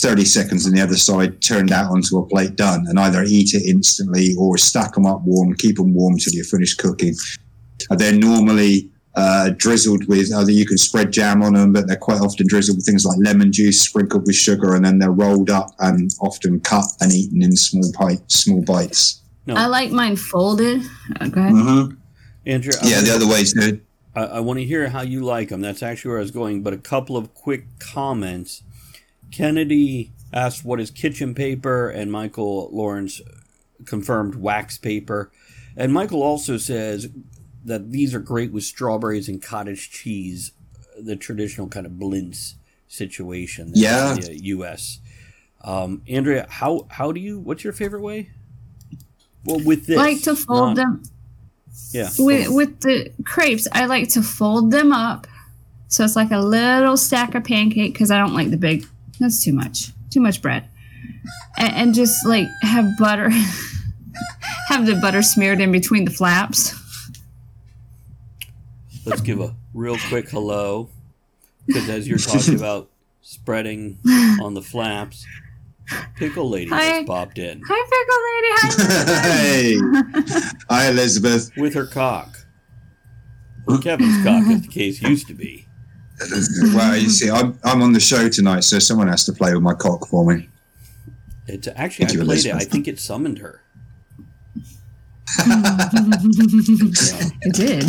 30 0.00 0.24
seconds 0.24 0.66
on 0.66 0.72
the 0.72 0.80
other 0.80 0.96
side, 0.96 1.42
turned 1.42 1.72
out 1.72 1.90
onto 1.90 2.18
a 2.18 2.26
plate, 2.26 2.54
done, 2.56 2.86
and 2.88 2.98
either 3.00 3.24
eat 3.24 3.52
it 3.52 3.68
instantly 3.68 4.34
or 4.38 4.56
stack 4.56 4.94
them 4.94 5.06
up 5.06 5.22
warm, 5.24 5.54
keep 5.54 5.76
them 5.76 5.92
warm 5.92 6.16
till 6.16 6.32
you're 6.32 6.44
finished 6.44 6.78
cooking. 6.78 7.14
And 7.90 7.98
they're 7.98 8.12
normally 8.12 8.90
uh, 9.16 9.50
drizzled 9.56 10.06
with 10.06 10.32
either 10.32 10.52
you 10.52 10.64
can 10.64 10.78
spread 10.78 11.12
jam 11.12 11.42
on 11.42 11.54
them, 11.54 11.72
but 11.72 11.88
they're 11.88 11.96
quite 11.96 12.20
often 12.20 12.46
drizzled 12.46 12.78
with 12.78 12.86
things 12.86 13.04
like 13.04 13.18
lemon 13.18 13.50
juice 13.50 13.80
sprinkled 13.80 14.26
with 14.26 14.36
sugar, 14.36 14.74
and 14.74 14.84
then 14.84 14.98
they're 15.00 15.10
rolled 15.10 15.50
up 15.50 15.70
and 15.80 16.10
often 16.20 16.60
cut 16.60 16.84
and 17.00 17.12
eaten 17.12 17.42
in 17.42 17.56
small. 17.56 17.82
Small 18.28 18.62
bites. 18.62 19.22
No, 19.48 19.54
I 19.54 19.64
like 19.64 19.90
mine 19.90 20.16
folded. 20.16 20.82
Uh, 21.18 21.28
go 21.28 21.40
ahead. 21.40 21.52
hmm 21.52 21.94
Andrea. 22.44 22.74
I 22.82 22.86
Yeah, 22.86 23.00
the 23.00 23.14
other 23.14 23.26
way 23.26 23.40
is 23.40 23.54
good. 23.54 23.82
I, 24.14 24.24
I 24.24 24.40
want 24.40 24.58
to 24.58 24.64
hear 24.64 24.90
how 24.90 25.00
you 25.00 25.24
like 25.24 25.48
them. 25.48 25.62
That's 25.62 25.82
actually 25.82 26.10
where 26.10 26.18
I 26.18 26.22
was 26.22 26.30
going. 26.30 26.62
But 26.62 26.74
a 26.74 26.78
couple 26.78 27.16
of 27.16 27.32
quick 27.32 27.64
comments. 27.78 28.62
Kennedy 29.30 30.12
asked 30.34 30.66
what 30.66 30.80
is 30.80 30.90
kitchen 30.90 31.34
paper, 31.34 31.88
and 31.88 32.12
Michael 32.12 32.68
Lawrence 32.72 33.22
confirmed 33.86 34.34
wax 34.34 34.76
paper. 34.76 35.30
And 35.78 35.94
Michael 35.94 36.22
also 36.22 36.58
says 36.58 37.08
that 37.64 37.90
these 37.90 38.14
are 38.14 38.20
great 38.20 38.52
with 38.52 38.64
strawberries 38.64 39.30
and 39.30 39.42
cottage 39.42 39.90
cheese, 39.90 40.52
the 40.98 41.16
traditional 41.16 41.68
kind 41.68 41.86
of 41.86 41.92
blintz 41.92 42.54
situation. 42.86 43.70
Yeah. 43.74 44.14
in 44.14 44.20
the 44.20 44.44
U.S. 44.44 44.98
Um, 45.64 46.02
Andrea, 46.06 46.46
how 46.50 46.86
how 46.90 47.12
do 47.12 47.20
you? 47.20 47.38
What's 47.38 47.64
your 47.64 47.72
favorite 47.72 48.02
way? 48.02 48.28
Well, 49.48 49.64
with 49.64 49.86
this, 49.86 49.96
like 49.96 50.22
to 50.22 50.36
fold 50.36 50.68
not- 50.68 50.76
them 50.76 51.02
Yeah, 51.92 52.10
with 52.18 52.48
with 52.50 52.80
the 52.80 53.10
crepes. 53.24 53.66
I 53.72 53.86
like 53.86 54.10
to 54.10 54.22
fold 54.22 54.70
them 54.70 54.92
up, 54.92 55.26
so 55.88 56.04
it's 56.04 56.16
like 56.16 56.30
a 56.30 56.38
little 56.38 56.96
stack 56.96 57.34
of 57.34 57.44
pancake 57.44 57.94
because 57.94 58.10
I 58.10 58.18
don't 58.18 58.34
like 58.34 58.50
the 58.50 58.56
big. 58.58 58.86
That's 59.18 59.42
too 59.42 59.52
much. 59.52 59.90
Too 60.10 60.20
much 60.20 60.40
bread, 60.42 60.64
and, 61.56 61.74
and 61.74 61.94
just 61.94 62.26
like 62.26 62.46
have 62.62 62.86
butter, 62.98 63.30
have 64.68 64.86
the 64.86 64.94
butter 65.00 65.22
smeared 65.22 65.60
in 65.60 65.72
between 65.72 66.04
the 66.04 66.10
flaps. 66.10 66.74
let's 69.06 69.20
give 69.22 69.40
a 69.40 69.54
real 69.74 69.96
quick 70.08 70.28
hello 70.28 70.88
because 71.66 71.88
as 71.88 72.06
you're 72.08 72.18
talking 72.18 72.54
about 72.62 72.90
spreading 73.22 73.98
on 74.42 74.54
the 74.54 74.62
flaps 74.62 75.26
pickle 76.16 76.48
lady 76.50 76.70
Hi. 76.70 76.90
just 76.98 77.06
popped 77.06 77.38
in 77.38 77.60
Hi, 77.66 77.80
pickle 77.90 78.20
lady. 78.28 78.48
Hi. 78.56 79.22
hey, 79.28 79.76
hi 80.68 80.88
Elizabeth. 80.90 81.50
with 81.56 81.74
her 81.74 81.86
cock 81.86 82.36
or 83.66 83.78
kevin's 83.78 84.22
cock 84.24 84.46
as 84.48 84.62
the 84.62 84.68
case 84.68 85.00
used 85.02 85.26
to 85.28 85.34
be 85.34 85.66
well, 86.74 86.96
you 86.96 87.08
see, 87.10 87.30
I'm, 87.30 87.56
I'm 87.62 87.80
on 87.80 87.92
the 87.92 88.00
show 88.00 88.28
tonight, 88.28 88.64
so 88.64 88.80
someone 88.80 89.06
has 89.06 89.24
to 89.26 89.32
play 89.32 89.54
with 89.54 89.62
my 89.62 89.74
cock 89.74 90.08
for 90.08 90.24
me. 90.26 90.48
it's 91.46 91.68
actually 91.76 92.06
Thank 92.06 92.18
i 92.18 92.20
you, 92.20 92.24
played 92.26 92.44
it 92.46 92.54
i 92.54 92.64
think 92.64 92.88
it 92.88 92.98
summoned 92.98 93.38
her 93.38 93.62
It 97.42 97.54
did. 97.54 97.84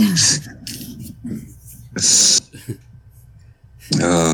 Uh, 4.02 4.34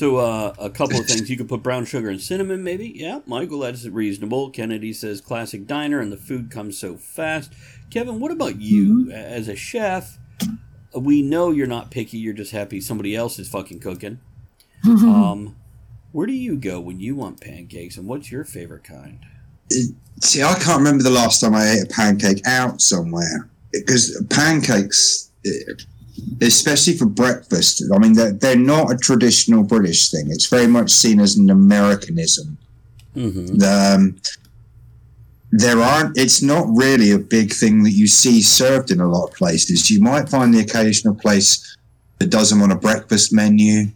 so 0.00 0.16
uh, 0.16 0.54
a 0.58 0.70
couple 0.70 0.98
of 0.98 1.06
things 1.06 1.28
you 1.28 1.36
could 1.36 1.48
put 1.48 1.62
brown 1.62 1.84
sugar 1.84 2.08
and 2.08 2.20
cinnamon 2.20 2.62
maybe 2.64 2.92
yeah 2.96 3.20
michael 3.26 3.60
that's 3.60 3.86
reasonable 3.86 4.50
kennedy 4.50 4.92
says 4.92 5.20
classic 5.20 5.66
diner 5.66 6.00
and 6.00 6.10
the 6.10 6.16
food 6.16 6.50
comes 6.50 6.78
so 6.78 6.96
fast 6.96 7.52
kevin 7.90 8.18
what 8.18 8.30
about 8.30 8.60
you 8.60 9.06
Mm-hmm. 9.06 9.12
as 9.12 9.46
a 9.48 9.56
chef 9.56 10.18
we 10.94 11.22
know 11.22 11.50
you're 11.50 11.66
not 11.66 11.90
picky. 11.90 12.18
You're 12.18 12.34
just 12.34 12.52
happy 12.52 12.80
somebody 12.80 13.14
else 13.14 13.38
is 13.38 13.48
fucking 13.48 13.80
cooking. 13.80 14.20
um, 14.84 15.56
where 16.12 16.26
do 16.26 16.32
you 16.32 16.56
go 16.56 16.80
when 16.80 17.00
you 17.00 17.14
want 17.14 17.40
pancakes, 17.40 17.96
and 17.96 18.06
what's 18.08 18.32
your 18.32 18.44
favorite 18.44 18.84
kind? 18.84 19.20
See, 20.20 20.42
I 20.42 20.54
can't 20.54 20.78
remember 20.78 21.04
the 21.04 21.10
last 21.10 21.40
time 21.40 21.54
I 21.54 21.70
ate 21.70 21.84
a 21.84 21.86
pancake 21.86 22.44
out 22.46 22.80
somewhere 22.80 23.48
because 23.72 24.20
pancakes, 24.30 25.30
especially 26.40 26.96
for 26.96 27.06
breakfast, 27.06 27.82
I 27.94 27.98
mean, 27.98 28.14
they're, 28.14 28.32
they're 28.32 28.56
not 28.56 28.92
a 28.92 28.96
traditional 28.96 29.62
British 29.62 30.10
thing. 30.10 30.30
It's 30.30 30.46
very 30.46 30.66
much 30.66 30.90
seen 30.90 31.20
as 31.20 31.36
an 31.36 31.50
Americanism. 31.50 32.58
Mm-hmm. 33.16 33.62
Um, 33.62 34.16
there 35.52 35.80
aren't, 35.80 36.16
it's 36.16 36.42
not 36.42 36.66
really 36.70 37.10
a 37.10 37.18
big 37.18 37.52
thing 37.52 37.82
that 37.82 37.90
you 37.90 38.06
see 38.06 38.40
served 38.40 38.90
in 38.90 39.00
a 39.00 39.08
lot 39.08 39.28
of 39.28 39.34
places. 39.34 39.90
You 39.90 40.00
might 40.00 40.28
find 40.28 40.54
the 40.54 40.60
occasional 40.60 41.14
place 41.14 41.76
that 42.18 42.30
does 42.30 42.50
them 42.50 42.62
on 42.62 42.70
a 42.70 42.76
breakfast 42.76 43.32
menu. 43.32 43.86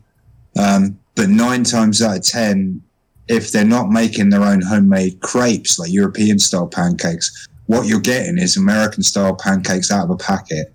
Um, 0.58 0.98
but 1.14 1.28
nine 1.28 1.62
times 1.62 2.02
out 2.02 2.16
of 2.16 2.24
10, 2.24 2.82
if 3.28 3.52
they're 3.52 3.64
not 3.64 3.90
making 3.90 4.30
their 4.30 4.42
own 4.42 4.60
homemade 4.60 5.20
crepes, 5.20 5.78
like 5.78 5.92
European 5.92 6.38
style 6.38 6.66
pancakes, 6.66 7.48
what 7.66 7.86
you're 7.86 8.00
getting 8.00 8.38
is 8.38 8.56
American 8.56 9.02
style 9.02 9.34
pancakes 9.34 9.90
out 9.90 10.04
of 10.04 10.10
a 10.10 10.16
packet, 10.16 10.74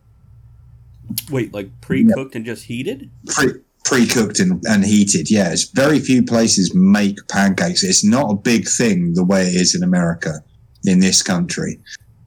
Wait, 1.30 1.54
like 1.54 1.70
pre-cooked 1.82 2.36
and 2.36 2.46
just 2.46 2.66
heated? 2.66 3.10
pre 3.28 3.54
pre 3.86 4.06
cooked 4.06 4.40
and, 4.40 4.62
and 4.66 4.86
heated. 4.86 5.32
Yeah, 5.32 5.52
it's 5.52 5.70
very 5.70 6.00
few 6.00 6.24
places 6.24 6.74
make 6.76 7.18
pancakes. 7.28 7.84
It's 7.84 8.06
not 8.06 8.32
a 8.32 8.36
big 8.36 8.68
thing 8.68 9.14
the 9.14 9.26
way 9.26 9.48
it 9.48 9.56
is 9.56 9.76
in 9.76 9.84
America, 9.84 10.44
in 10.86 11.00
this 11.00 11.22
country. 11.22 11.80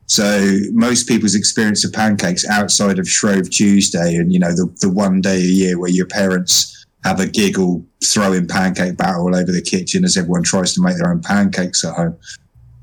So 0.06 0.58
most 0.72 1.08
people's 1.08 1.34
experience 1.34 1.84
of 1.84 1.92
pancakes 1.92 2.46
outside 2.48 2.98
of 2.98 3.08
Shrove 3.08 3.48
Tuesday 3.48 4.16
and 4.16 4.32
you 4.32 4.38
know 4.38 4.50
the, 4.50 4.70
the 4.80 4.90
one 4.90 5.20
day 5.20 5.36
a 5.36 5.40
year 5.40 5.78
where 5.78 5.90
your 5.90 6.06
parents 6.06 6.84
have 7.04 7.18
a 7.18 7.26
giggle 7.26 7.84
throwing 8.04 8.46
pancake 8.46 8.96
batter 8.96 9.18
all 9.18 9.34
over 9.34 9.50
the 9.50 9.62
kitchen 9.62 10.04
as 10.04 10.16
everyone 10.16 10.42
tries 10.42 10.74
to 10.74 10.82
make 10.82 10.96
their 10.96 11.10
own 11.10 11.20
pancakes 11.20 11.84
at 11.84 11.94
home. 11.94 12.16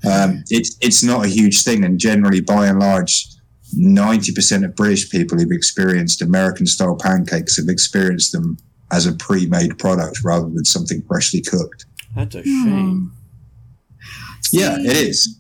Um, 0.09 0.43
it's 0.49 0.77
it's 0.81 1.03
not 1.03 1.25
a 1.25 1.29
huge 1.29 1.63
thing, 1.63 1.83
and 1.83 1.99
generally, 1.99 2.41
by 2.41 2.67
and 2.67 2.79
large, 2.79 3.27
ninety 3.75 4.33
percent 4.33 4.65
of 4.65 4.75
British 4.75 5.09
people 5.09 5.37
who've 5.37 5.51
experienced 5.51 6.21
American 6.21 6.65
style 6.65 6.95
pancakes 6.95 7.57
have 7.57 7.67
experienced 7.69 8.31
them 8.31 8.57
as 8.91 9.05
a 9.05 9.13
pre-made 9.13 9.77
product 9.77 10.23
rather 10.23 10.49
than 10.49 10.65
something 10.65 11.03
freshly 11.07 11.41
cooked. 11.41 11.85
That's 12.15 12.35
a 12.35 12.43
shame. 12.43 13.13
Yeah, 14.51 14.77
it 14.79 14.97
is. 14.97 15.35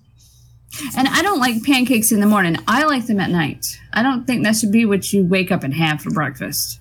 And 0.95 1.07
I 1.07 1.21
don't 1.23 1.39
like 1.39 1.63
pancakes 1.63 2.11
in 2.11 2.19
the 2.19 2.27
morning. 2.27 2.55
I 2.67 2.83
like 2.85 3.07
them 3.07 3.19
at 3.19 3.31
night. 3.31 3.79
I 3.91 4.03
don't 4.03 4.25
think 4.25 4.43
that 4.43 4.55
should 4.55 4.71
be 4.71 4.85
what 4.85 5.11
you 5.11 5.25
wake 5.25 5.51
up 5.51 5.63
and 5.63 5.73
have 5.73 6.01
for 6.01 6.11
breakfast. 6.11 6.79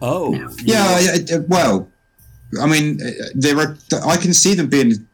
Oh, 0.00 0.30
No. 0.30 0.50
Yeah, 0.64 0.98
yeah, 1.00 1.36
uh, 1.36 1.40
well, 1.48 1.88
I 2.60 2.66
mean, 2.66 3.00
uh, 3.02 3.10
there 3.34 3.58
are. 3.58 3.76
I 4.06 4.16
can 4.16 4.32
see 4.34 4.54
them 4.54 4.68
being 4.68 5.06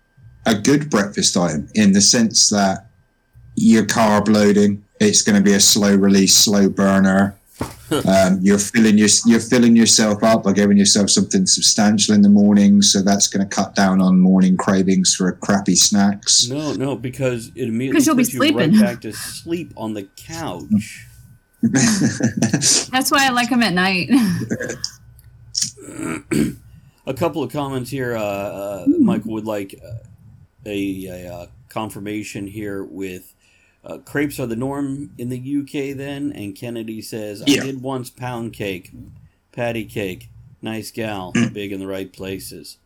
a 0.46 0.54
good 0.54 0.90
breakfast 0.90 1.36
item 1.36 1.68
in 1.74 1.92
the 1.92 2.00
sense 2.00 2.48
that 2.50 2.86
you're 3.56 3.86
carb 3.86 4.28
loading. 4.28 4.84
It's 5.01 5.22
going 5.22 5.36
to 5.36 5.42
be 5.42 5.55
a 5.55 5.61
slow 5.61 5.94
release, 5.94 6.34
slow 6.34 6.68
burner. 6.68 7.34
um, 8.07 8.38
you're 8.42 8.59
filling 8.59 8.99
your 8.99 9.09
you're 9.26 9.40
filling 9.40 9.74
yourself 9.74 10.22
up 10.22 10.44
by 10.44 10.53
giving 10.53 10.76
yourself 10.76 11.09
something 11.11 11.46
substantial 11.46 12.14
in 12.14 12.22
the 12.22 12.28
morning, 12.28 12.82
so 12.82 13.01
that's 13.03 13.26
going 13.26 13.46
to 13.49 13.55
cut 13.55 13.74
down 13.74 14.01
on 14.03 14.20
morning 14.20 14.57
cravings 14.57 15.14
for 15.14 15.32
crappy 15.32 15.74
snacks. 15.74 16.49
No, 16.49 16.74
no, 16.74 16.96
because 16.96 17.49
it 17.55 17.62
immediately 17.68 17.92
'Cause 17.99 18.07
you'll 18.07 18.14
be 18.16 18.22
puts 18.24 18.34
you 18.34 18.40
right 18.40 18.53
sleeping. 18.55 18.80
back 18.80 19.01
to 19.01 19.12
sleep 19.12 19.72
on 19.76 19.94
the 19.94 20.07
couch. 20.16 21.07
That's 21.62 23.11
why 23.11 23.26
I 23.26 23.30
like 23.30 23.49
them 23.51 23.62
at 23.62 23.72
night. 23.72 24.11
A 27.07 27.14
couple 27.14 27.42
of 27.42 27.51
comments 27.51 27.90
here. 27.90 28.16
Uh, 28.16 28.20
uh, 28.22 28.84
Michael 28.86 29.32
would 29.32 29.46
like 29.46 29.74
uh, 29.82 30.05
a, 30.66 31.07
a 31.07 31.32
uh, 31.34 31.46
confirmation 31.70 32.46
here 32.46 32.84
with 32.84 33.32
uh, 33.84 33.98
crepes 33.98 34.38
are 34.40 34.46
the 34.46 34.56
norm 34.56 35.10
in 35.18 35.28
the 35.28 35.38
UK 35.38 35.96
then, 35.96 36.32
and 36.32 36.54
Kennedy 36.54 37.00
says 37.00 37.42
Yeah. 37.46 37.62
I 37.62 37.66
did 37.66 37.82
once 37.82 38.10
pound 38.10 38.52
cake, 38.52 38.90
patty 39.52 39.84
cake, 39.84 40.28
nice 40.60 40.90
gal, 40.90 41.32
Mm. 41.34 41.52
big 41.52 41.72
in 41.72 41.80
the 41.80 41.86
right 41.86 42.12
places. 42.12 42.78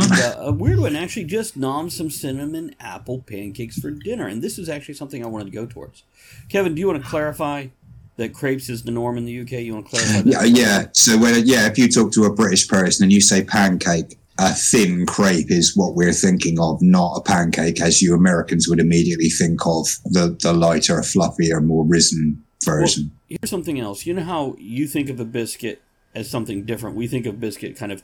And, 0.00 0.12
uh, 0.12 0.36
a 0.38 0.52
weird 0.52 0.78
one 0.78 0.94
actually 0.94 1.24
just 1.24 1.58
nommed 1.58 1.90
some 1.90 2.08
cinnamon 2.10 2.74
apple 2.78 3.18
pancakes 3.20 3.78
for 3.80 3.90
dinner, 3.90 4.26
and 4.28 4.42
this 4.42 4.58
is 4.58 4.68
actually 4.68 4.94
something 4.94 5.24
I 5.24 5.26
wanted 5.26 5.46
to 5.46 5.50
go 5.50 5.66
towards. 5.66 6.04
Kevin, 6.48 6.74
do 6.74 6.80
you 6.80 6.86
want 6.86 7.02
to 7.02 7.08
clarify 7.08 7.68
that 8.16 8.32
crepes 8.32 8.68
is 8.68 8.82
the 8.82 8.90
norm 8.92 9.16
in 9.16 9.24
the 9.24 9.32
UK? 9.40 9.52
You 9.64 9.74
want 9.74 9.86
to 9.86 9.90
clarify 9.90 10.20
that? 10.22 10.26
Yeah, 10.26 10.44
yeah. 10.44 10.86
So 10.92 11.18
when 11.18 11.46
yeah, 11.46 11.66
if 11.66 11.78
you 11.78 11.88
talk 11.88 12.12
to 12.12 12.24
a 12.24 12.32
British 12.32 12.68
person 12.68 13.04
and 13.04 13.12
you 13.12 13.20
say 13.20 13.42
pancake, 13.42 14.17
a 14.38 14.52
thin 14.54 15.04
crepe 15.06 15.50
is 15.50 15.76
what 15.76 15.94
we're 15.94 16.12
thinking 16.12 16.60
of, 16.60 16.80
not 16.80 17.16
a 17.16 17.20
pancake 17.22 17.80
as 17.80 18.00
you 18.00 18.14
Americans 18.14 18.68
would 18.68 18.78
immediately 18.80 19.28
think 19.28 19.66
of 19.66 19.86
the 20.04 20.36
the 20.40 20.52
lighter, 20.52 20.98
fluffier, 21.00 21.62
more 21.64 21.84
risen 21.84 22.42
version. 22.64 23.10
Here's 23.28 23.50
something 23.50 23.78
else. 23.80 24.06
You 24.06 24.14
know 24.14 24.22
how 24.24 24.56
you 24.58 24.86
think 24.86 25.10
of 25.10 25.18
a 25.20 25.24
biscuit 25.24 25.82
as 26.14 26.30
something 26.30 26.64
different? 26.64 26.96
We 26.96 27.06
think 27.08 27.26
of 27.26 27.40
biscuit 27.40 27.76
kind 27.76 27.92
of 27.92 28.02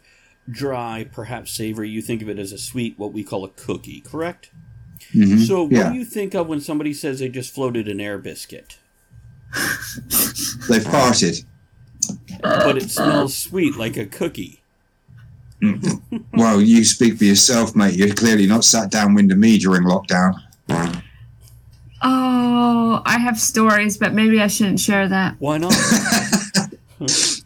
dry, 0.51 1.07
perhaps 1.13 1.53
savory. 1.53 1.89
You 1.89 2.03
think 2.03 2.21
of 2.21 2.29
it 2.29 2.39
as 2.39 2.53
a 2.53 2.59
sweet, 2.59 2.99
what 2.99 3.13
we 3.13 3.25
call 3.25 3.45
a 3.45 3.49
cookie, 3.49 4.01
correct? 4.01 4.51
Mhm. 5.15 5.47
So, 5.47 5.63
what 5.65 5.73
Yeah. 5.73 5.93
do 5.93 5.99
you 5.99 6.05
think 6.05 6.35
of 6.35 6.47
when 6.49 6.61
somebody 6.61 6.93
says 6.95 7.19
they 7.21 7.29
just 7.29 7.55
floated 7.55 7.89
an 7.89 8.01
air 8.01 8.19
biscuit, 8.19 8.79
They 10.69 10.81
farted. 10.81 11.45
but 12.41 12.77
it 12.77 12.91
smells 12.91 13.37
sweet 13.37 13.77
like 13.77 13.97
a 13.97 14.07
cookie? 14.07 14.61
Well, 16.33 16.61
you 16.61 16.85
speak 16.85 17.19
for 17.19 17.25
yourself, 17.25 17.75
mate. 17.77 17.95
You're 17.95 18.15
clearly 18.15 18.47
not 18.47 18.65
sat 18.65 18.91
downwind 18.91 19.33
of 19.33 19.39
me 19.39 19.59
during 19.59 19.83
lockdown. 19.85 20.35
oh, 22.03 23.03
I 23.05 23.19
have 23.19 23.39
stories, 23.39 23.97
but 23.97 24.13
maybe 24.13 24.41
I 24.41 24.47
shouldn't 24.47 24.81
share 24.81 25.09
that. 25.09 25.37
Why 25.39 25.59
not? 25.59 25.75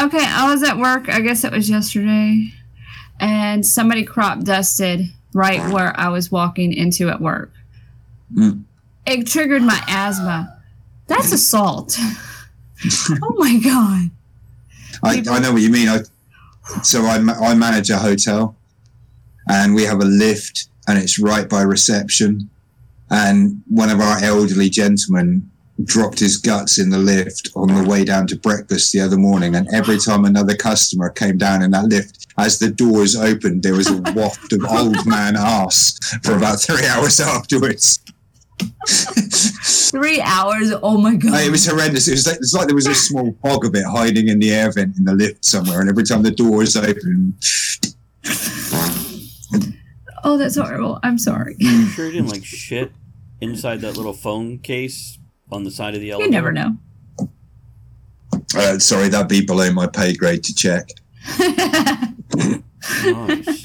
Okay, 0.00 0.24
I 0.24 0.50
was 0.50 0.62
at 0.64 0.76
work, 0.76 1.08
I 1.08 1.20
guess 1.20 1.44
it 1.44 1.52
was 1.52 1.70
yesterday, 1.70 2.52
and 3.20 3.64
somebody 3.64 4.02
crop 4.02 4.40
dusted 4.40 5.02
right 5.32 5.60
where 5.72 5.98
I 5.98 6.08
was 6.08 6.32
walking 6.32 6.72
into 6.72 7.08
at 7.10 7.20
work. 7.20 7.52
Mm. 8.34 8.64
It 9.06 9.26
triggered 9.26 9.62
my 9.62 9.80
asthma. 9.86 10.60
That's 11.06 11.32
assault. 11.32 11.96
oh 13.22 13.34
my 13.36 13.58
god. 13.58 14.10
I, 15.02 15.22
I 15.30 15.38
know 15.38 15.52
what 15.52 15.62
you 15.62 15.70
mean. 15.70 15.88
I, 15.88 16.00
so 16.82 17.02
I, 17.02 17.16
I 17.16 17.54
manage 17.54 17.90
a 17.90 17.98
hotel, 17.98 18.56
and 19.48 19.74
we 19.74 19.84
have 19.84 20.00
a 20.00 20.06
lift, 20.06 20.68
and 20.88 20.98
it's 20.98 21.18
right 21.18 21.48
by 21.48 21.62
reception. 21.62 22.50
And 23.10 23.62
one 23.68 23.90
of 23.90 24.00
our 24.00 24.22
elderly 24.22 24.70
gentlemen 24.70 25.50
dropped 25.82 26.20
his 26.20 26.36
guts 26.36 26.78
in 26.78 26.90
the 26.90 26.98
lift 26.98 27.50
on 27.56 27.74
the 27.74 27.88
way 27.88 28.04
down 28.04 28.26
to 28.28 28.36
breakfast 28.36 28.92
the 28.92 29.00
other 29.00 29.16
morning. 29.16 29.56
And 29.56 29.66
every 29.74 29.98
time 29.98 30.24
another 30.24 30.54
customer 30.54 31.10
came 31.10 31.36
down 31.36 31.62
in 31.62 31.72
that 31.72 31.86
lift, 31.86 32.26
as 32.38 32.58
the 32.58 32.70
doors 32.70 33.16
opened, 33.16 33.62
there 33.62 33.74
was 33.74 33.90
a 33.90 34.00
waft 34.14 34.52
of 34.52 34.64
old 34.64 35.04
man 35.06 35.34
ass 35.36 35.98
for 36.22 36.36
about 36.36 36.60
three 36.60 36.86
hours 36.88 37.20
afterwards. 37.20 38.03
Three 39.90 40.20
hours. 40.20 40.72
Oh 40.82 40.98
my 40.98 41.14
god. 41.16 41.40
It 41.40 41.50
was 41.50 41.66
horrendous. 41.66 42.08
It 42.08 42.12
was 42.12 42.26
like, 42.26 42.36
it's 42.36 42.52
like 42.54 42.66
there 42.66 42.74
was 42.74 42.86
a 42.86 42.94
small 42.94 43.36
fog 43.42 43.64
of 43.64 43.74
it 43.74 43.84
hiding 43.84 44.28
in 44.28 44.38
the 44.40 44.52
air 44.52 44.70
vent 44.72 44.96
in 44.96 45.04
the 45.04 45.14
lift 45.14 45.44
somewhere, 45.44 45.80
and 45.80 45.88
every 45.88 46.02
time 46.04 46.22
the 46.22 46.30
doors 46.30 46.76
open, 46.76 47.36
oh, 50.24 50.36
that's 50.36 50.56
horrible. 50.56 50.98
I'm 51.02 51.18
sorry. 51.18 51.56
You 51.58 51.86
sure 51.86 52.06
you 52.06 52.12
didn't 52.12 52.28
like 52.28 52.44
shit 52.44 52.92
inside 53.40 53.80
that 53.82 53.96
little 53.96 54.12
phone 54.12 54.58
case 54.58 55.18
on 55.52 55.64
the 55.64 55.70
side 55.70 55.94
of 55.94 56.00
the 56.00 56.10
elevator? 56.10 56.26
You 56.26 56.32
never 56.32 56.52
know. 56.52 56.78
uh, 58.56 58.78
sorry, 58.78 59.08
that'd 59.08 59.28
be 59.28 59.44
below 59.44 59.72
my 59.72 59.86
pay 59.86 60.14
grade 60.14 60.42
to 60.44 60.54
check. 60.54 60.88
Nice. 63.04 63.64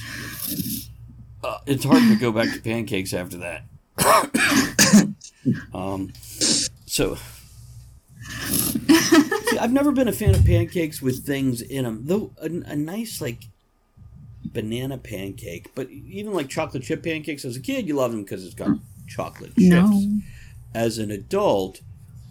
Uh, 1.43 1.57
it's 1.65 1.83
hard 1.83 2.03
to 2.03 2.15
go 2.15 2.31
back 2.31 2.53
to 2.53 2.61
pancakes 2.61 3.13
after 3.13 3.37
that. 3.37 3.63
Um, 5.73 6.11
so, 6.85 7.17
See, 9.49 9.57
I've 9.57 9.71
never 9.71 9.91
been 9.91 10.07
a 10.07 10.13
fan 10.13 10.35
of 10.35 10.45
pancakes 10.45 11.01
with 11.01 11.25
things 11.25 11.61
in 11.61 11.83
them. 11.83 12.05
Though 12.05 12.31
a, 12.41 12.45
a 12.45 12.75
nice 12.75 13.21
like 13.21 13.45
banana 14.45 14.97
pancake, 14.97 15.71
but 15.75 15.89
even 15.89 16.33
like 16.33 16.49
chocolate 16.49 16.83
chip 16.83 17.03
pancakes 17.03 17.45
as 17.45 17.55
a 17.55 17.59
kid, 17.59 17.87
you 17.87 17.95
love 17.95 18.11
them 18.11 18.23
because 18.23 18.45
it's 18.45 18.55
got 18.55 18.77
chocolate 19.07 19.55
chips. 19.55 19.69
No. 19.69 20.19
As 20.73 20.99
an 20.99 21.09
adult, 21.09 21.81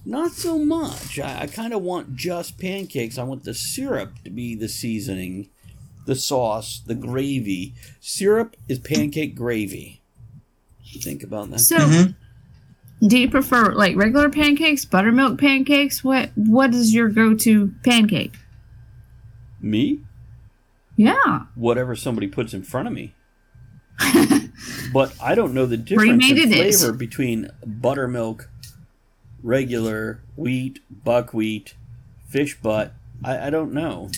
not 0.04 0.32
so 0.32 0.58
much. 0.58 1.18
I, 1.18 1.42
I 1.42 1.46
kind 1.48 1.72
of 1.72 1.82
want 1.82 2.14
just 2.14 2.58
pancakes. 2.58 3.18
I 3.18 3.24
want 3.24 3.44
the 3.44 3.54
syrup 3.54 4.22
to 4.24 4.30
be 4.30 4.54
the 4.54 4.68
seasoning, 4.68 5.48
the 6.06 6.14
sauce, 6.14 6.80
the 6.86 6.94
gravy. 6.94 7.74
Syrup 8.00 8.56
is 8.68 8.78
pancake 8.78 9.34
gravy. 9.34 9.97
Think 11.00 11.22
about 11.22 11.50
that. 11.50 11.60
So, 11.60 11.78
Mhm. 11.78 12.14
Do 13.06 13.16
you 13.16 13.30
prefer 13.30 13.74
like 13.74 13.94
regular 13.96 14.28
pancakes, 14.28 14.84
buttermilk 14.84 15.38
pancakes? 15.38 16.02
What 16.02 16.30
What 16.34 16.74
is 16.74 16.92
your 16.92 17.08
go 17.08 17.34
to 17.34 17.72
pancake? 17.84 18.34
Me? 19.60 20.00
Yeah. 20.96 21.44
Whatever 21.54 21.94
somebody 21.94 22.26
puts 22.26 22.52
in 22.54 22.62
front 22.64 22.88
of 22.88 22.94
me. 22.94 23.14
but 24.92 25.14
I 25.22 25.34
don't 25.34 25.54
know 25.54 25.66
the 25.66 25.76
difference 25.76 26.28
in 26.28 26.36
it 26.38 26.50
is. 26.50 26.80
flavor 26.80 26.96
between 26.96 27.50
buttermilk, 27.64 28.48
regular 29.42 30.20
wheat, 30.36 30.80
buckwheat, 31.04 31.74
fish 32.28 32.60
butt. 32.60 32.94
I, 33.22 33.46
I 33.46 33.50
don't 33.50 33.72
know. 33.72 34.10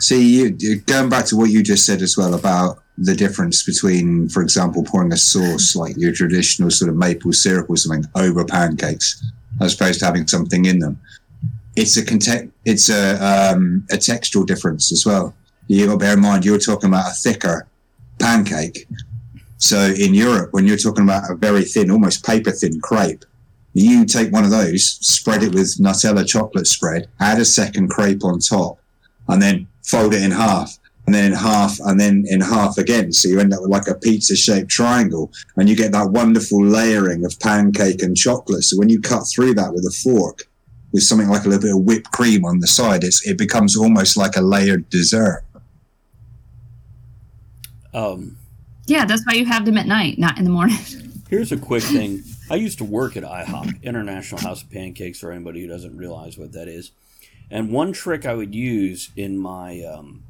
See, 0.00 0.36
you, 0.36 0.80
going 0.80 1.08
back 1.08 1.26
to 1.26 1.36
what 1.36 1.50
you 1.50 1.62
just 1.62 1.84
said 1.84 2.02
as 2.02 2.16
well 2.16 2.34
about 2.34 2.82
the 2.96 3.14
difference 3.14 3.62
between, 3.62 4.28
for 4.28 4.42
example, 4.42 4.82
pouring 4.82 5.12
a 5.12 5.16
sauce 5.16 5.76
like 5.76 5.96
your 5.96 6.12
traditional 6.12 6.70
sort 6.70 6.90
of 6.90 6.96
maple 6.96 7.32
syrup 7.32 7.68
or 7.68 7.76
something 7.76 8.10
over 8.14 8.44
pancakes, 8.44 9.22
as 9.60 9.74
opposed 9.74 10.00
to 10.00 10.06
having 10.06 10.26
something 10.26 10.64
in 10.64 10.78
them. 10.78 10.98
It's 11.76 11.96
a 11.96 12.04
conte- 12.04 12.50
it's 12.64 12.88
a 12.88 13.14
um, 13.24 13.86
a 13.90 13.96
textural 13.96 14.46
difference 14.46 14.90
as 14.90 15.06
well. 15.06 15.34
You 15.68 15.86
got 15.86 15.92
to 15.92 15.98
bear 15.98 16.14
in 16.14 16.20
mind 16.20 16.44
you're 16.44 16.58
talking 16.58 16.88
about 16.88 17.10
a 17.10 17.14
thicker 17.14 17.68
pancake. 18.18 18.88
So 19.58 19.92
in 19.98 20.14
Europe, 20.14 20.52
when 20.52 20.66
you're 20.66 20.76
talking 20.76 21.04
about 21.04 21.30
a 21.30 21.34
very 21.34 21.64
thin, 21.64 21.90
almost 21.90 22.24
paper 22.24 22.50
thin 22.50 22.80
crepe, 22.80 23.24
you 23.74 24.04
take 24.06 24.32
one 24.32 24.44
of 24.44 24.50
those, 24.50 24.98
spread 25.06 25.42
it 25.42 25.54
with 25.54 25.78
Nutella 25.78 26.26
chocolate 26.26 26.66
spread, 26.66 27.08
add 27.20 27.38
a 27.38 27.44
second 27.44 27.90
crepe 27.90 28.24
on 28.24 28.38
top, 28.38 28.78
and 29.28 29.40
then 29.40 29.66
fold 29.84 30.14
it 30.14 30.22
in 30.22 30.30
half 30.30 30.78
and 31.06 31.14
then 31.14 31.32
in 31.32 31.32
half 31.32 31.78
and 31.80 31.98
then 31.98 32.24
in 32.26 32.40
half 32.40 32.76
again 32.78 33.12
so 33.12 33.28
you 33.28 33.40
end 33.40 33.54
up 33.54 33.62
with 33.62 33.70
like 33.70 33.88
a 33.88 33.94
pizza 33.94 34.36
shaped 34.36 34.70
triangle 34.70 35.30
and 35.56 35.68
you 35.68 35.76
get 35.76 35.92
that 35.92 36.10
wonderful 36.10 36.64
layering 36.64 37.24
of 37.24 37.38
pancake 37.40 38.02
and 38.02 38.16
chocolate 38.16 38.62
so 38.62 38.76
when 38.76 38.88
you 38.88 39.00
cut 39.00 39.22
through 39.32 39.54
that 39.54 39.72
with 39.72 39.84
a 39.84 39.96
fork 40.02 40.40
with 40.92 41.02
something 41.02 41.28
like 41.28 41.44
a 41.44 41.48
little 41.48 41.62
bit 41.62 41.74
of 41.74 41.84
whipped 41.84 42.10
cream 42.12 42.44
on 42.44 42.60
the 42.60 42.66
side 42.66 43.04
it's, 43.04 43.26
it 43.26 43.38
becomes 43.38 43.76
almost 43.76 44.16
like 44.16 44.36
a 44.36 44.40
layered 44.42 44.88
dessert 44.90 45.44
Um, 47.94 48.36
Yeah, 48.86 49.04
that's 49.04 49.24
why 49.26 49.34
you 49.34 49.44
have 49.46 49.64
them 49.64 49.76
at 49.76 49.86
night, 49.86 50.18
not 50.18 50.38
in 50.38 50.44
the 50.44 50.50
morning. 50.50 50.78
Here's 51.28 51.52
a 51.52 51.56
quick 51.58 51.82
thing. 51.82 52.22
I 52.50 52.54
used 52.54 52.78
to 52.78 52.84
work 52.84 53.16
at 53.16 53.22
IHOP, 53.22 53.82
International 53.82 54.40
House 54.40 54.62
of 54.62 54.70
Pancakes, 54.70 55.18
for 55.18 55.30
anybody 55.30 55.60
who 55.60 55.68
doesn't 55.68 55.96
realize 55.96 56.38
what 56.38 56.52
that 56.52 56.68
is. 56.68 56.92
And 57.50 57.72
one 57.72 57.92
trick 57.92 58.26
I 58.26 58.34
would 58.34 58.54
use 58.54 59.10
in 59.16 59.38
my 59.38 59.82
um, 59.82 60.22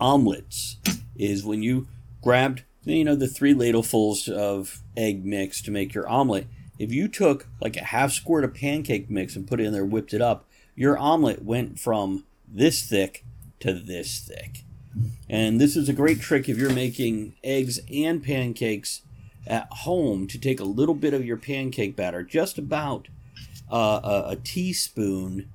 omelets 0.00 0.76
is 1.16 1.44
when 1.44 1.62
you 1.62 1.86
grabbed, 2.22 2.62
you 2.84 3.04
know, 3.04 3.14
the 3.14 3.28
three 3.28 3.54
ladlefuls 3.54 4.28
of 4.28 4.80
egg 4.96 5.24
mix 5.24 5.60
to 5.62 5.70
make 5.70 5.94
your 5.94 6.08
omelet. 6.08 6.46
If 6.78 6.92
you 6.92 7.08
took 7.08 7.46
like 7.60 7.76
a 7.76 7.84
half 7.84 8.12
squirt 8.12 8.44
of 8.44 8.54
pancake 8.54 9.10
mix 9.10 9.36
and 9.36 9.46
put 9.46 9.60
it 9.60 9.64
in 9.64 9.72
there, 9.72 9.84
whipped 9.84 10.14
it 10.14 10.22
up, 10.22 10.46
your 10.74 10.96
omelet 10.96 11.44
went 11.44 11.78
from 11.78 12.24
this 12.48 12.82
thick 12.82 13.24
to 13.60 13.74
this 13.74 14.20
thick. 14.20 14.64
And 15.28 15.60
this 15.60 15.76
is 15.76 15.88
a 15.88 15.94
great 15.94 16.20
trick 16.20 16.48
if 16.48 16.58
you're 16.58 16.72
making 16.72 17.34
eggs 17.44 17.80
and 17.92 18.22
pancakes 18.22 19.02
at 19.46 19.66
home 19.70 20.26
to 20.28 20.38
take 20.38 20.60
a 20.60 20.64
little 20.64 20.94
bit 20.94 21.14
of 21.14 21.24
your 21.24 21.36
pancake 21.36 21.96
batter, 21.96 22.22
just 22.22 22.58
about 22.58 23.08
uh, 23.70 24.00
a, 24.02 24.30
a 24.30 24.36
teaspoon 24.36 25.50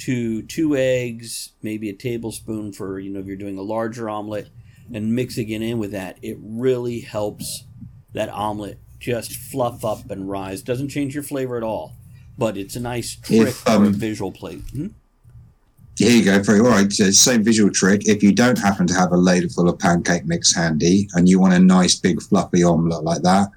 to 0.00 0.42
two 0.42 0.76
eggs, 0.76 1.50
maybe 1.62 1.88
a 1.88 1.94
tablespoon 1.94 2.72
for, 2.72 2.98
you 2.98 3.10
know, 3.10 3.20
if 3.20 3.26
you're 3.26 3.36
doing 3.36 3.58
a 3.58 3.62
larger 3.62 4.08
omelet, 4.08 4.48
and 4.92 5.14
mixing 5.14 5.48
it 5.50 5.62
in 5.62 5.78
with 5.78 5.92
that. 5.92 6.18
It 6.22 6.36
really 6.40 7.00
helps 7.00 7.64
that 8.12 8.28
omelet 8.28 8.78
just 8.98 9.32
fluff 9.32 9.84
up 9.84 10.10
and 10.10 10.28
rise. 10.28 10.62
Doesn't 10.62 10.88
change 10.88 11.14
your 11.14 11.22
flavor 11.22 11.56
at 11.56 11.62
all, 11.62 11.94
but 12.36 12.56
it's 12.56 12.76
a 12.76 12.80
nice 12.80 13.14
trick 13.14 13.48
If, 13.48 13.56
for 13.56 13.70
a 13.70 13.76
um, 13.76 13.92
visual 13.92 14.32
plate. 14.32 14.62
Hmm? 14.72 14.88
Here 15.96 16.10
you 16.10 16.24
go. 16.24 16.42
Very 16.42 16.60
all 16.60 16.66
right. 16.66 16.90
So 16.92 17.10
same 17.10 17.44
visual 17.44 17.70
trick. 17.70 18.08
If 18.08 18.22
you 18.22 18.32
don't 18.32 18.58
happen 18.58 18.86
to 18.86 18.94
have 18.94 19.12
a 19.12 19.16
ladle 19.16 19.50
full 19.50 19.68
of 19.68 19.78
pancake 19.78 20.24
mix 20.24 20.54
handy 20.54 21.08
and 21.14 21.28
you 21.28 21.38
want 21.38 21.54
a 21.54 21.58
nice 21.58 21.94
big 21.94 22.22
fluffy 22.22 22.64
omelette 22.64 23.04
like 23.04 23.22
that, 23.22 23.48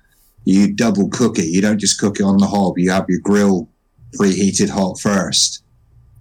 you 0.43 0.73
double 0.73 1.09
cook 1.09 1.39
it. 1.39 1.45
You 1.45 1.61
don't 1.61 1.79
just 1.79 1.99
cook 1.99 2.19
it 2.19 2.23
on 2.23 2.37
the 2.37 2.47
hob. 2.47 2.77
You 2.77 2.91
have 2.91 3.05
your 3.07 3.21
grill 3.21 3.69
preheated 4.19 4.69
hot 4.69 4.99
first. 4.99 5.62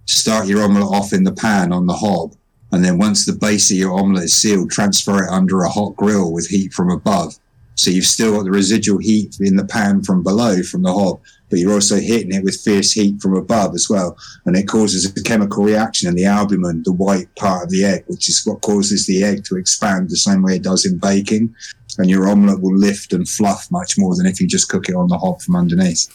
Start 0.05 0.47
your 0.47 0.63
omelette 0.63 0.93
off 0.93 1.13
in 1.13 1.23
the 1.23 1.33
pan 1.33 1.71
on 1.71 1.85
the 1.85 1.93
hob. 1.93 2.35
And 2.71 2.83
then 2.83 2.97
once 2.97 3.25
the 3.25 3.33
base 3.33 3.71
of 3.71 3.77
your 3.77 3.93
omelette 3.97 4.25
is 4.25 4.35
sealed, 4.35 4.71
transfer 4.71 5.23
it 5.23 5.29
under 5.29 5.61
a 5.61 5.69
hot 5.69 5.95
grill 5.95 6.33
with 6.33 6.47
heat 6.47 6.73
from 6.73 6.89
above. 6.89 7.37
So 7.75 7.89
you've 7.89 8.05
still 8.05 8.35
got 8.35 8.43
the 8.43 8.51
residual 8.51 8.99
heat 8.99 9.37
in 9.39 9.55
the 9.55 9.65
pan 9.65 10.03
from 10.03 10.23
below 10.23 10.61
from 10.63 10.83
the 10.83 10.93
hob, 10.93 11.21
but 11.49 11.59
you're 11.59 11.73
also 11.73 11.97
hitting 11.97 12.33
it 12.33 12.43
with 12.43 12.61
fierce 12.61 12.91
heat 12.91 13.21
from 13.21 13.35
above 13.35 13.73
as 13.73 13.89
well 13.89 14.17
and 14.45 14.55
it 14.55 14.67
causes 14.67 15.05
a 15.05 15.23
chemical 15.23 15.63
reaction 15.63 16.09
in 16.09 16.15
the 16.15 16.25
albumin, 16.25 16.83
the 16.83 16.91
white 16.91 17.33
part 17.35 17.63
of 17.63 17.69
the 17.69 17.85
egg, 17.85 18.03
which 18.07 18.27
is 18.27 18.41
what 18.45 18.61
causes 18.61 19.05
the 19.05 19.23
egg 19.23 19.45
to 19.45 19.55
expand 19.55 20.09
the 20.09 20.17
same 20.17 20.41
way 20.41 20.57
it 20.57 20.63
does 20.63 20.85
in 20.85 20.97
baking. 20.97 21.53
And 21.97 22.09
your 22.09 22.27
omelette 22.27 22.61
will 22.61 22.75
lift 22.75 23.13
and 23.13 23.27
fluff 23.27 23.69
much 23.71 23.97
more 23.97 24.15
than 24.15 24.25
if 24.25 24.41
you 24.41 24.47
just 24.47 24.69
cook 24.69 24.89
it 24.89 24.95
on 24.95 25.07
the 25.07 25.17
hob 25.17 25.41
from 25.41 25.55
underneath. 25.55 26.07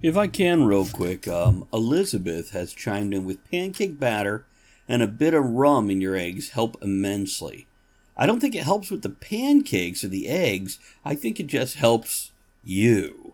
If 0.00 0.16
I 0.16 0.28
can, 0.28 0.64
real 0.64 0.86
quick, 0.86 1.26
um, 1.26 1.66
Elizabeth 1.72 2.50
has 2.50 2.72
chimed 2.72 3.12
in 3.14 3.24
with 3.24 3.48
pancake 3.50 3.98
batter 3.98 4.44
and 4.88 5.02
a 5.02 5.08
bit 5.08 5.34
of 5.34 5.44
rum 5.44 5.90
in 5.90 6.00
your 6.00 6.16
eggs 6.16 6.50
help 6.50 6.76
immensely. 6.82 7.66
I 8.16 8.26
don't 8.26 8.40
think 8.40 8.54
it 8.54 8.64
helps 8.64 8.90
with 8.90 9.02
the 9.02 9.10
pancakes 9.10 10.02
or 10.04 10.08
the 10.08 10.28
eggs. 10.28 10.78
I 11.04 11.14
think 11.14 11.38
it 11.40 11.46
just 11.46 11.76
helps 11.76 12.30
you. 12.64 13.32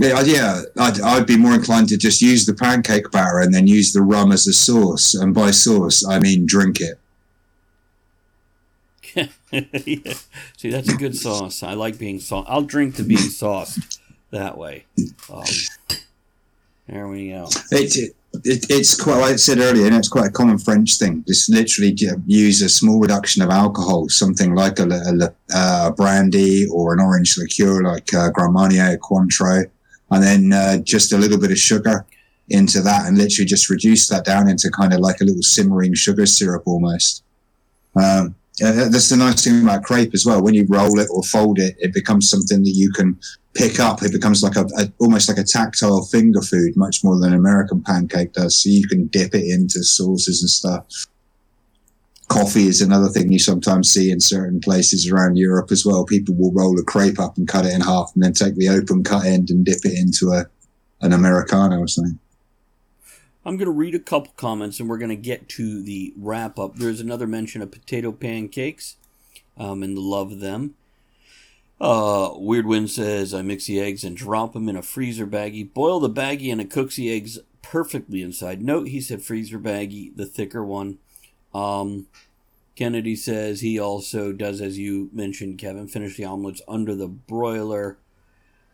Yeah, 0.00 0.18
I'd- 0.18 0.32
yeah, 0.32 0.62
I'd, 0.78 1.00
I'd 1.00 1.26
be 1.26 1.36
more 1.36 1.54
inclined 1.54 1.88
to 1.90 1.96
just 1.96 2.20
use 2.20 2.44
the 2.44 2.54
pancake 2.54 3.10
batter 3.10 3.38
and 3.38 3.54
then 3.54 3.66
use 3.66 3.92
the 3.92 4.02
rum 4.02 4.32
as 4.32 4.46
a 4.46 4.52
sauce. 4.52 5.14
And 5.14 5.32
by 5.34 5.52
sauce, 5.52 6.04
I 6.06 6.18
mean 6.18 6.44
drink 6.46 6.78
it. 6.80 6.98
Yeah. 9.52 10.12
See, 10.58 10.68
that's 10.70 10.90
a 10.92 10.96
good 10.96 11.16
sauce. 11.16 11.62
I 11.62 11.72
like 11.72 11.98
being 11.98 12.18
sauced. 12.20 12.50
I'll 12.50 12.62
drink 12.62 12.96
to 12.96 13.02
being 13.02 13.20
sauced 13.20 13.98
that 14.36 14.56
way. 14.56 14.84
Um, 15.32 15.44
there 16.86 17.08
we 17.08 17.30
go. 17.30 17.48
It, 17.72 17.96
it, 17.96 18.16
it, 18.44 18.66
it's 18.68 19.00
quite, 19.00 19.20
like 19.20 19.32
I 19.32 19.36
said 19.36 19.58
earlier, 19.58 19.86
and 19.86 19.94
it's 19.96 20.08
quite 20.08 20.26
a 20.26 20.30
common 20.30 20.58
French 20.58 20.98
thing. 20.98 21.24
Just 21.26 21.50
literally 21.50 21.96
use 22.26 22.62
a 22.62 22.68
small 22.68 23.00
reduction 23.00 23.42
of 23.42 23.50
alcohol, 23.50 24.08
something 24.08 24.54
like 24.54 24.78
a, 24.78 24.84
a, 24.84 25.12
li- 25.12 25.26
uh, 25.54 25.90
brandy 25.92 26.66
or 26.72 26.92
an 26.92 27.00
orange 27.00 27.36
liqueur 27.38 27.82
like 27.82 28.12
uh, 28.14 28.30
Grand 28.30 28.52
Marnier, 28.52 28.98
Cointreau, 28.98 29.64
and 30.10 30.22
then 30.22 30.52
uh, 30.52 30.78
just 30.78 31.12
a 31.12 31.18
little 31.18 31.38
bit 31.38 31.50
of 31.50 31.58
sugar 31.58 32.06
into 32.48 32.80
that 32.80 33.06
and 33.06 33.18
literally 33.18 33.46
just 33.46 33.68
reduce 33.68 34.08
that 34.08 34.24
down 34.24 34.48
into 34.48 34.70
kind 34.70 34.92
of 34.92 35.00
like 35.00 35.20
a 35.20 35.24
little 35.24 35.42
simmering 35.42 35.94
sugar 35.94 36.26
syrup 36.26 36.62
almost. 36.66 37.24
Um, 37.96 38.36
uh, 38.64 38.88
that's 38.88 39.10
the 39.10 39.16
nice 39.16 39.44
thing 39.44 39.62
about 39.62 39.82
crepe 39.82 40.14
as 40.14 40.24
well. 40.24 40.42
When 40.42 40.54
you 40.54 40.64
roll 40.68 40.98
it 40.98 41.08
or 41.10 41.22
fold 41.22 41.58
it, 41.58 41.76
it 41.78 41.92
becomes 41.92 42.30
something 42.30 42.62
that 42.62 42.70
you 42.70 42.90
can 42.92 43.18
pick 43.56 43.80
up. 43.80 44.02
It 44.02 44.12
becomes 44.12 44.42
like 44.42 44.56
a, 44.56 44.66
a 44.78 44.92
almost 44.98 45.28
like 45.28 45.38
a 45.38 45.44
tactile 45.44 46.04
finger 46.04 46.42
food, 46.42 46.76
much 46.76 47.02
more 47.02 47.18
than 47.18 47.32
an 47.32 47.38
American 47.38 47.82
pancake 47.82 48.32
does. 48.32 48.62
So 48.62 48.68
you 48.68 48.86
can 48.86 49.06
dip 49.06 49.34
it 49.34 49.44
into 49.44 49.82
sauces 49.82 50.42
and 50.42 50.50
stuff. 50.50 50.86
Coffee 52.28 52.66
is 52.66 52.80
another 52.80 53.08
thing 53.08 53.30
you 53.30 53.38
sometimes 53.38 53.90
see 53.90 54.10
in 54.10 54.20
certain 54.20 54.60
places 54.60 55.10
around 55.10 55.36
Europe 55.36 55.70
as 55.70 55.86
well. 55.86 56.04
People 56.04 56.34
will 56.34 56.52
roll 56.52 56.78
a 56.78 56.82
crepe 56.82 57.20
up 57.20 57.36
and 57.36 57.46
cut 57.46 57.64
it 57.64 57.72
in 57.72 57.80
half, 57.80 58.10
and 58.14 58.22
then 58.22 58.32
take 58.32 58.56
the 58.56 58.68
open 58.68 59.04
cut 59.04 59.24
end 59.24 59.48
and 59.50 59.64
dip 59.64 59.84
it 59.84 59.96
into 59.98 60.32
a 60.32 60.46
an 61.02 61.12
americano 61.12 61.78
or 61.78 61.86
something. 61.86 62.18
I'm 63.44 63.56
going 63.56 63.66
to 63.66 63.72
read 63.72 63.94
a 63.94 64.00
couple 64.00 64.32
comments 64.36 64.80
and 64.80 64.88
we're 64.88 64.98
going 64.98 65.10
to 65.10 65.14
get 65.14 65.48
to 65.50 65.82
the 65.82 66.12
wrap 66.16 66.58
up. 66.58 66.76
There's 66.76 67.00
another 67.00 67.28
mention 67.28 67.62
of 67.62 67.70
potato 67.70 68.10
pancakes 68.10 68.96
um, 69.56 69.84
and 69.84 69.96
love 69.96 70.40
them. 70.40 70.74
Uh, 71.80 72.30
Weird 72.36 72.66
Wind 72.66 72.90
says, 72.90 73.34
I 73.34 73.42
mix 73.42 73.66
the 73.66 73.80
eggs 73.80 74.02
and 74.02 74.16
drop 74.16 74.54
them 74.54 74.68
in 74.68 74.76
a 74.76 74.82
freezer 74.82 75.26
baggie. 75.26 75.72
Boil 75.72 76.00
the 76.00 76.08
baggie 76.10 76.50
and 76.50 76.60
it 76.60 76.70
cooks 76.70 76.96
the 76.96 77.12
eggs 77.12 77.38
perfectly 77.62 78.22
inside. 78.22 78.62
Note 78.62 78.88
he 78.88 79.00
said 79.00 79.22
freezer 79.22 79.58
baggie, 79.58 80.14
the 80.16 80.24
thicker 80.26 80.64
one. 80.64 80.98
Um, 81.52 82.06
Kennedy 82.76 83.16
says 83.16 83.60
he 83.60 83.78
also 83.78 84.32
does, 84.32 84.60
as 84.60 84.78
you 84.78 85.10
mentioned, 85.12 85.58
Kevin, 85.58 85.88
finish 85.88 86.16
the 86.16 86.24
omelets 86.24 86.62
under 86.68 86.94
the 86.94 87.08
broiler. 87.08 87.98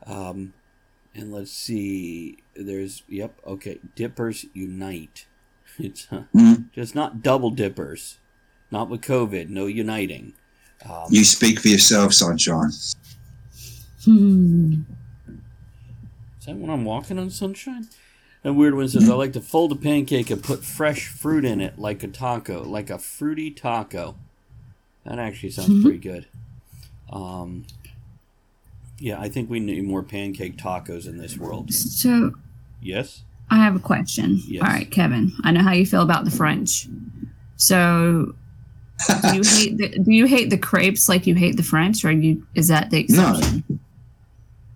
Um, 0.06 0.54
and 1.14 1.32
let's 1.32 1.52
see. 1.52 2.38
There's 2.56 3.02
yep. 3.08 3.38
Okay, 3.46 3.78
dippers 3.96 4.46
unite. 4.54 5.26
It's 5.78 6.06
uh, 6.12 6.24
Mhm. 6.34 6.70
just 6.72 6.94
not 6.94 7.22
double 7.22 7.48
dippers. 7.50 8.18
Not 8.70 8.90
with 8.90 9.00
COVID. 9.00 9.48
No 9.48 9.64
uniting. 9.66 10.34
Um, 10.88 11.06
You 11.10 11.24
speak 11.24 11.60
for 11.60 11.68
yourself, 11.68 12.12
sunshine. 12.12 12.70
Hmm. 14.04 14.74
Is 16.38 16.46
that 16.46 16.56
when 16.56 16.70
I'm 16.70 16.84
walking 16.84 17.18
on 17.18 17.30
sunshine? 17.30 17.88
And 18.44 18.56
Weird 18.56 18.74
One 18.74 18.88
says, 18.88 19.08
I 19.08 19.14
like 19.14 19.32
to 19.34 19.40
fold 19.40 19.70
a 19.70 19.76
pancake 19.76 20.28
and 20.30 20.42
put 20.42 20.64
fresh 20.64 21.06
fruit 21.06 21.44
in 21.44 21.60
it 21.60 21.78
like 21.78 22.02
a 22.02 22.08
taco, 22.08 22.64
like 22.64 22.90
a 22.90 22.98
fruity 22.98 23.52
taco. 23.52 24.16
That 25.04 25.20
actually 25.20 25.50
sounds 25.50 25.82
pretty 25.82 25.98
good. 25.98 26.26
Um, 27.12 27.64
yeah, 28.98 29.20
I 29.20 29.28
think 29.28 29.48
we 29.48 29.60
need 29.60 29.84
more 29.84 30.02
pancake 30.02 30.56
tacos 30.56 31.06
in 31.06 31.18
this 31.18 31.36
world. 31.38 31.72
So 31.72 32.32
Yes. 32.80 33.22
I 33.50 33.56
have 33.58 33.76
a 33.76 33.80
question. 33.80 34.40
Yes. 34.46 34.62
All 34.62 34.68
right, 34.68 34.90
Kevin. 34.90 35.32
I 35.44 35.52
know 35.52 35.62
how 35.62 35.72
you 35.72 35.86
feel 35.86 36.02
about 36.02 36.24
the 36.24 36.30
French. 36.32 36.88
So 37.56 38.34
do 39.08 39.36
you 39.36 39.42
hate 39.44 39.76
the, 39.78 39.98
do 39.98 40.12
you 40.12 40.26
hate 40.26 40.50
the 40.50 40.58
crepes 40.58 41.08
like 41.08 41.26
you 41.26 41.34
hate 41.34 41.56
the 41.56 41.62
French, 41.62 42.04
or 42.04 42.10
you 42.12 42.46
is 42.54 42.68
that 42.68 42.90
the 42.90 43.06
No. 43.10 43.30
exception? 43.34 43.78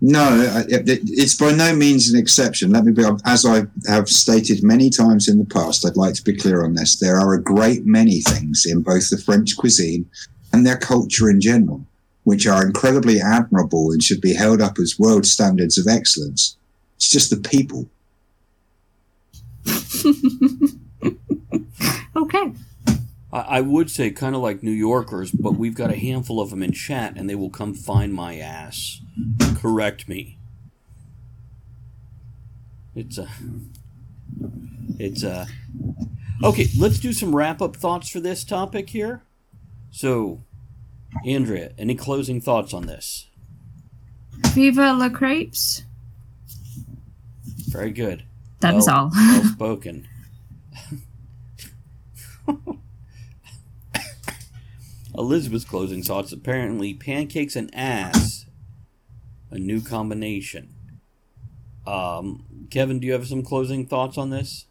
No, 0.00 0.64
it- 0.68 0.86
it's 1.04 1.34
by 1.36 1.52
no 1.54 1.74
means 1.74 2.10
an 2.10 2.18
exception. 2.18 2.70
Let 2.70 2.84
me 2.84 2.92
be, 2.92 3.02
as 3.24 3.46
I 3.46 3.66
have 3.86 4.08
stated 4.10 4.62
many 4.62 4.90
times 4.90 5.26
in 5.26 5.38
the 5.38 5.44
past, 5.46 5.86
I'd 5.86 5.96
like 5.96 6.14
to 6.14 6.22
be 6.22 6.36
clear 6.36 6.62
on 6.64 6.74
this. 6.74 6.96
There 6.96 7.16
are 7.16 7.32
a 7.34 7.42
great 7.42 7.86
many 7.86 8.20
things 8.20 8.66
in 8.66 8.82
both 8.82 9.08
the 9.08 9.16
French 9.16 9.56
cuisine 9.56 10.04
and 10.52 10.66
their 10.66 10.76
culture 10.76 11.30
in 11.30 11.40
general, 11.40 11.86
which 12.24 12.46
are 12.46 12.64
incredibly 12.64 13.20
admirable 13.22 13.90
and 13.90 14.02
should 14.02 14.20
be 14.20 14.34
held 14.34 14.60
up 14.60 14.78
as 14.78 14.98
world 14.98 15.24
standards 15.24 15.78
of 15.78 15.86
excellence. 15.88 16.56
It's 16.96 17.10
just 17.10 17.30
the 17.30 17.36
people. 17.38 17.88
Okay. 22.14 22.52
I, 23.37 23.59
I 23.59 23.61
would 23.61 23.91
say 23.91 24.11
kind 24.11 24.34
of 24.34 24.41
like 24.41 24.62
New 24.62 24.70
Yorkers, 24.70 25.30
but 25.30 25.57
we've 25.57 25.74
got 25.74 25.91
a 25.91 25.97
handful 25.97 26.41
of 26.41 26.49
them 26.51 26.62
in 26.62 26.72
chat, 26.72 27.14
and 27.16 27.28
they 27.28 27.34
will 27.34 27.51
come 27.51 27.74
find 27.74 28.14
my 28.14 28.37
ass. 28.39 29.01
Correct 29.57 30.09
me. 30.09 30.39
It's 32.95 33.18
a. 33.18 33.28
It's 34.99 35.22
a. 35.22 35.47
Okay, 36.43 36.68
let's 36.78 36.99
do 36.99 37.12
some 37.12 37.34
wrap 37.37 37.61
up 37.61 37.76
thoughts 37.76 38.09
for 38.09 38.20
this 38.20 38.43
topic 38.43 38.91
here. 38.91 39.22
So, 39.91 40.41
Andrea, 41.26 41.72
any 41.78 41.95
closing 41.95 42.41
thoughts 42.41 42.72
on 42.72 42.87
this? 42.87 43.26
Viva 44.49 44.93
la 44.95 45.09
crepes. 45.11 45.82
Very 47.68 47.91
good. 47.91 48.24
That 48.61 48.74
is 48.76 48.87
Well- 48.87 48.97
all. 48.97 49.11
Well 49.14 49.45
spoken. 49.53 50.09
Elizabeth's 55.16 55.64
closing 55.64 56.02
thoughts 56.02 56.32
apparently 56.32 56.94
pancakes 56.94 57.56
and 57.56 57.74
ass, 57.74 58.46
a 59.50 59.58
new 59.58 59.80
combination. 59.80 60.74
Um, 61.86 62.44
Kevin, 62.70 62.98
do 62.98 63.06
you 63.06 63.12
have 63.12 63.26
some 63.26 63.42
closing 63.42 63.86
thoughts 63.86 64.18
on 64.18 64.30
this? 64.30 64.66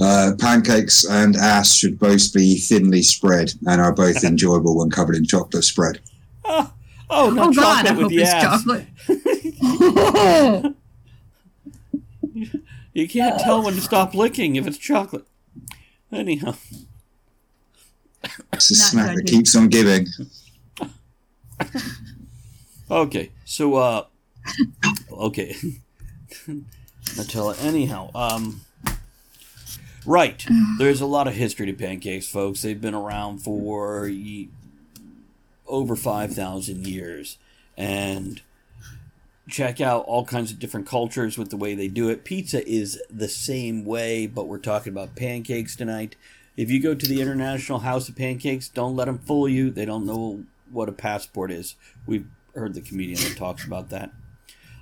Uh, 0.00 0.32
pancakes 0.38 1.04
and 1.04 1.36
ass 1.36 1.74
should 1.74 1.98
both 1.98 2.32
be 2.32 2.56
thinly 2.56 3.02
spread 3.02 3.52
and 3.66 3.80
are 3.80 3.92
both 3.92 4.24
enjoyable 4.30 4.78
when 4.78 4.90
covered 4.90 5.16
in 5.16 5.26
chocolate 5.26 5.64
spread. 5.64 6.00
Oh, 6.44 6.72
oh 7.10 7.30
not 7.30 7.48
oh 7.48 7.52
chocolate 7.52 7.54
God, 7.54 7.86
I 7.86 7.92
with 7.92 8.02
hope 8.02 8.10
the 8.10 8.22
it's 8.22 8.32
ass. 8.32 8.64
chocolate. 8.64 8.86
You 12.92 13.08
can't 13.08 13.40
tell 13.40 13.62
when 13.62 13.74
to 13.74 13.80
stop 13.80 14.14
licking 14.14 14.56
if 14.56 14.66
it's 14.66 14.78
chocolate. 14.78 15.26
Anyhow, 16.12 16.54
It's 18.52 18.70
a 18.70 18.74
Not 18.74 18.90
snack 18.90 19.16
that 19.16 19.26
keeps 19.26 19.54
on 19.56 19.68
giving. 19.68 20.06
Okay, 22.90 23.30
so 23.44 23.76
uh, 23.76 24.04
okay, 25.12 25.54
I 26.48 27.22
tell 27.28 27.50
it 27.50 27.62
anyhow. 27.62 28.10
Um, 28.16 28.62
right, 30.04 30.44
there's 30.78 31.00
a 31.00 31.06
lot 31.06 31.28
of 31.28 31.34
history 31.34 31.66
to 31.66 31.72
pancakes, 31.72 32.26
folks. 32.26 32.62
They've 32.62 32.80
been 32.80 32.94
around 32.94 33.38
for 33.42 34.08
ye- 34.08 34.48
over 35.68 35.94
five 35.94 36.34
thousand 36.34 36.84
years, 36.88 37.38
and 37.76 38.40
check 39.48 39.80
out 39.80 40.04
all 40.06 40.24
kinds 40.24 40.50
of 40.50 40.58
different 40.58 40.88
cultures 40.88 41.38
with 41.38 41.50
the 41.50 41.56
way 41.56 41.76
they 41.76 41.86
do 41.88 42.08
it. 42.08 42.24
Pizza 42.24 42.68
is 42.68 43.00
the 43.08 43.28
same 43.28 43.84
way, 43.84 44.26
but 44.26 44.48
we're 44.48 44.58
talking 44.58 44.92
about 44.92 45.14
pancakes 45.14 45.76
tonight. 45.76 46.16
If 46.60 46.70
you 46.70 46.78
go 46.78 46.94
to 46.94 47.06
the 47.06 47.22
International 47.22 47.78
House 47.78 48.10
of 48.10 48.16
Pancakes, 48.16 48.68
don't 48.68 48.94
let 48.94 49.06
them 49.06 49.16
fool 49.16 49.48
you. 49.48 49.70
They 49.70 49.86
don't 49.86 50.04
know 50.04 50.44
what 50.70 50.90
a 50.90 50.92
passport 50.92 51.50
is. 51.50 51.74
We've 52.06 52.26
heard 52.54 52.74
the 52.74 52.82
comedian 52.82 53.18
that 53.20 53.38
talks 53.38 53.64
about 53.64 53.88
that. 53.88 54.10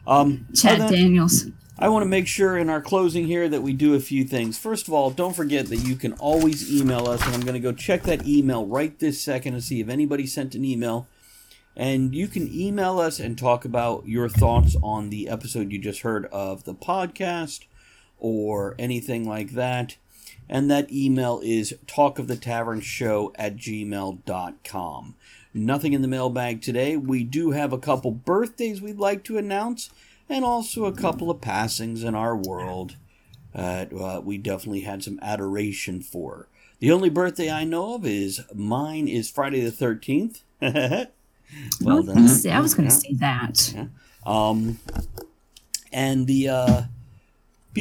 Um, 0.04 0.48
Chad 0.56 0.80
other- 0.80 0.96
Daniels. 0.96 1.46
I 1.78 1.88
want 1.88 2.02
to 2.02 2.08
make 2.08 2.26
sure 2.26 2.58
in 2.58 2.68
our 2.68 2.80
closing 2.80 3.28
here 3.28 3.48
that 3.48 3.62
we 3.62 3.72
do 3.72 3.94
a 3.94 4.00
few 4.00 4.24
things. 4.24 4.58
First 4.58 4.88
of 4.88 4.94
all, 4.94 5.10
don't 5.10 5.36
forget 5.36 5.66
that 5.66 5.76
you 5.76 5.94
can 5.94 6.14
always 6.14 6.68
email 6.68 7.06
us, 7.06 7.24
and 7.24 7.32
I'm 7.32 7.42
going 7.42 7.54
to 7.54 7.60
go 7.60 7.70
check 7.70 8.02
that 8.02 8.26
email 8.26 8.66
right 8.66 8.98
this 8.98 9.20
second 9.20 9.52
to 9.54 9.60
see 9.60 9.78
if 9.78 9.88
anybody 9.88 10.26
sent 10.26 10.56
an 10.56 10.64
email. 10.64 11.06
And 11.76 12.12
you 12.12 12.26
can 12.26 12.52
email 12.52 12.98
us 12.98 13.20
and 13.20 13.38
talk 13.38 13.64
about 13.64 14.08
your 14.08 14.28
thoughts 14.28 14.74
on 14.82 15.10
the 15.10 15.28
episode 15.28 15.70
you 15.70 15.78
just 15.78 16.00
heard 16.00 16.26
of 16.26 16.64
the 16.64 16.74
podcast 16.74 17.66
or 18.18 18.74
anything 18.80 19.28
like 19.28 19.52
that. 19.52 19.94
And 20.48 20.70
that 20.70 20.90
email 20.92 21.40
is 21.44 21.74
talkofthetavernshow 21.86 23.32
at 23.36 23.56
gmail.com. 23.56 25.14
Nothing 25.54 25.92
in 25.92 26.02
the 26.02 26.08
mailbag 26.08 26.62
today. 26.62 26.96
We 26.96 27.24
do 27.24 27.50
have 27.52 27.72
a 27.72 27.78
couple 27.78 28.10
birthdays 28.10 28.80
we'd 28.80 28.98
like 28.98 29.24
to 29.24 29.38
announce 29.38 29.90
and 30.28 30.44
also 30.44 30.84
a 30.84 30.92
couple 30.92 31.30
of 31.30 31.40
passings 31.40 32.04
in 32.04 32.14
our 32.14 32.36
world 32.36 32.96
that 33.54 33.92
uh, 33.92 34.20
we 34.22 34.38
definitely 34.38 34.82
had 34.82 35.02
some 35.02 35.18
adoration 35.22 36.00
for. 36.02 36.48
The 36.80 36.92
only 36.92 37.08
birthday 37.10 37.50
I 37.50 37.64
know 37.64 37.94
of 37.94 38.06
is 38.06 38.40
mine 38.54 39.08
is 39.08 39.30
Friday 39.30 39.60
the 39.64 39.70
13th. 39.72 40.42
well 41.80 42.10
I 42.10 42.20
was, 42.20 42.46
I 42.46 42.60
was 42.60 42.74
going 42.74 42.88
to 42.88 42.94
Yeah. 42.94 43.00
say 43.00 43.14
that. 43.14 43.88
Um, 44.26 44.78
and 45.92 46.26
the 46.26 46.48
uh, 46.50 46.82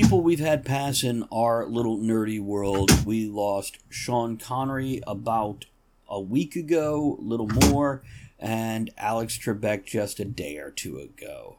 people 0.02 0.22
we've 0.22 0.40
had 0.40 0.64
pass 0.64 1.02
in 1.02 1.28
our 1.32 1.66
little 1.66 1.98
nerdy 1.98 2.40
world, 2.40 3.04
we 3.04 3.26
lost 3.26 3.80
Sean 3.90 4.38
Connery 4.38 5.02
about 5.08 5.66
a 6.08 6.22
week 6.22 6.56
ago, 6.56 7.18
a 7.20 7.24
little 7.24 7.48
more, 7.48 8.04
and 8.40 8.92
Alex 8.96 9.40
Trebek 9.40 9.86
just 9.86 10.20
a 10.20 10.26
day 10.26 10.58
or 10.58 10.70
two 10.70 11.00
ago. 11.00 11.58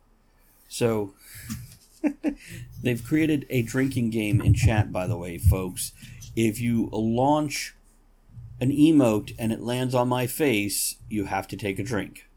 So 0.68 1.14
they've 2.80 3.04
created 3.04 3.44
a 3.50 3.62
drinking 3.62 4.10
game 4.10 4.40
in 4.40 4.54
chat, 4.54 4.92
by 4.92 5.08
the 5.08 5.16
way, 5.16 5.36
folks. 5.36 5.90
If 6.36 6.60
you 6.60 6.90
launch 6.92 7.74
an 8.60 8.70
emote 8.70 9.34
and 9.36 9.50
it 9.50 9.62
lands 9.62 9.96
on 9.96 10.06
my 10.06 10.28
face, 10.28 10.94
you 11.08 11.24
have 11.24 11.48
to 11.48 11.56
take 11.56 11.80
a 11.80 11.82
drink. 11.82 12.28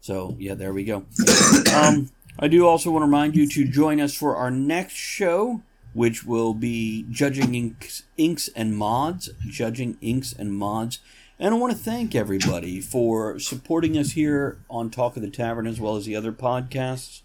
So 0.00 0.36
yeah, 0.38 0.54
there 0.54 0.72
we 0.72 0.84
go. 0.84 1.04
Um, 1.74 2.08
I 2.38 2.48
do 2.48 2.66
also 2.66 2.90
want 2.90 3.02
to 3.02 3.06
remind 3.06 3.34
you 3.34 3.48
to 3.48 3.64
join 3.64 4.00
us 4.00 4.14
for 4.14 4.36
our 4.36 4.50
next 4.50 4.94
show, 4.94 5.62
which 5.94 6.24
will 6.24 6.52
be 6.52 7.06
judging 7.10 7.54
inks, 7.54 8.02
inks 8.18 8.48
and 8.48 8.76
mods, 8.76 9.30
judging 9.48 9.96
inks 10.02 10.34
and 10.34 10.52
mods. 10.52 10.98
And 11.38 11.54
I 11.54 11.58
want 11.58 11.72
to 11.72 11.78
thank 11.78 12.14
everybody 12.14 12.80
for 12.80 13.38
supporting 13.38 13.96
us 13.96 14.12
here 14.12 14.58
on 14.68 14.90
Talk 14.90 15.16
of 15.16 15.22
the 15.22 15.30
Tavern 15.30 15.66
as 15.66 15.80
well 15.80 15.96
as 15.96 16.04
the 16.04 16.16
other 16.16 16.32
podcasts. 16.32 17.22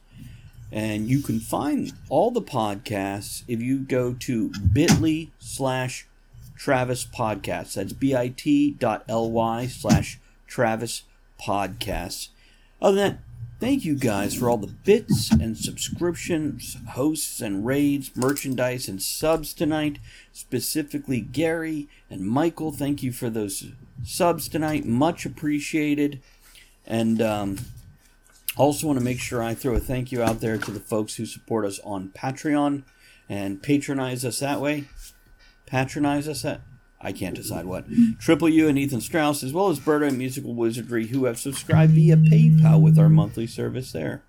And 0.72 1.10
you 1.10 1.22
can 1.22 1.42
find 1.42 1.92
all 2.08 2.32
the 2.32 2.42
podcasts 2.42 3.44
if 3.50 3.62
you 3.62 3.80
go 3.80 4.14
to 4.14 4.52
bit.ly 4.72 5.32
slash 5.40 6.08
Travis 6.56 7.06
Podcasts. 7.06 7.74
That's 7.74 7.92
bit.ly 7.92 9.68
slash 9.68 10.20
Travis 10.48 11.04
Podcasts. 11.42 12.30
Other 12.82 12.96
than 12.96 13.12
that, 13.12 13.20
thank 13.62 13.86
you 13.86 13.96
guys 13.96 14.34
for 14.34 14.50
all 14.50 14.58
the 14.58 14.66
bits 14.66 15.32
and 15.32 15.56
subscriptions, 15.56 16.78
hosts 16.90 17.42
and 17.42 17.64
raids, 17.64 18.12
merchandise 18.16 18.88
and 18.88 19.00
subs 19.00 19.54
tonight. 19.54 20.00
Specifically, 20.34 21.22
Gary 21.22 21.88
and 22.10 22.28
Michael, 22.28 22.72
thank 22.72 23.04
you 23.04 23.12
for 23.12 23.30
those 23.30 23.68
subs 24.04 24.50
tonight. 24.50 24.86
Much 24.86 25.28
appreciated. 25.28 26.22
And 26.88 27.22
um, 27.22 27.60
also 28.58 28.88
want 28.88 28.98
to 28.98 29.06
make 29.06 29.20
sure 29.20 29.44
I 29.44 29.54
throw 29.54 29.76
a 29.76 29.80
thank 29.80 30.12
you 30.12 30.24
out 30.24 30.42
there 30.42 30.58
to 30.58 30.72
the 30.72 30.80
folks 30.80 31.16
who 31.16 31.28
support 31.28 31.64
us 31.64 31.80
on 31.84 32.10
Patreon 32.10 32.82
and 33.30 33.62
patronize 33.62 34.26
us 34.26 34.40
that 34.40 34.60
way. 34.60 34.86
Patronize 35.68 36.28
us 36.28 36.44
at 36.44 36.62
I 37.04 37.12
can't 37.12 37.36
decide 37.36 37.66
what. 37.66 37.86
Triple 38.20 38.50
U 38.50 38.68
and 38.68 38.78
Ethan 38.78 39.02
Strauss, 39.02 39.44
as 39.44 39.54
well 39.54 39.70
as 39.70 39.80
Berta 39.80 40.06
and 40.06 40.18
Musical 40.18 40.54
Wizardry, 40.54 41.08
who 41.08 41.26
have 41.26 41.40
subscribed 41.40 41.94
via 41.94 42.16
PayPal 42.18 42.82
with 42.82 42.98
our 43.00 43.10
monthly 43.10 43.48
service 43.48 43.92
there. 43.92 44.24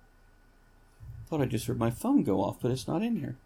Thought 1.29 1.41
I 1.41 1.45
just 1.45 1.67
heard 1.67 1.79
my 1.79 1.91
phone 1.91 2.23
go 2.23 2.41
off, 2.41 2.57
but 2.61 2.71
it's 2.71 2.87
not 2.87 3.01
in 3.01 3.17
here. 3.17 3.37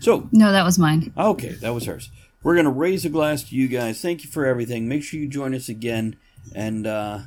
So, 0.00 0.28
No, 0.32 0.52
that 0.52 0.64
was 0.64 0.78
mine. 0.78 1.12
Okay, 1.16 1.52
that 1.60 1.74
was 1.74 1.86
hers. 1.86 2.10
We're 2.42 2.54
going 2.54 2.66
to 2.66 2.70
raise 2.70 3.04
a 3.04 3.08
glass 3.08 3.42
to 3.44 3.56
you 3.56 3.68
guys. 3.68 4.00
Thank 4.00 4.22
you 4.22 4.30
for 4.30 4.44
everything. 4.46 4.88
Make 4.88 5.02
sure 5.02 5.18
you 5.18 5.28
join 5.28 5.54
us 5.54 5.68
again. 5.68 6.16
And, 6.54 6.86
uh, 6.86 7.20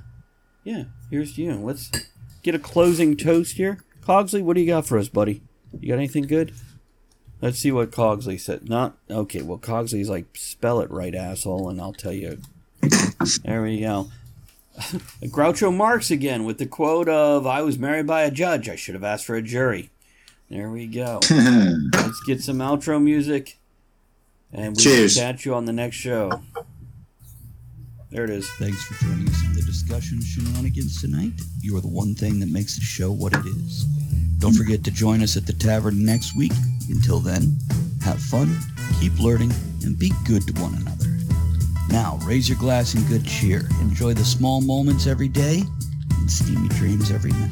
yeah, 0.63 0.83
here's 1.09 1.35
to 1.35 1.41
you. 1.41 1.55
Let's 1.55 1.91
get 2.43 2.55
a 2.55 2.59
closing 2.59 3.17
toast 3.17 3.57
here. 3.57 3.79
Cogsley, 4.01 4.41
what 4.41 4.55
do 4.55 4.61
you 4.61 4.67
got 4.67 4.85
for 4.85 4.97
us, 4.97 5.09
buddy? 5.09 5.41
You 5.79 5.89
got 5.89 5.95
anything 5.97 6.23
good? 6.23 6.53
Let's 7.41 7.59
see 7.59 7.71
what 7.71 7.91
Cogsley 7.91 8.39
said. 8.39 8.67
Not, 8.67 8.97
okay, 9.09 9.41
well, 9.41 9.57
Cogsley's 9.57 10.09
like, 10.09 10.25
spell 10.35 10.81
it 10.81 10.91
right, 10.91 11.15
asshole, 11.15 11.69
and 11.69 11.79
I'll 11.79 11.93
tell 11.93 12.11
you 12.11 12.39
There 13.43 13.61
we 13.61 13.79
go. 13.79 14.09
Groucho 15.23 15.75
Marx 15.75 16.09
again 16.11 16.45
with 16.45 16.57
the 16.57 16.65
quote 16.65 17.09
of 17.09 17.45
"I 17.45 17.61
was 17.61 17.77
married 17.77 18.07
by 18.07 18.21
a 18.21 18.31
judge. 18.31 18.69
I 18.69 18.77
should 18.77 18.95
have 18.95 19.03
asked 19.03 19.25
for 19.25 19.35
a 19.35 19.41
jury." 19.41 19.89
There 20.49 20.69
we 20.69 20.87
go. 20.87 21.19
Let's 21.93 22.21
get 22.25 22.41
some 22.41 22.59
outro 22.59 23.01
music, 23.01 23.59
and 24.53 24.75
we 24.75 24.81
Cheers. 24.83 25.15
will 25.15 25.23
catch 25.23 25.45
you 25.45 25.53
on 25.53 25.65
the 25.65 25.73
next 25.73 25.97
show. 25.97 26.41
There 28.09 28.23
it 28.23 28.29
is. 28.31 28.49
Thanks 28.57 28.81
for 28.85 28.93
joining 29.03 29.27
us 29.27 29.43
in 29.43 29.53
the 29.53 29.61
discussion 29.61 30.21
shenanigans 30.21 31.01
tonight. 31.01 31.33
You 31.61 31.77
are 31.77 31.81
the 31.81 31.87
one 31.89 32.15
thing 32.15 32.39
that 32.39 32.49
makes 32.49 32.75
the 32.75 32.81
show 32.81 33.11
what 33.11 33.33
it 33.33 33.45
is. 33.45 33.85
Don't 34.39 34.53
forget 34.53 34.85
to 34.85 34.91
join 34.91 35.21
us 35.21 35.35
at 35.35 35.45
the 35.45 35.53
tavern 35.53 36.05
next 36.05 36.35
week. 36.35 36.53
Until 36.89 37.19
then, 37.19 37.57
have 38.03 38.21
fun, 38.21 38.57
keep 38.99 39.19
learning, 39.19 39.51
and 39.83 39.99
be 39.99 40.11
good 40.25 40.47
to 40.47 40.61
one 40.61 40.75
another. 40.75 41.07
Now, 41.89 42.17
raise 42.23 42.47
your 42.47 42.57
glass 42.57 42.95
in 42.95 43.03
good 43.07 43.25
cheer. 43.25 43.67
Enjoy 43.81 44.13
the 44.13 44.23
small 44.23 44.61
moments 44.61 45.07
every 45.07 45.27
day 45.27 45.63
and 46.17 46.31
steamy 46.31 46.69
dreams 46.69 47.11
every 47.11 47.31
night. 47.31 47.51